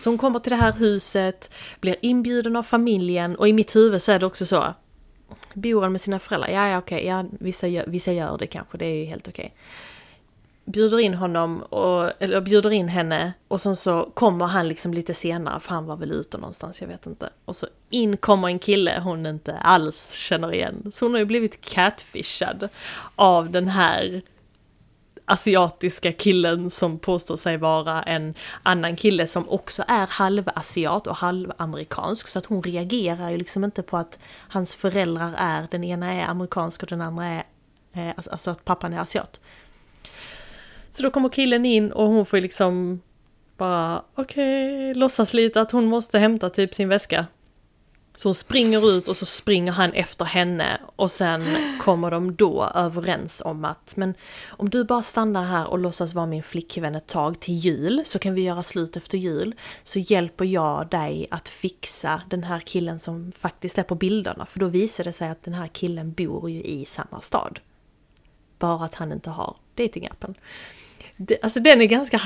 Så 0.00 0.10
hon 0.10 0.18
kommer 0.18 0.38
till 0.38 0.50
det 0.50 0.56
här 0.56 0.72
huset, 0.72 1.50
blir 1.80 1.96
inbjuden 2.02 2.56
av 2.56 2.62
familjen 2.62 3.36
och 3.36 3.48
i 3.48 3.52
mitt 3.52 3.76
huvud 3.76 4.02
så 4.02 4.12
är 4.12 4.18
det 4.18 4.26
också 4.26 4.46
så. 4.46 4.74
Bor 5.54 5.82
han 5.82 5.92
med 5.92 6.00
sina 6.00 6.18
föräldrar? 6.18 6.48
Ja, 6.48 6.68
ja 6.68 6.78
okej, 6.78 7.06
ja, 7.06 7.24
vissa, 7.30 7.68
gör, 7.68 7.84
vissa 7.86 8.12
gör 8.12 8.38
det 8.38 8.46
kanske, 8.46 8.78
det 8.78 8.86
är 8.86 8.94
ju 8.94 9.04
helt 9.04 9.28
okej 9.28 9.54
bjuder 10.64 10.98
in 10.98 11.14
honom, 11.14 11.62
och, 11.62 12.12
eller 12.18 12.40
bjuder 12.40 12.70
in 12.70 12.88
henne 12.88 13.32
och 13.48 13.60
sen 13.60 13.76
så 13.76 14.10
kommer 14.14 14.46
han 14.46 14.68
liksom 14.68 14.94
lite 14.94 15.14
senare 15.14 15.60
för 15.60 15.74
han 15.74 15.86
var 15.86 15.96
väl 15.96 16.12
ute 16.12 16.38
någonstans, 16.38 16.80
jag 16.80 16.88
vet 16.88 17.06
inte. 17.06 17.30
Och 17.44 17.56
så 17.56 17.66
in 17.90 18.16
kommer 18.16 18.48
en 18.48 18.58
kille 18.58 19.00
hon 19.00 19.26
inte 19.26 19.56
alls 19.56 20.12
känner 20.12 20.54
igen. 20.54 20.90
Så 20.92 21.04
hon 21.04 21.12
har 21.12 21.18
ju 21.18 21.24
blivit 21.24 21.60
catfishad 21.60 22.68
av 23.16 23.50
den 23.50 23.68
här 23.68 24.22
asiatiska 25.24 26.12
killen 26.12 26.70
som 26.70 26.98
påstår 26.98 27.36
sig 27.36 27.56
vara 27.56 28.02
en 28.02 28.34
annan 28.62 28.96
kille 28.96 29.26
som 29.26 29.48
också 29.48 29.84
är 29.88 30.06
halvasiat 30.10 31.06
och 31.06 31.16
halvamerikansk. 31.16 32.28
Så 32.28 32.38
att 32.38 32.46
hon 32.46 32.62
reagerar 32.62 33.30
ju 33.30 33.36
liksom 33.36 33.64
inte 33.64 33.82
på 33.82 33.96
att 33.96 34.18
hans 34.48 34.74
föräldrar 34.74 35.34
är, 35.36 35.66
den 35.70 35.84
ena 35.84 36.12
är 36.12 36.26
amerikansk 36.26 36.82
och 36.82 36.88
den 36.88 37.00
andra 37.00 37.24
är, 37.24 37.44
eh, 37.92 38.08
alltså, 38.16 38.30
alltså 38.30 38.50
att 38.50 38.64
pappan 38.64 38.92
är 38.92 38.98
asiat. 38.98 39.40
Så 40.94 41.02
då 41.02 41.10
kommer 41.10 41.28
killen 41.28 41.66
in 41.66 41.92
och 41.92 42.06
hon 42.06 42.26
får 42.26 42.36
ju 42.36 42.42
liksom 42.42 43.00
bara 43.56 44.04
okej, 44.14 44.66
okay, 44.66 44.94
låtsas 44.94 45.34
lite 45.34 45.60
att 45.60 45.70
hon 45.70 45.86
måste 45.86 46.18
hämta 46.18 46.50
typ 46.50 46.74
sin 46.74 46.88
väska. 46.88 47.26
Så 48.14 48.28
hon 48.28 48.34
springer 48.34 48.90
ut 48.90 49.08
och 49.08 49.16
så 49.16 49.26
springer 49.26 49.72
han 49.72 49.92
efter 49.92 50.24
henne 50.24 50.80
och 50.96 51.10
sen 51.10 51.44
kommer 51.80 52.10
de 52.10 52.36
då 52.36 52.64
överens 52.74 53.42
om 53.44 53.64
att 53.64 53.96
men 53.96 54.14
om 54.48 54.70
du 54.70 54.84
bara 54.84 55.02
stannar 55.02 55.44
här 55.44 55.66
och 55.66 55.78
låtsas 55.78 56.14
vara 56.14 56.26
min 56.26 56.42
flickvän 56.42 56.94
ett 56.94 57.06
tag 57.06 57.40
till 57.40 57.54
jul 57.54 58.02
så 58.06 58.18
kan 58.18 58.34
vi 58.34 58.42
göra 58.42 58.62
slut 58.62 58.96
efter 58.96 59.18
jul 59.18 59.54
så 59.82 59.98
hjälper 59.98 60.44
jag 60.44 60.88
dig 60.88 61.26
att 61.30 61.48
fixa 61.48 62.22
den 62.28 62.44
här 62.44 62.60
killen 62.60 62.98
som 62.98 63.32
faktiskt 63.32 63.78
är 63.78 63.82
på 63.82 63.94
bilderna 63.94 64.46
för 64.46 64.60
då 64.60 64.66
visar 64.66 65.04
det 65.04 65.12
sig 65.12 65.28
att 65.28 65.42
den 65.42 65.54
här 65.54 65.68
killen 65.68 66.12
bor 66.12 66.50
ju 66.50 66.62
i 66.62 66.84
samma 66.84 67.20
stad. 67.20 67.60
Bara 68.58 68.84
att 68.84 68.94
han 68.94 69.12
inte 69.12 69.30
har 69.30 69.56
datingappen 69.74 70.34
alltså 71.42 71.60
den 71.60 71.80
är 71.82 71.86
ganska, 71.86 72.20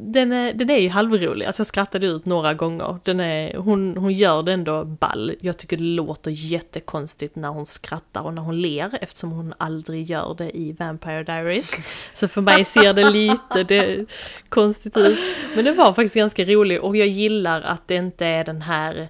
den 0.00 0.32
är, 0.32 0.52
den 0.52 0.70
är 0.70 0.78
ju 0.78 0.88
halvrolig, 0.88 1.46
alltså 1.46 1.60
jag 1.60 1.66
skrattade 1.66 2.06
ut 2.06 2.26
några 2.26 2.54
gånger. 2.54 2.98
Den 3.02 3.20
är, 3.20 3.56
hon, 3.56 3.96
hon 3.96 4.12
gör 4.12 4.42
det 4.42 4.52
ändå 4.52 4.84
ball. 4.84 5.34
Jag 5.40 5.56
tycker 5.56 5.76
det 5.76 5.82
låter 5.82 6.30
jättekonstigt 6.30 7.36
när 7.36 7.48
hon 7.48 7.66
skrattar 7.66 8.22
och 8.22 8.34
när 8.34 8.42
hon 8.42 8.60
ler 8.60 8.98
eftersom 9.00 9.30
hon 9.30 9.54
aldrig 9.58 10.04
gör 10.04 10.34
det 10.38 10.56
i 10.56 10.72
Vampire 10.72 11.24
Diaries. 11.24 11.72
Så 12.14 12.28
för 12.28 12.40
mig 12.40 12.64
ser 12.64 12.92
det 12.92 13.10
lite 13.10 13.64
det, 13.64 14.06
konstigt 14.48 14.96
ut. 14.96 15.18
Men 15.54 15.64
det 15.64 15.72
var 15.72 15.92
faktiskt 15.92 16.14
ganska 16.14 16.44
roligt 16.44 16.80
och 16.80 16.96
jag 16.96 17.08
gillar 17.08 17.60
att 17.60 17.88
det 17.88 17.94
inte 17.94 18.26
är 18.26 18.44
den 18.44 18.62
här, 18.62 19.08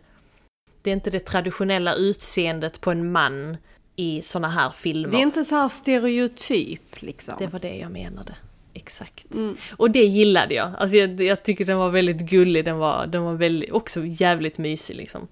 det 0.82 0.90
är 0.90 0.94
inte 0.94 1.10
det 1.10 1.20
traditionella 1.20 1.94
utseendet 1.94 2.80
på 2.80 2.90
en 2.90 3.12
man 3.12 3.56
i 3.96 4.22
såna 4.22 4.48
här 4.48 4.70
filmer. 4.70 5.10
Det 5.10 5.16
är 5.16 5.22
inte 5.22 5.44
så 5.44 5.54
här 5.54 5.68
stereotyp 5.68 7.02
liksom. 7.02 7.34
Det 7.38 7.46
var 7.46 7.60
det 7.60 7.76
jag 7.76 7.90
menade. 7.90 8.34
Exakt. 8.74 9.34
Mm. 9.34 9.56
Och 9.76 9.90
det 9.90 10.04
gillade 10.04 10.54
jag. 10.54 10.70
Alltså 10.78 10.96
jag, 10.96 11.20
jag, 11.20 11.42
tycker 11.42 11.64
den 11.64 11.78
var 11.78 11.90
väldigt 11.90 12.20
gullig, 12.20 12.64
den 12.64 12.78
var, 12.78 13.06
den 13.06 13.22
var 13.22 13.34
väldigt, 13.34 13.72
också 13.72 14.04
jävligt 14.04 14.58
mysig 14.58 14.96
liksom. 14.96 15.28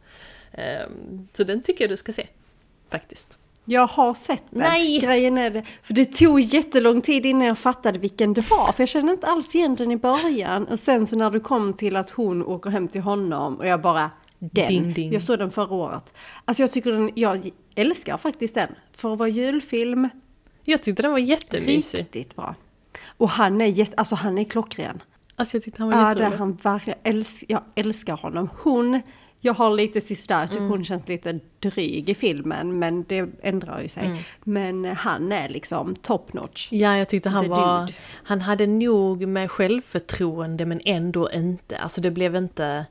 Um, 0.53 1.29
så 1.33 1.45
den 1.45 1.63
tycker 1.63 1.85
jag 1.85 1.91
du 1.91 1.97
ska 1.97 2.13
se. 2.13 2.27
Faktiskt. 2.91 3.39
Jag 3.65 3.87
har 3.87 4.15
sett 4.15 4.43
den. 4.51 4.61
Nej! 4.61 4.99
Grejen 4.99 5.39
är 5.39 5.51
det. 5.51 5.65
För 5.83 5.95
det 5.95 6.05
tog 6.05 6.41
jättelång 6.41 7.01
tid 7.01 7.27
innan 7.27 7.47
jag 7.47 7.59
fattade 7.59 7.99
vilken 7.99 8.35
det 8.35 8.51
var. 8.51 8.73
För 8.73 8.83
jag 8.83 8.89
kände 8.89 9.13
inte 9.13 9.27
alls 9.27 9.55
igen 9.55 9.77
den 9.77 9.91
i 9.91 9.97
början. 9.97 10.67
Och 10.67 10.81
sen 10.81 11.07
så 11.07 11.17
när 11.17 11.31
du 11.31 11.41
kom 11.41 11.75
till 11.75 11.97
att 11.97 12.11
hon 12.11 12.43
åker 12.47 12.71
hem 12.71 12.89
till 12.89 13.01
honom 13.01 13.57
och 13.57 13.67
jag 13.67 13.81
bara 13.81 14.11
den. 14.39 14.67
Ding, 14.67 14.93
ding. 14.93 15.13
Jag 15.13 15.23
såg 15.23 15.39
den 15.39 15.51
förra 15.51 15.75
året. 15.75 16.15
Alltså 16.45 16.63
jag 16.63 16.73
tycker 16.73 16.93
den, 16.93 17.11
jag 17.15 17.51
älskar 17.75 18.17
faktiskt 18.17 18.55
den. 18.55 18.69
För 18.93 19.13
att 19.13 19.19
vara 19.19 19.29
julfilm. 19.29 20.09
Jag 20.65 20.83
tyckte 20.83 21.03
den 21.03 21.11
var 21.11 21.19
jättemysig. 21.19 21.99
Riktigt 21.99 22.37
bra. 22.37 22.55
Och 23.17 23.29
han 23.29 23.61
är, 23.61 23.67
jätt, 23.67 23.95
alltså 23.97 24.15
han 24.15 24.39
är 24.39 24.45
klockren. 24.45 25.03
Alltså 25.37 25.57
jag 25.57 25.65
tyckte 25.65 25.83
han 25.83 25.91
var 25.91 25.99
ja, 25.99 26.09
jätterolig. 26.09 26.35
Ja, 26.35 26.39
han 26.39 26.53
verkligen. 26.53 26.99
Älsk, 27.03 27.45
jag 27.49 27.63
älskar 27.75 28.17
honom. 28.17 28.49
Hon, 28.63 29.03
jag 29.41 29.55
har 29.55 29.71
lite 29.71 29.99
jag 30.29 30.49
tycker 30.49 30.59
mm. 30.59 30.71
hon 30.71 30.85
känns 30.85 31.09
lite 31.09 31.41
dryg 31.59 32.11
i 32.11 32.15
filmen, 32.15 32.79
men 32.79 33.05
det 33.09 33.29
ändrar 33.43 33.83
ju 33.83 33.89
sig. 33.89 34.07
Mm. 34.07 34.19
Men 34.45 34.85
han 34.85 35.33
är 35.33 35.49
liksom 35.49 35.97
top 35.97 36.33
notch. 36.33 36.69
Ja, 36.73 36.97
jag 36.97 37.09
tyckte 37.09 37.29
han 37.29 37.49
var, 37.49 37.81
dude. 37.81 37.93
han 38.13 38.41
hade 38.41 38.67
nog 38.67 39.29
med 39.29 39.51
självförtroende 39.51 40.67
men 40.67 40.81
ändå 40.85 41.31
inte. 41.31 41.79
Alltså 41.79 42.01
det 42.01 42.11
blev 42.11 42.37
inte, 42.37 42.87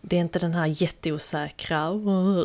det 0.00 0.16
är 0.16 0.20
inte 0.20 0.38
den 0.38 0.54
här 0.54 0.66
jätteosäkra, 0.66 1.92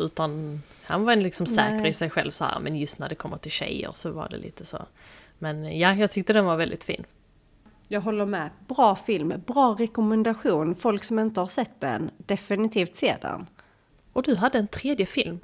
utan 0.02 0.62
han 0.84 1.04
var 1.04 1.16
liksom 1.16 1.46
säker 1.46 1.78
Nej. 1.80 1.90
i 1.90 1.92
sig 1.92 2.10
själv 2.10 2.30
så 2.30 2.44
här, 2.44 2.60
men 2.60 2.76
just 2.76 2.98
när 2.98 3.08
det 3.08 3.14
kommer 3.14 3.36
till 3.36 3.50
tjejer 3.50 3.90
så 3.94 4.10
var 4.10 4.28
det 4.28 4.38
lite 4.38 4.64
så. 4.64 4.78
Men 5.38 5.78
ja, 5.78 5.94
jag 5.94 6.10
tyckte 6.10 6.32
den 6.32 6.44
var 6.44 6.56
väldigt 6.56 6.84
fin. 6.84 7.04
Jag 7.88 8.00
håller 8.00 8.26
med. 8.26 8.50
Bra 8.66 8.96
film, 8.96 9.34
bra 9.46 9.76
rekommendation. 9.78 10.74
Folk 10.74 11.04
som 11.04 11.18
inte 11.18 11.40
har 11.40 11.46
sett 11.46 11.80
den, 11.80 12.10
definitivt 12.16 12.96
se 12.96 13.16
den. 13.22 13.46
Och 14.12 14.22
du 14.22 14.36
hade 14.36 14.58
en 14.58 14.68
tredje 14.68 15.06
film? 15.06 15.40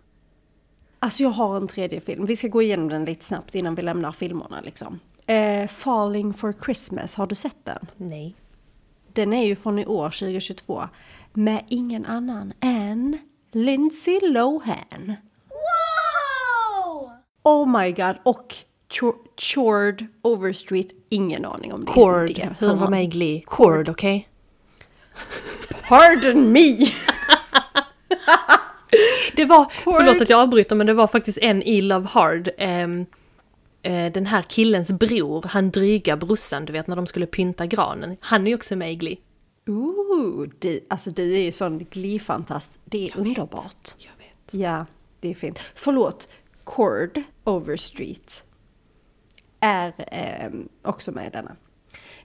Alltså 0.99 1.23
jag 1.23 1.31
har 1.31 1.57
en 1.57 1.69
tredje 1.69 2.01
film. 2.01 2.27
Vi 2.27 2.37
ska 2.37 2.49
gå 2.49 2.63
igenom 2.63 2.89
den 2.89 3.05
lite 3.05 3.25
snabbt 3.25 3.55
innan 3.55 3.75
vi 3.75 3.83
lämnar 3.83 4.13
filmerna 4.13 4.61
liksom. 4.61 5.01
Eh, 5.27 5.69
Falling 5.69 6.35
for 6.35 6.55
Christmas, 6.65 7.15
har 7.15 7.27
du 7.27 7.35
sett 7.35 7.65
den? 7.65 7.87
Nej. 7.97 8.35
Den 9.13 9.33
är 9.33 9.47
ju 9.47 9.57
från 9.57 9.79
i 9.79 9.87
år, 9.87 10.11
2022. 10.11 10.89
Med 11.33 11.65
ingen 11.69 12.05
annan 12.05 12.53
än 12.61 13.19
Lindsay 13.53 14.21
Lohan. 14.23 15.17
Wow! 15.49 17.11
Oh 17.43 17.81
my 17.81 17.93
god! 17.93 18.17
Och 18.23 18.55
Chord 19.37 20.07
Overstreet, 20.23 20.89
ingen 21.09 21.45
aning 21.45 21.73
om 21.73 21.85
det. 21.85 21.93
Cord, 21.93 22.35
det. 22.35 22.55
han 22.61 22.79
var 22.79 22.89
med 22.89 23.05
i 23.05 23.07
Glee. 23.07 23.43
Cord, 23.47 23.89
okej? 23.89 24.17
Okay? 24.17 24.35
Pardon 25.89 26.53
me! 26.53 26.77
det 29.37 29.45
var, 29.45 29.65
Cord. 29.85 29.95
förlåt 29.97 30.21
att 30.21 30.31
jag 30.31 30.41
avbryter, 30.41 30.77
men 30.77 30.87
det 30.87 30.95
var 30.95 31.07
faktiskt 31.07 31.39
en 31.39 31.63
i 31.63 31.81
Love 31.81 32.07
Hard. 32.07 32.49
Um, 32.59 33.07
den 34.13 34.27
här 34.27 34.43
killens 34.43 34.93
bror, 34.93 35.45
han 35.49 35.71
dryga 35.71 36.17
brorsan, 36.17 36.65
du 36.65 36.73
vet 36.73 36.87
när 36.87 36.97
de 36.97 37.07
skulle 37.07 37.27
pynta 37.27 37.67
granen. 37.67 38.17
Han 38.21 38.47
är 38.47 38.49
ju 38.49 38.55
också 38.55 38.77
med 38.77 38.93
i 38.93 38.97
Glee. 38.97 39.17
Ooh, 39.67 40.49
det, 40.59 40.81
alltså 40.89 41.11
det 41.11 41.23
är 41.23 41.43
ju 41.43 41.53
sån 41.53 41.79
Glee-fantast. 41.91 42.79
Det 42.85 43.05
är 43.05 43.11
jag 43.17 43.27
underbart. 43.27 43.65
Vet, 43.65 43.97
jag 43.99 44.13
vet. 44.19 44.55
Ja, 44.65 44.87
det 45.21 45.31
är 45.31 45.35
fint. 45.35 45.61
Förlåt, 45.75 46.29
Cord 46.65 47.23
Overstreet 47.45 48.44
är 49.65 49.93
eh, 50.11 50.51
också 50.83 51.13
med 51.13 51.27
i 51.27 51.31
denna. 51.31 51.57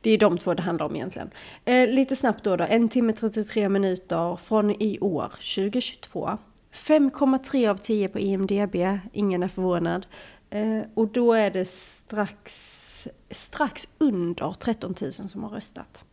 Det 0.01 0.11
är 0.11 0.17
de 0.17 0.37
två 0.37 0.53
det 0.53 0.61
handlar 0.61 0.85
om 0.85 0.95
egentligen. 0.95 1.29
Eh, 1.65 1.89
lite 1.89 2.15
snabbt 2.15 2.43
då, 2.43 2.55
då, 2.55 2.65
en 2.69 2.89
timme 2.89 3.13
33 3.13 3.69
minuter 3.69 4.35
från 4.35 4.71
i 4.71 4.99
år, 4.99 5.29
2022. 5.55 6.37
5,3 6.73 7.69
av 7.69 7.75
10 7.75 8.07
på 8.07 8.19
IMDB, 8.19 8.75
ingen 9.13 9.43
är 9.43 9.47
förvånad. 9.47 10.07
Eh, 10.49 10.81
och 10.93 11.07
då 11.07 11.33
är 11.33 11.51
det 11.51 11.65
strax, 11.65 13.07
strax 13.31 13.87
under 13.97 14.51
13 14.51 14.95
000 15.01 15.11
som 15.11 15.43
har 15.43 15.49
röstat. 15.49 16.03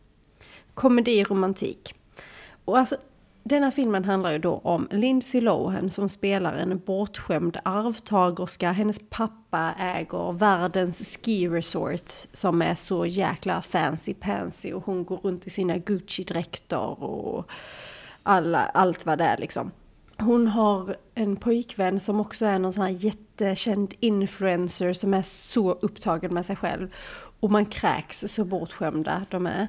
Komedi, 0.73 1.23
romantik. 1.23 1.95
Och 2.65 2.77
alltså 2.77 2.97
denna 3.47 3.71
filmen 3.71 4.05
handlar 4.05 4.31
ju 4.31 4.39
då 4.39 4.61
om 4.63 4.87
Lindsay 4.91 5.41
Lohan 5.41 5.89
som 5.89 6.09
spelar 6.09 6.53
en 6.53 6.79
bortskämd 6.79 7.57
arvtagerska. 7.63 8.71
Hennes 8.71 8.99
pappa 9.09 9.73
äger 9.79 10.31
världens 10.31 11.17
ski 11.17 11.47
resort 11.47 12.11
som 12.31 12.61
är 12.61 12.75
så 12.75 13.05
jäkla 13.05 13.61
fancy 13.61 14.13
pansy 14.13 14.73
och 14.73 14.85
hon 14.85 15.05
går 15.05 15.17
runt 15.17 15.47
i 15.47 15.49
sina 15.49 15.77
Gucci-dräkter 15.77 17.03
och 17.03 17.49
alla, 18.23 18.65
allt 18.65 19.05
vad 19.05 19.17
det 19.17 19.23
är 19.23 19.37
liksom. 19.37 19.71
Hon 20.19 20.47
har 20.47 20.95
en 21.15 21.35
pojkvän 21.35 21.99
som 21.99 22.19
också 22.19 22.45
är 22.45 22.59
någon 22.59 22.73
sån 22.73 22.83
här 22.83 22.91
jättekänd 22.91 23.93
influencer 23.99 24.93
som 24.93 25.13
är 25.13 25.21
så 25.21 25.71
upptagen 25.71 26.33
med 26.33 26.45
sig 26.45 26.55
själv. 26.55 26.93
Och 27.39 27.51
man 27.51 27.65
kräks 27.65 28.19
så 28.27 28.43
bortskämda 28.43 29.25
de 29.29 29.47
är. 29.47 29.67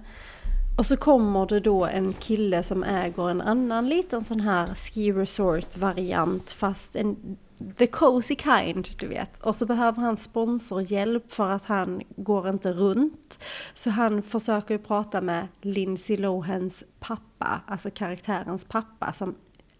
Och 0.78 0.86
så 0.86 0.96
kommer 0.96 1.46
det 1.46 1.60
då 1.60 1.84
en 1.84 2.12
kille 2.12 2.62
som 2.62 2.84
äger 2.84 3.30
en 3.30 3.40
annan 3.40 3.88
liten 3.88 4.24
sån 4.24 4.40
här 4.40 4.74
ski 4.74 5.12
resort 5.12 5.76
variant 5.76 6.50
fast 6.50 6.96
en 6.96 7.36
the 7.78 7.86
cozy 7.86 8.36
kind, 8.36 8.88
du 8.98 9.06
vet. 9.06 9.38
Och 9.38 9.56
så 9.56 9.66
behöver 9.66 10.02
han 10.02 10.16
sponsorhjälp 10.16 11.32
för 11.32 11.50
att 11.50 11.64
han 11.64 12.02
går 12.16 12.48
inte 12.48 12.72
runt. 12.72 13.44
Så 13.74 13.90
han 13.90 14.22
försöker 14.22 14.74
ju 14.74 14.78
prata 14.78 15.20
med 15.20 15.48
Lindsay 15.62 16.16
Lohans 16.16 16.84
pappa, 17.00 17.60
alltså 17.66 17.90
karaktärens 17.90 18.64
pappa 18.64 19.12
som 19.12 19.34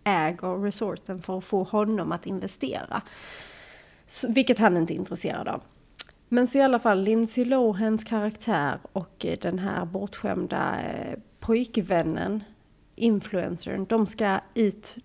äger 0.05 0.63
resorten 0.63 1.23
för 1.23 1.39
att 1.39 1.45
få 1.45 1.63
honom 1.63 2.13
att 2.13 2.27
investera. 2.27 3.03
Så, 4.09 4.33
vilket 4.33 4.59
han 4.59 4.77
inte 4.77 4.95
är 4.95 4.97
intresserad 4.97 5.49
av. 5.49 5.63
Men 6.29 6.47
så 6.47 6.59
i 6.59 6.63
alla 6.63 6.79
fall 6.79 7.03
Lindsay 7.03 7.45
Lohans 7.45 8.05
karaktär 8.05 8.79
och 8.93 9.27
eh, 9.27 9.39
den 9.41 9.59
här 9.59 9.85
bortskämda 9.85 10.77
eh, 10.81 11.19
pojkvännen, 11.41 12.45
influencern, 12.97 13.87
de 13.89 14.07
ska 14.07 14.41
ut 14.55 14.97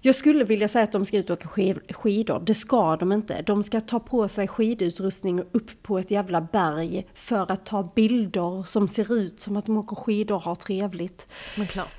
Jag 0.00 0.14
skulle 0.14 0.44
vilja 0.44 0.68
säga 0.68 0.84
att 0.84 0.92
de 0.92 1.04
ska 1.04 1.16
ut 1.16 1.30
och 1.30 1.38
åka 1.38 1.48
skid- 1.48 1.94
skidor. 1.94 2.42
Det 2.46 2.54
ska 2.54 2.96
de 2.96 3.12
inte. 3.12 3.42
De 3.42 3.62
ska 3.62 3.80
ta 3.80 4.00
på 4.00 4.28
sig 4.28 4.48
skidutrustning 4.48 5.40
och 5.40 5.46
upp 5.52 5.82
på 5.82 5.98
ett 5.98 6.10
jävla 6.10 6.40
berg 6.40 7.06
för 7.14 7.52
att 7.52 7.66
ta 7.66 7.92
bilder 7.94 8.62
som 8.62 8.88
ser 8.88 9.14
ut 9.14 9.40
som 9.40 9.56
att 9.56 9.66
de 9.66 9.76
åker 9.76 9.96
skidor 9.96 10.34
och 10.36 10.42
har 10.42 10.54
trevligt. 10.54 11.28
Men 11.56 11.66
klart. 11.66 11.96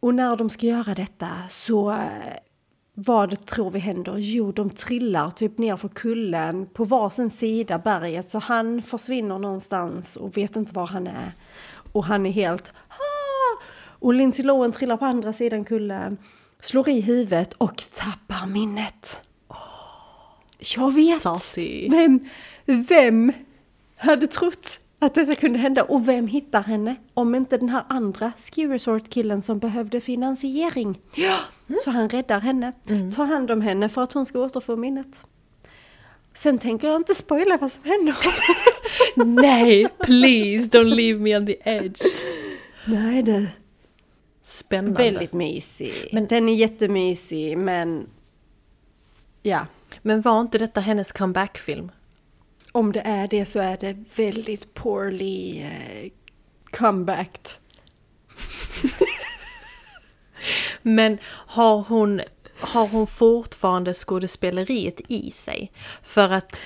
Och 0.00 0.14
när 0.14 0.36
de 0.36 0.50
ska 0.50 0.66
göra 0.66 0.94
detta 0.94 1.30
så 1.50 1.90
eh, 1.90 1.98
vad 3.06 3.46
tror 3.46 3.70
vi 3.70 3.78
händer? 3.78 4.16
Jo, 4.18 4.52
de 4.52 4.70
trillar 4.70 5.30
typ 5.30 5.58
ner 5.58 5.76
för 5.76 5.88
kullen 5.88 6.66
på 6.66 6.84
varsin 6.84 7.30
sida 7.30 7.78
berget 7.78 8.30
så 8.30 8.38
han 8.38 8.82
försvinner 8.82 9.38
någonstans 9.38 10.16
och 10.16 10.36
vet 10.36 10.56
inte 10.56 10.74
var 10.74 10.86
han 10.86 11.06
är. 11.06 11.32
Och 11.92 12.04
han 12.04 12.26
är 12.26 12.30
helt 12.30 12.72
"Ah!" 12.88 13.62
Och 13.98 14.14
Lindsay 14.14 14.44
Lohan 14.44 14.72
trillar 14.72 14.96
på 14.96 15.04
andra 15.04 15.32
sidan 15.32 15.64
kullen, 15.64 16.18
slår 16.60 16.88
i 16.88 17.00
huvudet 17.00 17.52
och 17.52 17.82
tappar 17.92 18.46
minnet. 18.46 19.20
Jag 20.76 20.94
vet! 20.94 21.20
Saucy. 21.20 21.88
Vem, 21.88 22.28
vem 22.88 23.32
hade 23.96 24.26
trott 24.26 24.80
att 25.02 25.14
detta 25.14 25.34
kunde 25.34 25.58
hända? 25.58 25.82
Och 25.82 26.08
vem 26.08 26.26
hittar 26.26 26.62
henne? 26.62 26.96
Om 27.14 27.34
inte 27.34 27.56
den 27.58 27.68
här 27.68 27.84
andra 27.88 28.32
ski 28.38 28.66
resort 28.66 29.08
killen 29.08 29.42
som 29.42 29.58
behövde 29.58 30.00
finansiering. 30.00 30.98
Ja! 31.14 31.38
Så 31.84 31.90
han 31.90 32.08
räddar 32.08 32.40
henne, 32.40 32.72
tar 33.16 33.24
hand 33.24 33.50
om 33.50 33.60
henne 33.60 33.88
för 33.88 34.02
att 34.02 34.12
hon 34.12 34.26
ska 34.26 34.38
återfå 34.38 34.76
minnet. 34.76 35.26
Sen 36.34 36.58
tänker 36.58 36.88
jag 36.88 36.96
inte 36.96 37.14
spoila 37.14 37.56
vad 37.60 37.72
som 37.72 37.84
händer. 37.84 38.16
Nej, 39.42 39.88
please 39.98 40.68
don't 40.78 40.94
leave 40.94 41.20
me 41.20 41.36
on 41.36 41.46
the 41.46 41.56
edge. 41.64 42.00
Nej 42.86 43.22
det 43.22 43.46
Spännande. 44.42 45.02
väldigt 45.02 45.32
mysig. 45.32 45.92
Men- 46.12 46.26
Den 46.26 46.48
är 46.48 46.54
jättemysig 46.54 47.58
men... 47.58 48.06
Ja. 49.42 49.66
Men 50.02 50.20
var 50.20 50.40
inte 50.40 50.58
detta 50.58 50.80
hennes 50.80 51.12
comeback-film? 51.12 51.90
Om 52.72 52.92
det 52.92 53.00
är 53.00 53.28
det 53.28 53.44
så 53.44 53.58
är 53.58 53.76
det 53.76 53.96
väldigt 54.14 54.74
poorly 54.74 55.60
eh, 55.60 56.10
comebacked. 56.70 57.48
Men 60.82 61.18
har 61.28 61.82
hon, 61.82 62.20
har 62.60 62.86
hon 62.86 63.06
fortfarande 63.06 63.94
skådespeleriet 63.94 65.00
i 65.08 65.30
sig? 65.30 65.72
För 66.02 66.30
att 66.32 66.62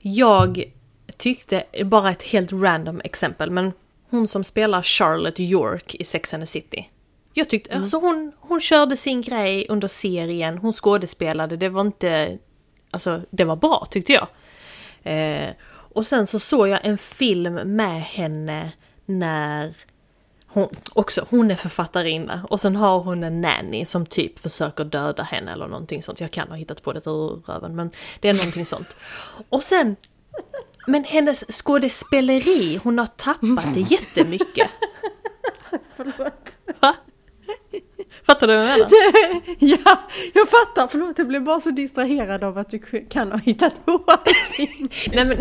jag 0.00 0.72
tyckte, 1.16 1.64
bara 1.84 2.10
ett 2.10 2.22
helt 2.22 2.52
random 2.52 3.00
exempel, 3.04 3.50
men 3.50 3.72
hon 4.10 4.28
som 4.28 4.44
spelar 4.44 4.82
Charlotte 4.82 5.40
York 5.40 5.94
i 5.94 6.04
Sex 6.04 6.34
and 6.34 6.42
the 6.42 6.46
City. 6.46 6.88
Jag 7.34 7.48
tyckte, 7.48 7.76
alltså 7.76 7.98
hon, 7.98 8.32
hon 8.40 8.60
körde 8.60 8.96
sin 8.96 9.22
grej 9.22 9.66
under 9.68 9.88
serien, 9.88 10.58
hon 10.58 10.72
skådespelade, 10.72 11.56
det 11.56 11.68
var 11.68 11.80
inte, 11.80 12.38
alltså 12.90 13.20
det 13.30 13.44
var 13.44 13.56
bra 13.56 13.86
tyckte 13.90 14.12
jag. 14.12 14.28
Eh, 15.02 15.50
och 15.94 16.06
sen 16.06 16.26
så 16.26 16.38
såg 16.38 16.68
jag 16.68 16.80
en 16.82 16.98
film 16.98 17.54
med 17.54 18.02
henne 18.02 18.72
när 19.06 19.74
hon, 20.46 20.68
också, 20.92 21.26
hon 21.30 21.50
är 21.50 21.54
författarinna 21.54 22.46
och 22.50 22.60
sen 22.60 22.76
har 22.76 22.98
hon 22.98 23.24
en 23.24 23.40
nanny 23.40 23.84
som 23.84 24.06
typ 24.06 24.38
försöker 24.38 24.84
döda 24.84 25.22
henne 25.22 25.52
eller 25.52 25.66
någonting 25.66 26.02
sånt. 26.02 26.20
Jag 26.20 26.30
kan 26.30 26.48
ha 26.48 26.56
hittat 26.56 26.82
på 26.82 26.92
det 26.92 27.06
ur 27.06 27.42
röven 27.46 27.76
men 27.76 27.90
det 28.20 28.28
är 28.28 28.34
någonting 28.34 28.66
sånt. 28.66 28.96
Och 29.48 29.62
sen, 29.62 29.96
men 30.86 31.04
hennes 31.04 31.44
skådespeleri, 31.48 32.80
hon 32.82 32.98
har 32.98 33.06
tappat 33.06 33.74
det 33.74 33.80
jättemycket. 33.80 34.70
Förlåt. 35.96 36.56
Va? 36.80 36.96
Fattar 38.28 38.46
du 38.46 38.56
vad 38.56 38.64
jag 38.64 38.78
menar? 38.78 38.90
Ja, 39.58 40.00
jag 40.34 40.48
fattar. 40.48 40.88
Förlåt, 40.90 41.18
jag 41.18 41.28
blev 41.28 41.44
bara 41.44 41.60
så 41.60 41.70
distraherad 41.70 42.44
av 42.44 42.58
att 42.58 42.70
du 42.70 42.78
kan 43.08 43.32
ha 43.32 43.38
hittat 43.38 43.86
på 43.86 44.04
allting. 44.06 44.90
Nej 45.12 45.24
men, 45.24 45.38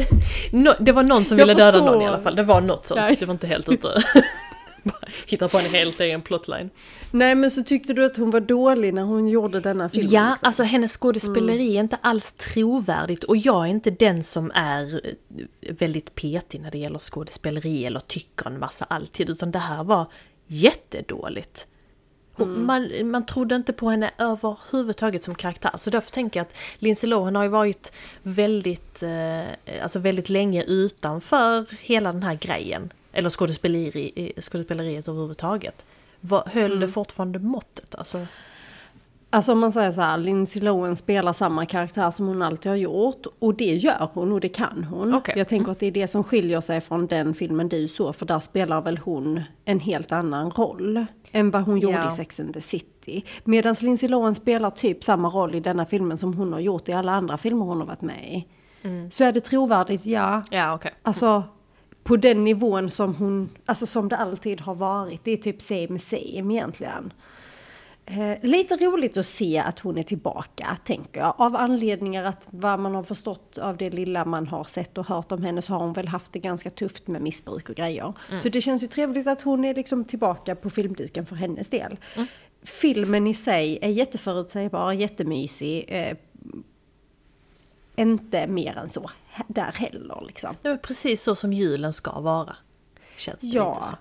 no, 0.64 0.72
det 0.80 0.92
var 0.92 1.04
någon 1.04 1.26
som 1.26 1.38
Jag 1.38 1.46
ville 1.46 1.60
döda 1.60 1.78
någon 1.78 1.88
förstår. 1.88 2.04
i 2.04 2.06
alla 2.06 2.20
fall. 2.20 2.36
Det 2.36 2.44
var 2.44 2.62
något 2.62 2.86
sånt. 2.86 3.00
Nej. 3.00 3.16
Det 3.20 3.26
var 3.26 3.34
inte 3.34 3.48
helt 3.48 3.70
ute. 3.70 4.04
Hitta 5.28 5.48
på 5.48 5.58
en 5.58 5.66
helt 5.66 6.00
egen 6.00 6.22
plotline. 6.22 6.70
Nej, 7.12 7.36
men 7.36 7.52
så 7.52 7.64
tyckte 7.64 7.94
du 7.94 8.06
att 8.06 8.18
hon 8.18 8.32
var 8.32 8.40
dålig 8.40 8.94
när 8.94 9.04
hon 9.04 9.28
gjorde 9.28 9.60
denna 9.60 9.90
film? 9.90 10.08
Ja, 10.12 10.30
liksom? 10.30 10.48
alltså 10.48 10.64
hennes 10.64 10.98
skådespeleri 10.98 11.76
är 11.78 11.80
inte 11.80 11.98
alls 12.02 12.32
trovärdigt 12.32 13.24
och 13.24 13.38
jag 13.38 13.66
är 13.66 13.70
inte 13.70 13.90
den 13.92 14.24
som 14.24 14.52
är 14.56 15.02
eh, 15.04 15.76
väldigt 15.80 16.16
petig 16.16 16.62
när 16.62 16.72
det 16.72 16.78
gäller 16.78 17.00
skådespeleri 17.00 17.86
eller 17.86 18.00
tycker 18.00 18.48
en 18.48 18.60
massa 18.60 18.86
alltid, 18.86 19.30
utan 19.30 19.52
det 19.52 19.60
här 19.60 19.84
var 19.84 20.06
jättedåligt. 20.48 21.68
Hon, 22.38 22.66
man, 22.66 23.10
man 23.12 23.26
trodde 23.26 23.56
inte 23.56 23.74
på 23.74 23.90
henne 23.90 24.12
överhuvudtaget 24.18 25.24
som 25.24 25.36
karaktär, 25.36 25.72
så 25.78 25.90
därför 25.90 26.12
tänker 26.12 26.40
jag 26.40 26.46
att 26.46 26.56
Lindsay 26.80 27.10
Lohan 27.10 27.36
har 27.36 27.44
ju 27.44 27.50
varit 27.50 27.92
väldigt, 28.24 29.04
eh, 29.04 29.42
alltså 29.82 30.00
väldigt 30.00 30.30
länge 30.30 30.64
utanför 30.64 31.66
hela 31.80 32.14
den 32.14 32.24
här 32.24 32.36
grejen, 32.36 32.94
eller 33.12 33.30
skådespeleri, 33.30 34.34
skådespeleriet 34.42 35.08
överhuvudtaget. 35.08 35.86
Höll 36.46 36.80
det 36.80 36.90
fortfarande 36.90 37.40
måttet? 37.40 37.96
Alltså, 37.96 38.26
Alltså 39.30 39.52
om 39.52 39.60
man 39.60 39.72
säger 39.72 39.92
så 39.92 40.02
här, 40.02 40.18
Lindsay 40.18 40.62
Lohan 40.64 40.96
spelar 40.96 41.34
samma 41.34 41.66
karaktär 41.66 42.12
som 42.12 42.28
hon 42.28 42.42
alltid 42.42 42.70
har 42.70 42.76
gjort. 42.78 43.26
Och 43.40 43.56
det 43.56 43.76
gör 43.76 44.10
hon 44.14 44.32
och 44.32 44.40
det 44.40 44.50
kan 44.50 44.84
hon. 44.84 45.16
Okej. 45.16 45.34
Jag 45.38 45.48
tänker 45.48 45.72
att 45.72 45.80
det 45.80 45.86
är 45.86 45.92
det 45.92 46.08
som 46.08 46.24
skiljer 46.24 46.62
sig 46.62 46.82
från 46.82 47.08
den 47.08 47.34
filmen 47.34 47.70
du 47.70 47.88
såg. 47.88 48.16
För 48.16 48.26
där 48.26 48.40
spelar 48.40 48.82
väl 48.82 48.98
hon 48.98 49.42
en 49.66 49.80
helt 49.80 50.12
annan 50.12 50.52
roll. 50.52 51.06
Än 51.32 51.52
vad 51.52 51.62
hon 51.64 51.80
gjorde 51.80 51.96
Ja. 51.96 52.08
i 52.08 52.12
Sex 52.12 52.40
and 52.40 52.54
the 52.54 52.62
City. 52.62 53.24
Medan 53.44 53.76
Lindsay 53.82 54.10
Lohan 54.10 54.36
spelar 54.36 54.70
typ 54.70 55.04
samma 55.04 55.30
roll 55.30 55.56
i 55.56 55.60
denna 55.60 55.86
filmen 55.86 56.18
som 56.18 56.34
hon 56.34 56.54
har 56.54 56.60
gjort 56.60 56.90
i 56.90 56.94
alla 56.94 57.12
andra 57.12 57.38
filmer 57.38 57.66
hon 57.66 57.80
har 57.80 57.86
varit 57.88 58.02
med 58.02 58.24
i. 58.34 58.48
Så 59.12 59.24
är 59.24 59.32
det 59.32 59.42
trovärdigt, 59.42 60.06
ja. 60.06 60.42
ja 60.52 60.74
okej. 60.76 60.94
Alltså 61.04 61.44
på 62.04 62.18
den 62.18 62.44
nivån 62.44 62.90
som 62.90 63.16
hon, 63.16 63.50
alltså 63.66 63.86
som 63.86 64.10
det 64.10 64.18
alltid 64.18 64.62
har 64.62 64.76
varit. 64.76 65.24
Det 65.24 65.32
är 65.32 65.38
typ 65.38 65.62
same 65.62 66.00
same 66.00 66.54
egentligen. 66.54 67.14
Eh, 68.10 68.38
lite 68.42 68.76
roligt 68.76 69.18
att 69.18 69.26
se 69.26 69.58
att 69.60 69.80
hon 69.80 69.98
är 69.98 70.04
tillbaka, 70.04 70.78
tänker 70.84 71.20
jag. 71.20 71.34
Av 71.38 71.56
anledningar 71.56 72.24
att 72.24 72.48
vad 72.50 72.80
man 72.80 72.96
har 72.96 73.04
förstått 73.04 73.58
av 73.58 73.78
det 73.78 73.90
lilla 73.90 74.26
man 74.26 74.48
har 74.48 74.64
sett 74.64 74.98
och 74.98 75.08
hört 75.08 75.32
om 75.32 75.44
henne 75.44 75.62
så 75.62 75.74
har 75.74 75.80
hon 75.80 75.94
väl 75.94 76.08
haft 76.08 76.34
det 76.34 76.40
ganska 76.40 76.70
tufft 76.70 77.08
med 77.08 77.22
missbruk 77.22 77.70
och 77.70 77.76
grejer. 77.76 78.14
Så 78.42 78.50
det 78.50 78.62
känns 78.62 78.84
ju 78.84 78.88
trevligt 78.88 79.28
att 79.28 79.42
hon 79.42 79.66
är 79.66 79.74
liksom 79.76 80.06
tillbaka 80.06 80.56
på 80.56 80.70
filmduken 80.70 81.26
för 81.26 81.36
hennes 81.36 81.68
del. 81.70 81.98
Filmen 82.64 83.28
i 83.28 83.34
sig 83.34 83.80
är 83.82 83.90
jätteförutsägbar, 83.90 84.92
jättemysig. 84.92 85.86
Eh, 85.88 86.18
inte 87.96 88.48
mer 88.48 88.78
än 88.78 88.90
så 88.90 89.10
där 89.48 89.72
heller 89.72 90.24
liksom. 90.28 90.56
Det 90.62 90.70
var 90.70 90.78
precis 90.78 91.22
så 91.24 91.36
som 91.36 91.54
julen 91.54 91.94
ska 91.94 92.20
vara. 92.20 92.56
Känns 93.18 93.40
det 93.40 93.48
Ja. 93.48 93.74
lite 93.74 93.88
som. 93.88 93.98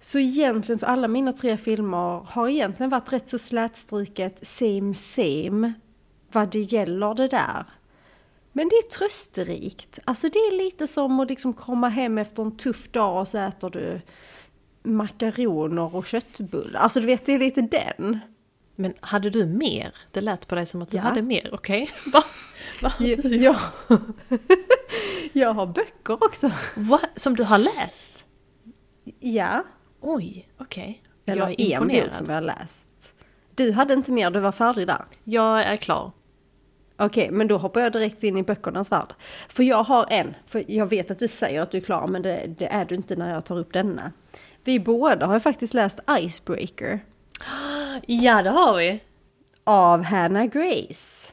Så 0.00 0.18
egentligen 0.18 0.78
så 0.78 0.86
alla 0.86 1.08
mina 1.08 1.32
tre 1.32 1.56
filmer 1.56 2.26
har 2.26 2.48
egentligen 2.48 2.90
varit 2.90 3.12
rätt 3.12 3.28
så 3.28 3.38
slätstruket 3.38 4.46
same 4.46 4.94
same 4.94 5.72
vad 6.32 6.50
det 6.50 6.60
gäller 6.60 7.14
det 7.14 7.28
där. 7.28 7.64
Men 8.52 8.68
det 8.68 8.74
är 8.76 8.88
trösterikt. 8.90 9.98
Alltså 10.04 10.28
det 10.28 10.38
är 10.38 10.58
lite 10.58 10.86
som 10.86 11.20
att 11.20 11.28
liksom 11.28 11.52
komma 11.52 11.88
hem 11.88 12.18
efter 12.18 12.42
en 12.42 12.56
tuff 12.56 12.88
dag 12.88 13.20
och 13.20 13.28
så 13.28 13.38
äter 13.38 13.70
du 13.70 14.00
makaroner 14.82 15.94
och 15.96 16.06
köttbullar. 16.06 16.80
Alltså 16.80 17.00
du 17.00 17.06
vet, 17.06 17.26
det 17.26 17.32
är 17.32 17.38
lite 17.38 17.60
den. 17.60 18.18
Men 18.76 18.94
hade 19.00 19.30
du 19.30 19.44
mer? 19.46 19.94
Det 20.10 20.20
lät 20.20 20.48
på 20.48 20.54
dig 20.54 20.66
som 20.66 20.82
att 20.82 20.90
du 20.90 20.96
Ja. 20.96 21.02
hade 21.02 21.22
mer, 21.22 21.50
okej? 21.52 21.90
Va? 22.12 22.24
Va? 22.82 22.92
Ja. 23.22 23.56
Jag 25.32 25.54
har 25.54 25.66
böcker 25.66 26.24
också. 26.24 26.50
Va? 26.76 27.00
Som 27.16 27.36
du 27.36 27.44
har 27.44 27.58
läst? 27.58 28.10
Ja. 29.20 29.64
Oj, 30.06 30.48
okej. 30.58 31.02
Eller 31.26 31.42
Jag 31.42 31.50
är 31.60 31.74
en 31.74 31.80
bok 31.82 31.90
imponerad. 31.92 32.14
som 32.14 32.26
jag 32.26 32.34
har 32.34 32.40
läst. 32.40 33.14
Du 33.54 33.72
hade 33.72 33.94
inte 33.94 34.12
mer, 34.12 34.30
du 34.30 34.40
var 34.40 34.52
färdig 34.52 34.86
där. 34.86 35.04
Jag 35.24 35.62
är 35.62 35.76
klar. 35.76 36.10
Okej, 36.96 37.30
men 37.30 37.48
då 37.48 37.58
hoppar 37.58 37.80
jag 37.80 37.92
direkt 37.92 38.22
in 38.22 38.36
i 38.36 38.42
böckernas 38.42 38.92
värld. 38.92 39.14
För 39.48 39.62
jag 39.62 39.82
har 39.84 40.06
en, 40.10 40.34
för 40.46 40.64
jag 40.68 40.86
vet 40.86 41.10
att 41.10 41.18
du 41.18 41.28
säger 41.28 41.60
att 41.60 41.70
du 41.70 41.78
är 41.78 41.82
klar, 41.82 42.06
men 42.06 42.22
det, 42.22 42.54
det 42.58 42.66
är 42.66 42.84
du 42.84 42.94
inte 42.94 43.16
när 43.16 43.32
jag 43.34 43.44
tar 43.44 43.58
upp 43.58 43.72
denna. 43.72 44.12
Vi 44.64 44.80
båda 44.80 45.26
har 45.26 45.34
ju 45.34 45.40
faktiskt 45.40 45.74
läst 45.74 46.00
Icebreaker 46.20 47.00
Ja, 48.06 48.42
det 48.42 48.50
har 48.50 48.76
vi. 48.76 49.00
av 49.64 50.02
Hannah 50.02 50.44
Grace. 50.44 51.32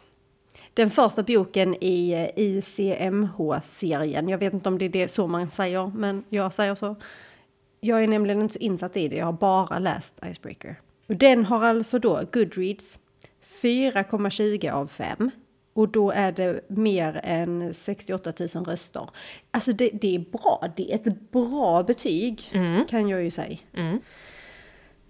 Den 0.74 0.90
första 0.92 1.24
boken 1.24 1.76
i 1.84 2.12
eh, 2.12 2.44
ICMH-serien. 2.44 4.30
Jag 4.30 4.38
vet 4.38 4.54
inte 4.54 4.70
om 4.70 4.78
det 4.78 4.86
är 4.86 4.90
det 4.90 5.08
så 5.08 5.28
man 5.28 5.52
säger, 5.52 5.92
men 5.96 6.24
jag 6.30 6.54
säger 6.54 6.76
så. 6.76 6.96
Jag 7.84 8.04
är 8.04 8.08
nämligen 8.08 8.42
inte 8.42 8.54
så 8.54 8.60
insatt 8.60 8.98
i 8.98 9.08
det, 9.08 9.16
jag 9.16 9.26
har 9.26 9.34
bara 9.34 9.80
läst 9.80 10.20
Icebreaker. 10.26 10.76
Och 11.08 11.16
den 11.16 11.46
har 11.46 11.66
alltså 11.66 12.00
då 12.00 12.22
Goodreads 12.32 13.00
4,20 13.62 14.72
av 14.72 14.88
5. 14.88 15.32
Och 15.74 15.90
då 15.90 16.12
är 16.12 16.32
det 16.32 16.70
mer 16.70 17.22
än 17.24 17.74
68 17.74 18.34
000 18.56 18.66
röster. 18.66 19.10
Alltså 19.52 19.74
det, 19.74 19.90
det 19.94 20.16
är 20.16 20.20
bra, 20.20 20.68
det 20.76 20.92
är 20.92 20.96
ett 20.96 21.32
bra 21.32 21.84
betyg 21.84 22.42
kan 22.90 23.10
jag 23.10 23.24
ju 23.24 23.32
säga. 23.32 23.58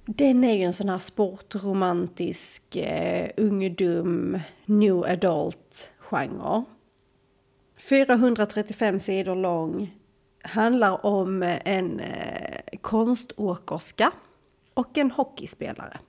Den 0.06 0.44
är 0.44 0.54
ju 0.58 0.64
en 0.64 0.74
sån 0.74 0.90
här 0.90 0.98
sportromantisk, 0.98 2.76
eh, 2.76 3.30
ungdom, 3.38 4.40
new 4.66 5.06
adult-genre. 5.06 6.64
435 7.78 9.00
sidor 9.00 9.36
lång. 9.36 9.92
Handlar 10.44 11.06
om 11.06 11.44
en 11.66 12.00
eh, 12.00 12.62
konståkerska 12.82 14.12
och 14.74 14.98
en 14.98 15.12
hockeyspelare. 15.12 16.00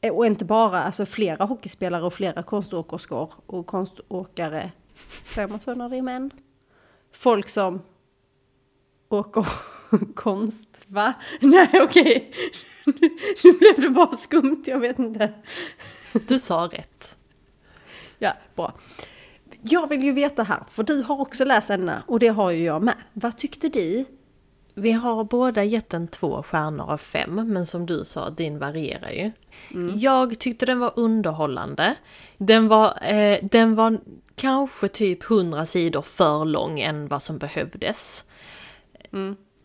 Eh, 0.00 0.12
Och 0.12 0.26
inte 0.26 0.44
bara, 0.44 0.82
alltså 0.82 1.06
flera 1.06 1.44
hockeyspelare 1.44 2.02
och 2.04 2.14
flera 2.14 2.42
konståkerskor 2.42 3.32
och 3.46 3.66
konståkare. 3.66 4.70
Säger 5.34 5.48
man 5.48 5.60
så 5.60 5.74
när 5.74 5.88
det 5.88 5.96
är 5.96 6.02
män? 6.02 6.30
Folk 7.12 7.48
som 7.48 7.82
åker 9.08 9.46
konst, 10.14 10.80
va? 10.86 11.14
Nej 11.40 11.70
okej, 11.74 12.32
nu 13.44 13.52
blev 13.52 13.80
det 13.80 13.90
bara 13.90 14.12
skumt, 14.12 14.62
jag 14.66 14.78
vet 14.78 14.98
inte. 14.98 15.32
Du 16.28 16.38
sa 16.38 16.68
rätt. 16.72 17.18
Ja, 18.18 18.32
bra. 18.54 18.72
Jag 19.68 19.88
vill 19.88 20.04
ju 20.04 20.12
veta 20.12 20.42
här, 20.42 20.62
för 20.68 20.82
du 20.82 21.02
har 21.02 21.20
också 21.20 21.44
läst 21.44 21.68
denna 21.68 22.02
och 22.06 22.18
det 22.18 22.28
har 22.28 22.50
ju 22.50 22.64
jag 22.64 22.82
med. 22.82 22.94
Vad 23.12 23.36
tyckte 23.36 23.68
du? 23.68 24.04
Vi 24.74 24.92
har 24.92 25.24
båda 25.24 25.64
gett 25.64 25.90
den 25.90 26.08
två 26.08 26.42
stjärnor 26.42 26.90
av 26.90 26.98
fem, 26.98 27.34
men 27.34 27.66
som 27.66 27.86
du 27.86 28.04
sa, 28.04 28.30
din 28.30 28.58
varierar 28.58 29.10
ju. 29.10 29.32
Jag 29.96 30.38
tyckte 30.38 30.66
den 30.66 30.78
var 30.78 30.92
underhållande. 30.96 31.94
Den 32.38 32.68
var, 32.68 33.04
eh, 33.04 33.38
den 33.42 33.74
var 33.74 33.98
kanske 34.34 34.88
typ 34.88 35.30
100 35.30 35.66
sidor 35.66 36.02
för 36.02 36.44
lång 36.44 36.80
än 36.80 37.08
vad 37.08 37.22
som 37.22 37.38
behövdes. 37.38 38.24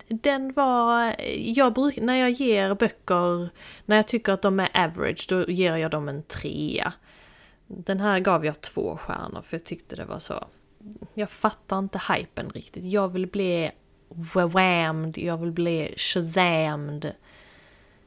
Den 0.07 0.53
var, 0.53 1.15
jag 1.37 1.73
bruk, 1.73 1.97
när 2.01 2.15
jag 2.15 2.29
ger 2.29 2.75
böcker, 2.75 3.49
när 3.85 3.95
jag 3.95 4.07
tycker 4.07 4.33
att 4.33 4.41
de 4.41 4.59
är 4.59 4.69
average, 4.73 5.25
då 5.29 5.49
ger 5.49 5.75
jag 5.75 5.91
dem 5.91 6.09
en 6.09 6.23
trea. 6.23 6.93
Den 7.77 7.99
här 7.99 8.19
gav 8.19 8.45
jag 8.45 8.61
två 8.61 8.97
stjärnor 8.97 9.41
för 9.41 9.57
jag 9.57 9.63
tyckte 9.63 9.95
det 9.95 10.05
var 10.05 10.19
så, 10.19 10.43
jag 11.13 11.29
fattar 11.29 11.79
inte 11.79 12.01
hypen 12.09 12.49
riktigt. 12.49 12.83
Jag 12.83 13.07
vill 13.07 13.27
bli 13.27 13.71
whammed, 14.33 15.17
jag 15.17 15.37
vill 15.37 15.51
bli 15.51 15.93
shazammed. 15.97 17.13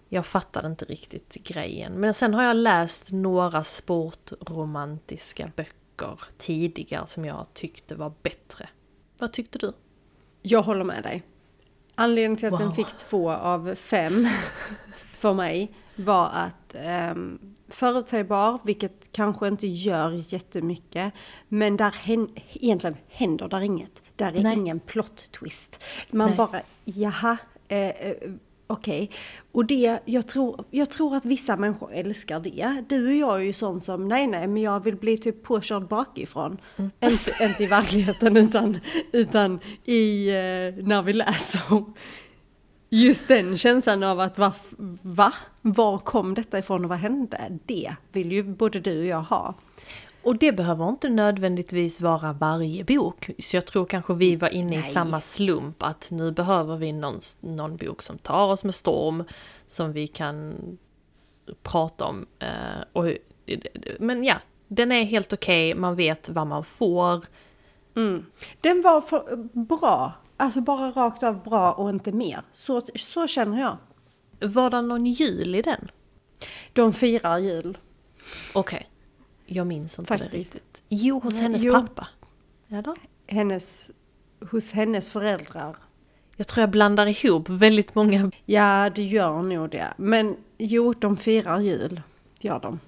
Jag 0.08 0.26
fattade 0.26 0.66
inte 0.68 0.84
riktigt 0.84 1.34
grejen. 1.44 1.92
Men 1.92 2.14
sen 2.14 2.34
har 2.34 2.42
jag 2.42 2.56
läst 2.56 3.12
några 3.12 3.64
sportromantiska 3.64 5.50
böcker 5.56 6.20
tidigare 6.38 7.06
som 7.06 7.24
jag 7.24 7.46
tyckte 7.54 7.94
var 7.94 8.12
bättre. 8.22 8.68
Vad 9.18 9.32
tyckte 9.32 9.58
du? 9.58 9.72
Jag 10.42 10.62
håller 10.62 10.84
med 10.84 11.02
dig. 11.02 11.22
Anledningen 11.94 12.36
till 12.36 12.52
att 12.52 12.58
den 12.58 12.68
Wow. 12.68 12.74
fick 12.74 12.96
två 12.96 13.30
av 13.30 13.74
fem 13.74 14.28
för 15.18 15.32
mig 15.32 15.72
var 15.96 16.26
att 16.32 16.76
um, 17.14 17.53
förutsägbar, 17.68 18.58
vilket 18.64 19.12
kanske 19.12 19.48
inte 19.48 19.66
gör 19.66 20.22
jättemycket, 20.28 21.12
men 21.48 21.76
där 21.76 21.90
hän, 21.90 22.28
egentligen 22.52 22.96
händer 23.08 23.48
där 23.48 23.60
inget. 23.60 24.02
Där 24.16 24.32
är 24.32 24.42
Nej. 24.42 24.54
ingen 24.54 24.80
plot 24.80 25.32
twist. 25.32 25.84
Man 26.10 26.28
Nej. 26.28 26.36
bara, 26.36 26.60
jaha, 26.84 27.36
eh, 27.68 27.78
eh, 27.78 28.14
okej. 28.66 29.10
Och 29.52 29.64
det, 29.64 29.98
jag 30.04 30.26
tror, 30.26 30.64
jag 30.70 30.90
tror 30.90 31.16
att 31.16 31.24
vissa 31.24 31.56
människor 31.56 31.92
älskar 31.92 32.40
det. 32.40 32.84
Du 32.88 33.06
och 33.06 33.14
jag 33.14 33.36
är 33.40 33.44
ju 33.44 33.52
sån 33.52 33.80
som, 33.80 34.08
nej 34.08 34.26
nej, 34.26 34.46
men 34.46 34.62
jag 34.62 34.84
vill 34.84 34.96
bli 34.96 35.18
typ 35.18 35.42
påkörd 35.42 35.88
bakifrån. 35.88 36.58
Inte, 37.00 37.44
inte 37.44 37.62
i 37.64 37.66
verkligheten 37.66 38.36
utan, 38.36 38.78
utan 39.12 39.60
i, 39.84 40.28
eh, 40.28 40.84
när 40.84 41.02
vi 41.02 41.12
läser. 41.12 41.84
Just 42.94 43.28
den 43.28 43.58
känslan 43.58 44.02
av 44.02 44.20
att 44.20 44.38
va, 44.38 44.52
va? 45.02 45.32
Var 45.62 45.98
kom 45.98 46.34
detta 46.34 46.58
ifrån 46.58 46.84
och 46.84 46.90
vad 46.90 46.98
hände? 46.98 47.58
Det 47.66 47.96
vill 48.12 48.32
ju 48.32 48.42
både 48.42 48.80
du 48.80 48.98
och 48.98 49.06
jag 49.06 49.22
ha. 49.22 49.54
Och 50.22 50.36
det 50.36 50.52
behöver 50.52 50.88
inte 50.88 51.08
nödvändigtvis 51.08 52.00
vara 52.00 52.32
varje 52.32 52.84
bok. 52.84 53.30
Så 53.38 53.56
jag 53.56 53.66
tror 53.66 53.86
kanske 53.86 54.14
vi 54.14 54.36
var 54.36 54.48
inne 54.48 54.74
i 54.74 54.78
Nej. 54.78 54.84
samma 54.84 55.20
slump 55.20 55.82
att 55.82 56.10
nu 56.10 56.32
behöver 56.32 56.76
vi 56.76 56.92
någon, 56.92 57.20
någon 57.40 57.76
bok 57.76 58.02
som 58.02 58.18
tar 58.18 58.46
oss 58.46 58.64
med 58.64 58.74
storm, 58.74 59.24
som 59.66 59.92
vi 59.92 60.06
kan 60.06 60.54
prata 61.62 62.04
om. 62.04 62.26
Eh, 62.38 62.48
och, 62.92 63.04
men 63.98 64.24
ja, 64.24 64.36
den 64.68 64.92
är 64.92 65.04
helt 65.04 65.32
okej, 65.32 65.74
man 65.74 65.96
vet 65.96 66.28
vad 66.28 66.46
man 66.46 66.64
får. 66.64 67.24
Mm. 67.96 68.26
Den 68.60 68.82
var 68.82 69.02
bra, 69.66 70.12
alltså 70.36 70.60
bara 70.60 70.90
rakt 70.90 71.22
av 71.22 71.42
bra 71.42 71.72
och 71.72 71.90
inte 71.90 72.12
mer. 72.12 72.42
Så, 72.52 72.80
så 72.94 73.26
känner 73.26 73.60
jag. 73.60 73.76
Var 74.48 74.70
det 74.70 74.82
någon 74.82 75.06
jul 75.06 75.54
i 75.54 75.62
den? 75.62 75.90
De 76.72 76.92
firar 76.92 77.38
jul. 77.38 77.78
Okej, 78.54 78.86
jag 79.46 79.66
minns 79.66 79.98
inte 79.98 80.14
det 80.14 80.18
Faktiskt. 80.18 80.54
riktigt. 80.54 80.82
Jo, 80.88 81.18
hos 81.18 81.40
hennes 81.40 81.64
jo. 81.64 81.72
pappa. 81.72 82.08
Eller? 82.68 82.94
Hennes, 83.26 83.90
hos 84.50 84.72
hennes 84.72 85.12
föräldrar. 85.12 85.76
Jag 86.36 86.46
tror 86.46 86.60
jag 86.60 86.70
blandar 86.70 87.06
ihop 87.06 87.48
väldigt 87.48 87.94
många 87.94 88.30
Ja, 88.44 88.90
det 88.94 89.02
gör 89.02 89.42
nog 89.42 89.70
det. 89.70 89.94
Men 89.96 90.36
jo, 90.58 90.92
de 90.92 91.16
firar 91.16 91.60
jul. 91.60 92.02
Gör 92.40 92.60
de. 92.60 92.80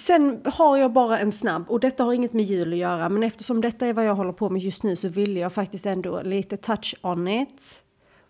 Sen 0.00 0.40
har 0.44 0.76
jag 0.76 0.92
bara 0.92 1.18
en 1.18 1.32
snabb, 1.32 1.70
och 1.70 1.80
detta 1.80 2.04
har 2.04 2.12
inget 2.12 2.32
med 2.32 2.44
jul 2.44 2.72
att 2.72 2.78
göra, 2.78 3.08
men 3.08 3.22
eftersom 3.22 3.60
detta 3.60 3.86
är 3.86 3.92
vad 3.92 4.04
jag 4.04 4.14
håller 4.14 4.32
på 4.32 4.50
med 4.50 4.62
just 4.62 4.82
nu 4.82 4.96
så 4.96 5.08
ville 5.08 5.40
jag 5.40 5.52
faktiskt 5.52 5.86
ändå 5.86 6.22
lite 6.22 6.56
touch 6.56 6.94
on 7.02 7.28
it. 7.28 7.82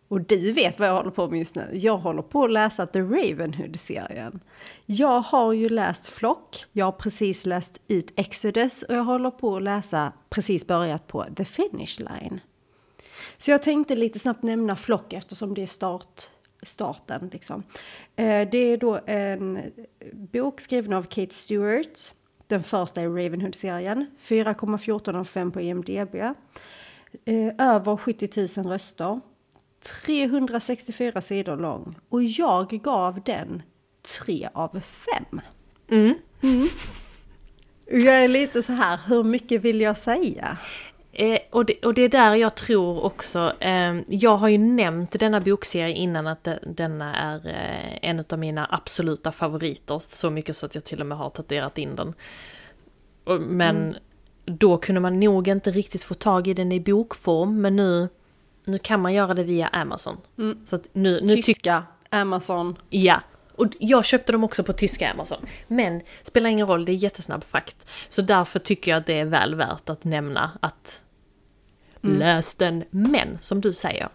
Och 0.09 0.21
du 0.21 0.53
vet 0.53 0.79
vad 0.79 0.89
jag 0.89 0.95
håller 0.95 1.11
på 1.11 1.29
med 1.29 1.39
just 1.39 1.57
nu. 1.57 1.71
Jag 1.73 1.99
håller 1.99 2.23
på 2.23 2.45
att 2.45 2.53
läsa 2.53 2.87
The 2.87 3.01
Ravenhood-serien. 3.01 4.41
Jag 4.87 5.21
har 5.21 5.53
ju 5.53 5.69
läst 5.69 6.07
Flock, 6.07 6.64
jag 6.73 6.85
har 6.85 6.93
precis 6.93 7.47
läst 7.47 7.81
ut 7.89 8.12
Exodus 8.17 8.83
och 8.83 8.95
jag 8.95 9.05
håller 9.05 9.31
på 9.31 9.57
att 9.57 9.62
läsa, 9.62 10.12
precis 10.31 10.67
börjat 10.67 11.07
på 11.07 11.25
The 11.37 11.45
Finish 11.45 11.99
Line. 11.99 12.41
Så 13.39 13.51
jag 13.51 13.62
tänkte 13.62 13.97
lite 13.97 14.19
snabbt 14.19 14.43
nämna 14.43 14.77
Flock 14.77 15.12
eftersom 15.12 15.55
det 15.55 15.62
är 15.62 15.67
start, 15.67 16.31
starten. 16.67 17.31
Liksom. 17.33 17.62
Eh, 18.17 18.49
det 18.51 18.59
är 18.59 18.77
då 18.77 19.01
en 19.07 19.73
bok 20.12 20.61
skriven 20.61 20.93
av 20.93 21.03
Kate 21.03 21.35
Stewart. 21.35 22.12
Den 22.47 22.62
första 22.62 23.03
i 23.03 23.07
Ravenhood-serien. 23.07 24.07
4,14 24.21 25.17
av 25.17 25.25
5 25.25 25.53
på 25.53 25.61
IMDB. 25.61 26.14
Eh, 26.14 26.35
över 27.59 27.97
70 27.97 28.61
000 28.61 28.73
röster. 28.73 29.21
364 30.07 31.21
sidor 31.21 31.57
lång. 31.57 31.95
Och 32.09 32.23
jag 32.23 32.69
gav 32.69 33.21
den 33.25 33.62
3 34.25 34.49
av 34.55 34.81
5. 34.81 35.41
Mm. 35.91 36.14
Jag 37.91 38.25
är 38.25 38.29
lite 38.29 38.62
så 38.62 38.73
här, 38.73 38.99
hur 39.07 39.25
mycket 39.25 39.62
vill 39.62 39.81
jag 39.81 39.99
säga? 39.99 40.59
Eh, 41.19 41.39
och, 41.51 41.64
det, 41.64 41.85
och 41.85 41.95
det 41.95 42.03
är 42.03 42.09
där 42.09 42.35
jag 42.35 42.55
tror 42.55 43.05
också, 43.05 43.53
eh, 43.61 43.95
jag 44.09 44.37
har 44.37 44.49
ju 44.49 44.59
nämnt 44.59 45.12
denna 45.12 45.41
bokserie 45.41 45.95
innan 45.95 46.27
att 46.27 46.45
de, 46.45 46.59
denna 46.67 47.17
är 47.17 47.49
eh, 47.49 48.11
en 48.11 48.25
av 48.31 48.39
mina 48.39 48.67
absoluta 48.71 49.33
favoriter, 49.33 49.99
så 49.99 50.31
mycket 50.31 50.57
så 50.57 50.67
att 50.67 50.75
jag 50.75 50.85
till 50.85 51.01
och 51.01 51.07
med 51.07 51.19
har 51.19 51.31
tatuerat 51.31 51.79
in 51.79 51.97
den. 51.97 52.14
Men 53.41 53.97
då 54.45 54.77
kunde 54.77 55.01
man 55.01 55.21
nog 55.21 55.49
inte 55.49 55.71
riktigt 55.71 56.05
få 56.05 56.14
tag 56.14 56.47
i 56.49 56.55
den 56.55 56.73
i 56.73 56.81
bokform, 56.81 57.61
men 57.61 57.77
nu, 57.77 58.09
nu 58.64 58.79
kan 58.79 59.01
man 59.01 59.14
göra 59.14 59.35
det 59.35 59.45
via 59.45 59.67
Amazon. 59.69 60.17
Så 60.67 60.77
att 60.77 60.89
nu, 60.93 61.21
nu 61.21 61.29
tycker 61.29 61.43
Tyska, 61.43 61.83
Amazon. 62.11 62.77
Ja. 62.91 63.21
Och 63.55 63.67
jag 63.79 64.05
köpte 64.05 64.33
dem 64.33 64.45
också 64.45 64.64
på 64.64 64.73
tyska 64.73 65.11
Amazon. 65.11 65.47
Men 65.69 66.01
spelar 66.23 66.51
ingen 66.51 66.67
roll, 66.67 66.85
det 66.85 66.93
är 66.93 66.97
jättesnabb 66.97 67.45
frakt. 67.45 67.91
Så 68.09 68.23
därför 68.23 68.59
tycker 68.59 68.91
jag 68.91 68.99
att 68.99 69.07
det 69.07 69.21
är 69.21 69.25
väl 69.25 69.55
värt 69.55 69.89
att 69.89 70.05
nämna 70.05 70.51
att 70.61 71.03
läs 72.03 72.55
den. 72.55 72.84
Men 72.90 73.38
som 73.40 73.61
du 73.61 73.72
säger, 73.72 74.09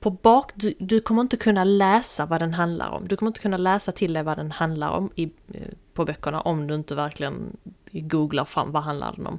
på 0.00 0.10
bak, 0.10 0.52
du, 0.54 0.74
du 0.78 1.00
kommer 1.00 1.22
inte 1.22 1.36
kunna 1.36 1.64
läsa 1.64 2.26
vad 2.26 2.40
den 2.40 2.54
handlar 2.54 2.90
om. 2.90 3.08
Du 3.08 3.16
kommer 3.16 3.30
inte 3.30 3.40
kunna 3.40 3.56
läsa 3.56 3.92
till 3.92 4.12
dig 4.12 4.22
vad 4.22 4.38
den 4.38 4.50
handlar 4.50 4.90
om 4.90 5.10
i, 5.14 5.24
eh, 5.24 5.60
på 5.94 6.04
böckerna 6.04 6.40
om 6.40 6.66
du 6.66 6.74
inte 6.74 6.94
verkligen 6.94 7.56
googlar 7.92 8.44
fram 8.44 8.72
vad 8.72 8.82
handlar 8.82 9.12
den 9.16 9.26
om. 9.26 9.38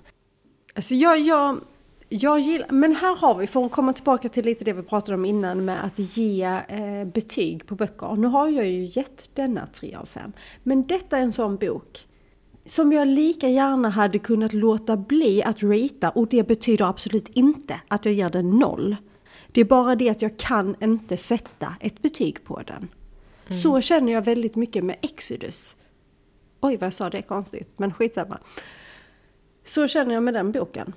Alltså 0.75 0.95
jag, 0.95 1.19
jag, 1.19 1.59
jag 2.09 2.39
gillar, 2.39 2.71
men 2.71 2.95
här 2.95 3.15
har 3.15 3.35
vi, 3.35 3.47
för 3.47 3.65
att 3.65 3.71
komma 3.71 3.93
tillbaka 3.93 4.29
till 4.29 4.45
lite 4.45 4.65
det 4.65 4.73
vi 4.73 4.83
pratade 4.83 5.15
om 5.15 5.25
innan 5.25 5.65
med 5.65 5.85
att 5.85 6.17
ge 6.17 6.43
eh, 6.67 7.05
betyg 7.13 7.67
på 7.67 7.75
böcker. 7.75 8.15
Nu 8.15 8.27
har 8.27 8.49
jag 8.49 8.67
ju 8.67 8.85
gett 8.85 9.29
denna 9.33 9.67
3 9.67 9.95
av 9.95 10.05
5. 10.05 10.33
Men 10.63 10.87
detta 10.87 11.17
är 11.17 11.21
en 11.21 11.31
sån 11.31 11.57
bok 11.57 12.07
som 12.67 12.93
jag 12.93 13.07
lika 13.07 13.49
gärna 13.49 13.89
hade 13.89 14.19
kunnat 14.19 14.53
låta 14.53 14.97
bli 14.97 15.43
att 15.43 15.63
rita 15.63 16.09
och 16.09 16.27
det 16.27 16.47
betyder 16.47 16.85
absolut 16.85 17.29
inte 17.29 17.81
att 17.87 18.05
jag 18.05 18.13
ger 18.13 18.29
den 18.29 18.49
noll. 18.49 18.95
Det 19.51 19.61
är 19.61 19.65
bara 19.65 19.95
det 19.95 20.09
att 20.09 20.21
jag 20.21 20.37
kan 20.37 20.75
inte 20.81 21.17
sätta 21.17 21.75
ett 21.79 22.01
betyg 22.01 22.43
på 22.43 22.61
den. 22.67 22.87
Så 23.61 23.81
känner 23.81 24.13
jag 24.13 24.21
väldigt 24.21 24.55
mycket 24.55 24.83
med 24.83 24.95
Exodus. 25.01 25.75
Oj 26.61 26.77
vad 26.77 26.85
jag 26.85 26.93
sa 26.93 27.09
det 27.09 27.21
konstigt, 27.21 27.79
men 27.79 27.93
skitsamma. 27.93 28.39
Så 29.65 29.87
känner 29.87 30.13
jag 30.13 30.23
med 30.23 30.33
den 30.33 30.51
boken. 30.51 30.93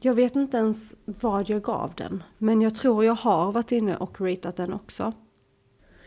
Jag 0.00 0.14
vet 0.14 0.36
inte 0.36 0.56
ens 0.56 0.94
vad 1.04 1.50
jag 1.50 1.62
gav 1.62 1.92
den, 1.96 2.22
men 2.38 2.62
jag 2.62 2.74
tror 2.74 3.04
jag 3.04 3.14
har 3.14 3.52
varit 3.52 3.72
inne 3.72 3.96
och 3.96 4.20
ratat 4.20 4.56
den 4.56 4.72
också. 4.72 5.12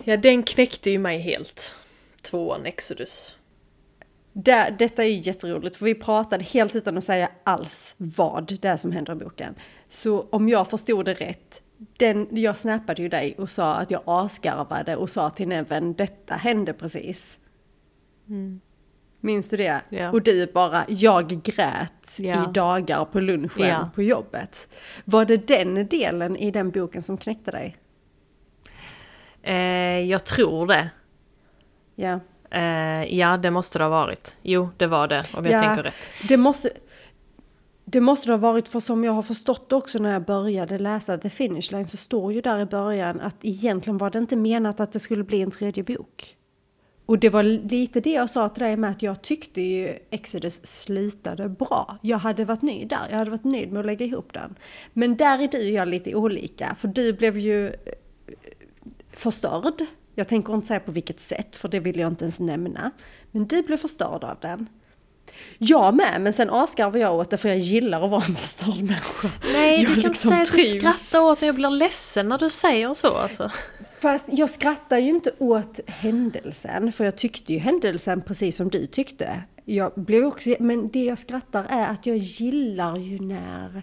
Ja, 0.03 0.17
den 0.17 0.43
knäckte 0.43 0.91
ju 0.91 0.99
mig 0.99 1.19
helt. 1.19 1.75
Tvåan 2.21 2.65
Exodus. 2.65 3.36
Det, 4.39 4.75
detta 4.79 5.03
är 5.03 5.07
ju 5.07 5.19
jätteroligt 5.21 5.75
för 5.75 5.85
vi 5.85 5.95
pratade 5.95 6.43
helt 6.43 6.75
utan 6.75 6.97
att 6.97 7.03
säga 7.03 7.29
alls 7.43 7.95
vad 7.97 8.57
det 8.61 8.67
är 8.67 8.77
som 8.77 8.91
händer 8.91 9.13
i 9.13 9.15
boken. 9.15 9.55
Så 9.89 10.27
om 10.29 10.49
jag 10.49 10.69
förstod 10.69 11.05
det 11.05 11.13
rätt, 11.13 11.61
den, 11.97 12.27
jag 12.31 12.57
snappade 12.57 13.01
ju 13.01 13.09
dig 13.09 13.35
och 13.37 13.49
sa 13.49 13.75
att 13.75 13.91
jag 13.91 14.01
asgarvade 14.05 14.95
och 14.95 15.09
sa 15.09 15.29
till 15.29 15.47
Neven 15.47 15.93
detta 15.93 16.35
hände 16.35 16.73
precis. 16.73 17.39
Mm. 18.27 18.61
Minns 19.19 19.49
du 19.49 19.57
det? 19.57 19.81
Ja. 19.89 20.11
Och 20.11 20.21
du 20.21 20.51
bara, 20.53 20.85
jag 20.87 21.27
grät 21.43 22.17
Ja. 22.19 22.49
i 22.49 22.53
dagar 22.53 23.05
på 23.05 23.19
lunchen 23.19 23.67
Ja. 23.67 23.89
på 23.95 24.03
jobbet. 24.03 24.67
Var 25.05 25.25
det 25.25 25.47
den 25.47 25.87
delen 25.87 26.35
i 26.37 26.51
den 26.51 26.71
boken 26.71 27.01
som 27.01 27.17
knäckte 27.17 27.51
dig? 27.51 27.77
Eh, 29.41 29.99
jag 30.09 30.25
tror 30.25 30.67
det. 30.67 30.89
Ja. 31.95 32.19
Eh, 32.49 33.15
ja, 33.19 33.37
det 33.37 33.51
måste 33.51 33.77
det 33.77 33.83
ha 33.83 33.89
varit. 33.89 34.37
Jo, 34.41 34.69
det 34.77 34.87
var 34.87 35.07
det, 35.07 35.23
om 35.33 35.45
jag 35.45 35.53
Ja. 35.53 35.61
tänker 35.61 35.83
rätt. 35.83 36.09
Det 36.27 36.37
måste, 36.37 36.69
det 37.85 38.01
måste 38.01 38.27
det 38.27 38.33
ha 38.33 38.37
varit 38.37 38.67
för 38.67 38.79
som 38.79 39.03
jag 39.03 39.11
har 39.11 39.21
förstått 39.21 39.73
också 39.73 39.99
när 39.99 40.13
jag 40.13 40.25
började 40.25 40.77
läsa 40.79 41.17
The 41.17 41.29
Finish 41.29 41.71
Line 41.71 41.85
så 41.87 41.97
står 41.97 42.33
ju 42.33 42.41
där 42.41 42.59
i 42.59 42.65
början 42.65 43.21
att 43.21 43.35
egentligen 43.41 43.97
var 43.97 44.09
det 44.09 44.19
inte 44.19 44.35
menat 44.35 44.79
att 44.79 44.93
det 44.93 44.99
skulle 44.99 45.23
bli 45.23 45.41
en 45.41 45.51
tredje 45.51 45.83
bok. 45.83 46.33
Och 47.05 47.19
det 47.19 47.29
var 47.29 47.43
lite 47.43 47.99
det 47.99 48.11
jag 48.11 48.29
sa 48.29 48.49
till 48.49 48.63
dig 48.63 48.77
med 48.77 48.89
att 48.91 49.01
jag 49.01 49.21
tyckte 49.21 49.61
ju 49.61 49.97
Exodus 50.09 50.65
slutade 50.65 51.49
bra. 51.49 51.97
Jag 52.01 52.17
hade 52.17 52.45
varit 52.45 52.61
nöjd 52.61 52.87
där, 52.89 53.07
jag 53.09 53.17
hade 53.17 53.31
varit 53.31 53.43
nöjd 53.43 53.71
med 53.71 53.79
att 53.79 53.85
lägga 53.85 54.05
ihop 54.05 54.33
den. 54.33 54.55
Men 54.93 55.17
där 55.17 55.43
är 55.43 55.47
du 55.47 55.57
och 55.57 55.71
jag 55.71 55.87
lite 55.87 56.15
olika, 56.15 56.75
för 56.79 56.87
du 56.87 57.13
blev 57.13 57.37
ju 57.37 57.67
eh, 57.67 57.73
förstörd. 59.13 59.85
Jag 60.19 60.27
tänker 60.27 60.53
inte 60.53 60.67
säga 60.67 60.79
på 60.79 60.91
vilket 60.91 61.19
sätt, 61.19 61.55
för 61.55 61.67
det 61.67 61.79
vill 61.79 61.99
jag 61.99 62.07
inte 62.07 62.25
ens 62.25 62.39
nämna. 62.39 62.91
Men 63.31 63.47
du 63.47 63.61
blev 63.61 63.77
förstörd 63.77 64.23
av 64.23 64.37
den. 64.41 64.69
Jag 65.57 65.95
med, 65.95 66.21
men 66.21 66.33
sen 66.33 66.49
asgarvar 66.49 66.99
jag 66.99 67.15
åt 67.15 67.29
det 67.29 67.37
för 67.37 67.49
jag 67.49 67.57
gillar 67.57 68.01
att 68.05 68.09
vara 68.11 68.23
en 68.27 68.35
förstörd 68.35 68.77
människa. 68.83 69.31
Nej, 69.53 69.73
Jag 69.73 69.81
du 69.81 69.85
kan 69.85 69.95
inte 69.95 70.07
liksom 70.07 70.29
säga 70.29 70.41
att 70.41 70.51
du 70.51 70.57
trivs. 70.57 70.77
skrattar 70.79 71.21
åt 71.21 71.41
när 71.41 71.47
jag 71.47 71.55
blir 71.55 71.69
ledsen 71.69 72.29
när 72.29 72.37
du 72.37 72.49
säger 72.49 72.93
så 72.93 73.15
alltså. 73.17 73.51
Fast 73.99 74.25
jag 74.31 74.49
skrattar 74.49 74.97
ju 74.97 75.09
inte 75.09 75.31
åt 75.39 75.79
händelsen, 75.87 76.91
för 76.91 77.03
jag 77.03 77.15
tyckte 77.15 77.53
ju 77.53 77.59
händelsen 77.59 78.21
precis 78.21 78.55
som 78.55 78.69
du 78.69 78.85
tyckte. 78.87 79.43
Jag 79.65 79.91
blev 79.95 80.25
också, 80.25 80.55
men 80.59 80.89
det 80.89 81.03
jag 81.03 81.19
skrattar 81.19 81.65
är 81.69 81.87
att 81.87 82.05
jag 82.05 82.17
gillar 82.17 82.97
ju 82.97 83.19
när 83.19 83.81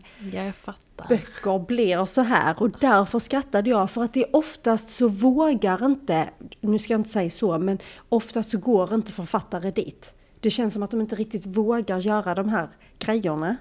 böcker 1.09 1.67
blir 1.67 2.05
så 2.05 2.21
här 2.21 2.63
och 2.63 2.71
därför 2.81 3.19
skrattade 3.19 3.71
jag 3.71 3.91
för 3.91 4.05
att 4.05 4.15
det 4.15 4.23
är 4.23 4.37
oftast 4.37 4.89
så 4.89 5.09
vågar 5.09 5.87
inte, 5.87 6.29
nu 6.61 6.79
ska 6.79 6.93
jag 6.93 7.01
inte 7.01 7.11
säga 7.11 7.31
så, 7.31 7.59
men 7.59 7.79
oftast 8.09 8.51
så 8.51 8.59
går 8.59 8.95
inte 8.95 9.13
författare 9.13 9.71
dit. 9.71 10.15
Det 10.41 10.51
känns 10.51 10.73
som 10.73 10.83
att 10.83 10.91
de 10.91 11.01
inte 11.01 11.17
riktigt 11.17 11.47
vågar 11.47 11.99
göra 11.99 12.35
de 12.35 12.49
här 12.49 12.69
grejerna. 12.99 13.57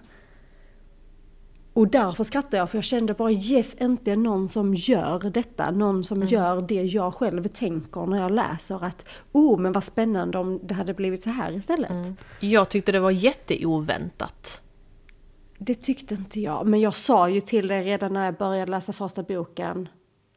Och 1.73 1.87
därför 1.87 2.23
skrattar 2.23 2.57
jag 2.57 2.69
för 2.69 2.77
jag 2.77 2.83
kände 2.83 3.13
bara 3.13 3.31
yes, 3.31 3.75
inte 3.75 4.15
någon 4.15 4.49
som 4.49 4.73
gör 4.73 5.19
detta, 5.19 5.71
någon 5.71 6.03
som 6.03 6.23
gör 6.23 6.61
det 6.61 6.83
jag 6.83 7.13
själv 7.13 7.47
tänker 7.47 8.05
när 8.05 8.21
jag 8.21 8.31
läser 8.31 8.83
att 8.83 9.05
oh 9.31 9.59
men 9.59 9.71
vad 9.71 9.83
spännande 9.83 10.37
om 10.37 10.59
det 10.63 10.73
hade 10.73 10.93
blivit 10.93 11.23
så 11.23 11.29
här 11.29 11.51
istället. 11.51 12.07
Jag 12.39 12.69
tyckte 12.69 12.91
det 12.91 12.99
var 12.99 13.11
jätteoväntat. 13.11 14.61
Det 15.57 15.75
tyckte 15.75 16.15
inte 16.15 16.41
jag, 16.41 16.67
men 16.67 16.79
jag 16.79 16.95
sa 16.95 17.29
ju 17.29 17.41
till 17.41 17.67
dig 17.67 17.83
redan 17.83 18.13
när 18.13 18.25
jag 18.25 18.37
började 18.37 18.71
läsa 18.71 18.93
första 18.93 19.23
boken. 19.23 19.89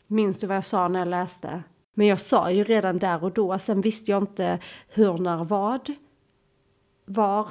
Minns 0.06 0.40
du 0.40 0.46
vad 0.46 0.56
jag 0.56 0.64
sa 0.64 0.88
när 0.88 0.98
jag 0.98 1.08
läste? 1.08 1.62
Men 1.94 2.06
jag 2.06 2.20
sa 2.20 2.50
ju 2.50 2.64
redan 2.64 2.98
där 2.98 3.24
och 3.24 3.32
då, 3.32 3.58
sen 3.58 3.80
visste 3.80 4.10
jag 4.10 4.22
inte 4.22 4.58
hur, 4.88 5.18
när, 5.18 5.44
vad, 5.44 5.92
var 7.04 7.48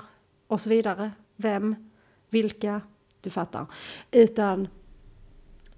och 0.47 0.61
så 0.61 0.69
vidare. 0.69 1.11
Vem, 1.35 1.89
vilka, 2.29 2.81
du 3.25 3.29
fattar. 3.29 3.65
Utan, 4.11 4.67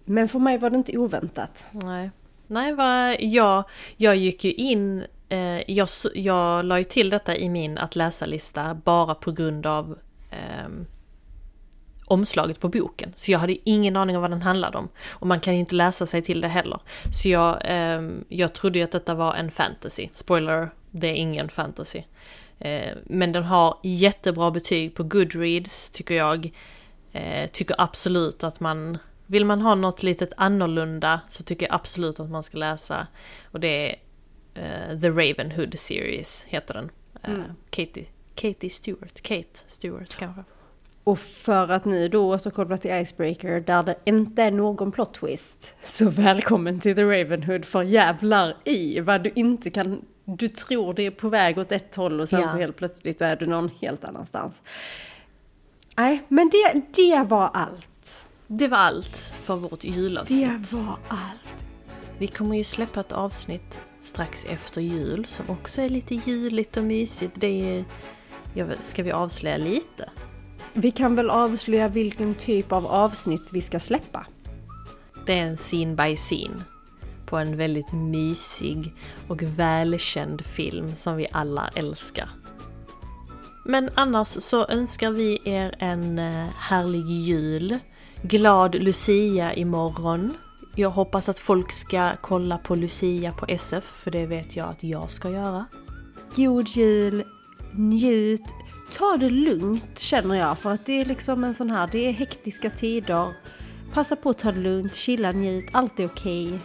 men 0.06 0.28
för 0.28 0.40
mig 0.40 0.58
var 0.58 0.70
det 0.70 0.78
inte 0.78 0.98
oväntat. 0.98 1.66
Nej. 1.72 2.12
Nej, 2.48 2.74
vad, 2.74 3.16
jag, 3.20 3.64
jag 3.98 4.16
gick 4.16 4.44
ju 4.44 4.52
in, 4.54 5.04
eh, 5.30 5.72
jag, 5.72 5.90
jag 6.14 6.66
la 6.66 6.78
ju 6.78 6.84
till 6.84 7.10
detta 7.10 7.38
i 7.38 7.50
min 7.50 7.78
att 7.78 7.96
läsa-lista 7.96 8.74
bara 8.74 9.16
på 9.16 9.32
grund 9.32 9.66
av 9.66 9.98
eh, 10.32 10.70
omslaget 12.08 12.60
på 12.60 12.70
boken. 12.70 13.12
Så 13.16 13.32
jag 13.32 13.40
hade 13.40 13.54
ju 13.54 13.60
ingen 13.64 13.96
aning 13.96 14.16
om 14.16 14.22
vad 14.22 14.32
den 14.32 14.42
handlade 14.42 14.78
om. 14.78 14.90
Och 15.10 15.28
man 15.28 15.40
kan 15.40 15.54
ju 15.54 15.60
inte 15.60 15.76
läsa 15.76 16.06
sig 16.06 16.22
till 16.22 16.42
det 16.42 16.48
heller. 16.48 16.80
Så 17.14 17.30
jag, 17.30 17.62
eh, 17.66 18.02
jag 18.28 18.54
trodde 18.54 18.80
ju 18.80 18.86
att 18.86 18.92
detta 18.92 19.14
var 19.14 19.34
en 19.34 19.52
fantasy. 19.52 20.08
Spoiler, 20.14 20.70
det 20.92 21.08
är 21.08 21.14
ingen 21.14 21.50
fantasy. 21.50 22.02
Eh, 22.60 22.98
men 23.04 23.32
den 23.32 23.44
har 23.44 23.78
jättebra 23.84 24.52
betyg 24.52 24.96
på 24.96 25.04
Goodreads 25.04 25.90
tycker 25.90 26.16
jag. 26.16 26.52
Eh, 27.18 27.48
tycker 27.48 27.76
absolut 27.80 28.44
att 28.44 28.60
man, 28.60 28.98
vill 29.26 29.46
man 29.46 29.62
ha 29.62 29.76
något 29.76 30.04
litet 30.04 30.34
annorlunda 30.38 31.22
så 31.30 31.44
tycker 31.44 31.66
jag 31.66 31.76
absolut 31.76 32.20
att 32.20 32.30
man 32.30 32.44
ska 32.44 32.58
läsa. 32.58 33.08
Och 33.52 33.60
det 33.60 33.90
är 33.90 33.96
eh, 34.54 35.00
The 35.00 35.10
Ravenhood 35.10 35.80
Series 35.80 36.44
heter 36.44 36.74
den. 36.74 36.90
Eh, 37.24 37.44
Katie, 37.70 38.06
Katie 38.36 38.70
Stewart, 38.70 39.22
Kate 39.22 39.60
Stewart 39.68 40.16
kanske. 40.16 40.44
Och 41.04 41.20
för 41.20 41.72
att 41.72 41.86
ni 41.86 42.08
då 42.08 42.34
återkopplar 42.34 42.78
till 42.78 42.92
Icebreaker 42.92 43.60
där 43.60 43.84
det 43.84 43.96
inte 44.06 44.44
är 44.44 44.52
någon 44.52 44.92
plot 44.92 45.14
twist. 45.14 45.76
Så 45.82 46.10
välkommen 46.10 46.80
till 46.80 46.96
The 46.96 47.04
Ravenhood 47.04 47.66
för 47.66 47.84
jävlar 47.84 48.54
i 48.64 49.00
vad 49.00 49.24
du 49.24 49.32
inte 49.36 49.70
kan... 49.70 50.02
Du 50.26 50.48
tror 50.50 50.94
det 50.94 51.06
är 51.06 51.12
på 51.12 51.30
väg 51.30 51.58
åt 51.58 51.72
ett 51.72 51.96
håll 51.96 52.22
och 52.22 52.30
sen 52.30 52.42
Ja. 52.42 52.48
så 52.48 52.58
helt 52.58 52.76
plötsligt 52.76 53.22
är 53.22 53.36
du 53.36 53.46
någon 53.46 53.70
helt 53.82 54.04
annanstans. 54.04 54.62
Nej, 55.98 56.24
men 56.28 56.50
det, 56.50 56.82
det 56.96 57.24
var 57.30 57.50
allt. 57.54 58.28
Det 58.48 58.68
var 58.68 58.78
allt 58.78 59.18
för 59.42 59.56
vårt 59.56 59.84
julavsnitt. 59.84 60.72
Det 60.72 60.76
var 60.76 60.98
allt. 61.08 61.66
Vi 62.18 62.28
kommer 62.28 62.58
ju 62.58 62.64
släppa 62.64 63.00
ett 63.00 63.12
avsnitt 63.12 63.82
strax 64.00 64.46
efter 64.46 64.82
jul 64.82 65.26
som 65.26 65.50
också 65.50 65.82
är 65.82 65.90
lite 65.90 66.16
juligt 66.16 66.78
och 66.78 66.84
mysigt. 66.84 67.34
Det 67.36 67.78
är, 67.78 67.86
jag 68.54 68.84
ska 68.84 69.04
vi 69.04 69.12
avslöja 69.12 69.58
lite? 69.58 70.10
Vi 70.74 70.92
kan 70.92 71.16
väl 71.16 71.30
avslöja 71.30 71.88
vilken 71.88 72.36
typ 72.36 72.72
av 72.72 72.88
avsnitt 72.88 73.54
vi 73.54 73.62
ska 73.62 73.80
släppa. 73.80 74.26
Det 75.26 75.40
är 75.40 75.44
en 75.44 75.58
scene 75.58 75.96
by 75.96 76.16
scene 76.16 76.62
på 77.26 77.38
en 77.38 77.58
väldigt 77.58 77.92
mysig 77.92 78.94
och 79.28 79.42
välkänd 79.42 80.46
film 80.46 80.96
som 80.96 81.16
vi 81.16 81.28
alla 81.32 81.70
älskar. 81.76 82.30
Men 83.70 83.90
annars 83.96 84.28
så 84.28 84.66
önskar 84.66 85.12
vi 85.12 85.40
er 85.46 85.76
en 85.80 86.20
eh, 86.20 86.48
härlig 86.60 87.06
jul. 87.10 87.78
Glad 88.22 88.76
Lucia 88.76 89.54
imorgon. 89.54 90.34
Jag 90.76 90.90
hoppas 90.90 91.30
att 91.30 91.40
folk 91.40 91.72
ska 91.72 92.12
kolla 92.22 92.58
på 92.58 92.76
Lucia 92.76 93.32
på 93.32 93.46
SF, 93.48 93.84
för 93.84 94.12
det 94.12 94.26
vet 94.26 94.56
jag 94.56 94.70
att 94.70 94.84
jag 94.84 95.12
ska 95.12 95.30
göra. 95.30 95.66
God 96.36 96.68
jul, 96.68 97.24
njut, 97.72 98.46
ta 98.98 99.18
det 99.18 99.30
lugnt 99.30 100.00
känner 100.00 100.36
jag 100.36 100.60
för 100.60 100.72
att 100.72 100.86
det 100.86 101.02
är 101.02 101.06
liksom 101.06 101.44
en 101.44 101.54
sån 101.54 101.70
här, 101.70 101.90
det 101.92 102.08
är 102.08 102.12
hektiska 102.12 102.70
tider. 102.70 103.34
Passa 103.94 104.16
på 104.16 104.30
att 104.30 104.38
ta 104.38 104.52
det 104.52 104.60
lugnt, 104.60 104.96
chilla, 104.96 105.32
njut, 105.32 105.66
allt 105.72 106.00
är 106.00 106.06
okej. 106.06 106.60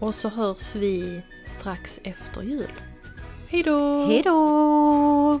Och 0.00 0.14
så 0.14 0.28
hörs 0.28 0.74
vi 0.74 1.22
strax 1.46 2.00
efter 2.04 2.42
jul. 2.42 2.72
Hej 3.48 3.62
då! 3.62 4.06
Hej 4.06 4.22
då! 4.24 5.40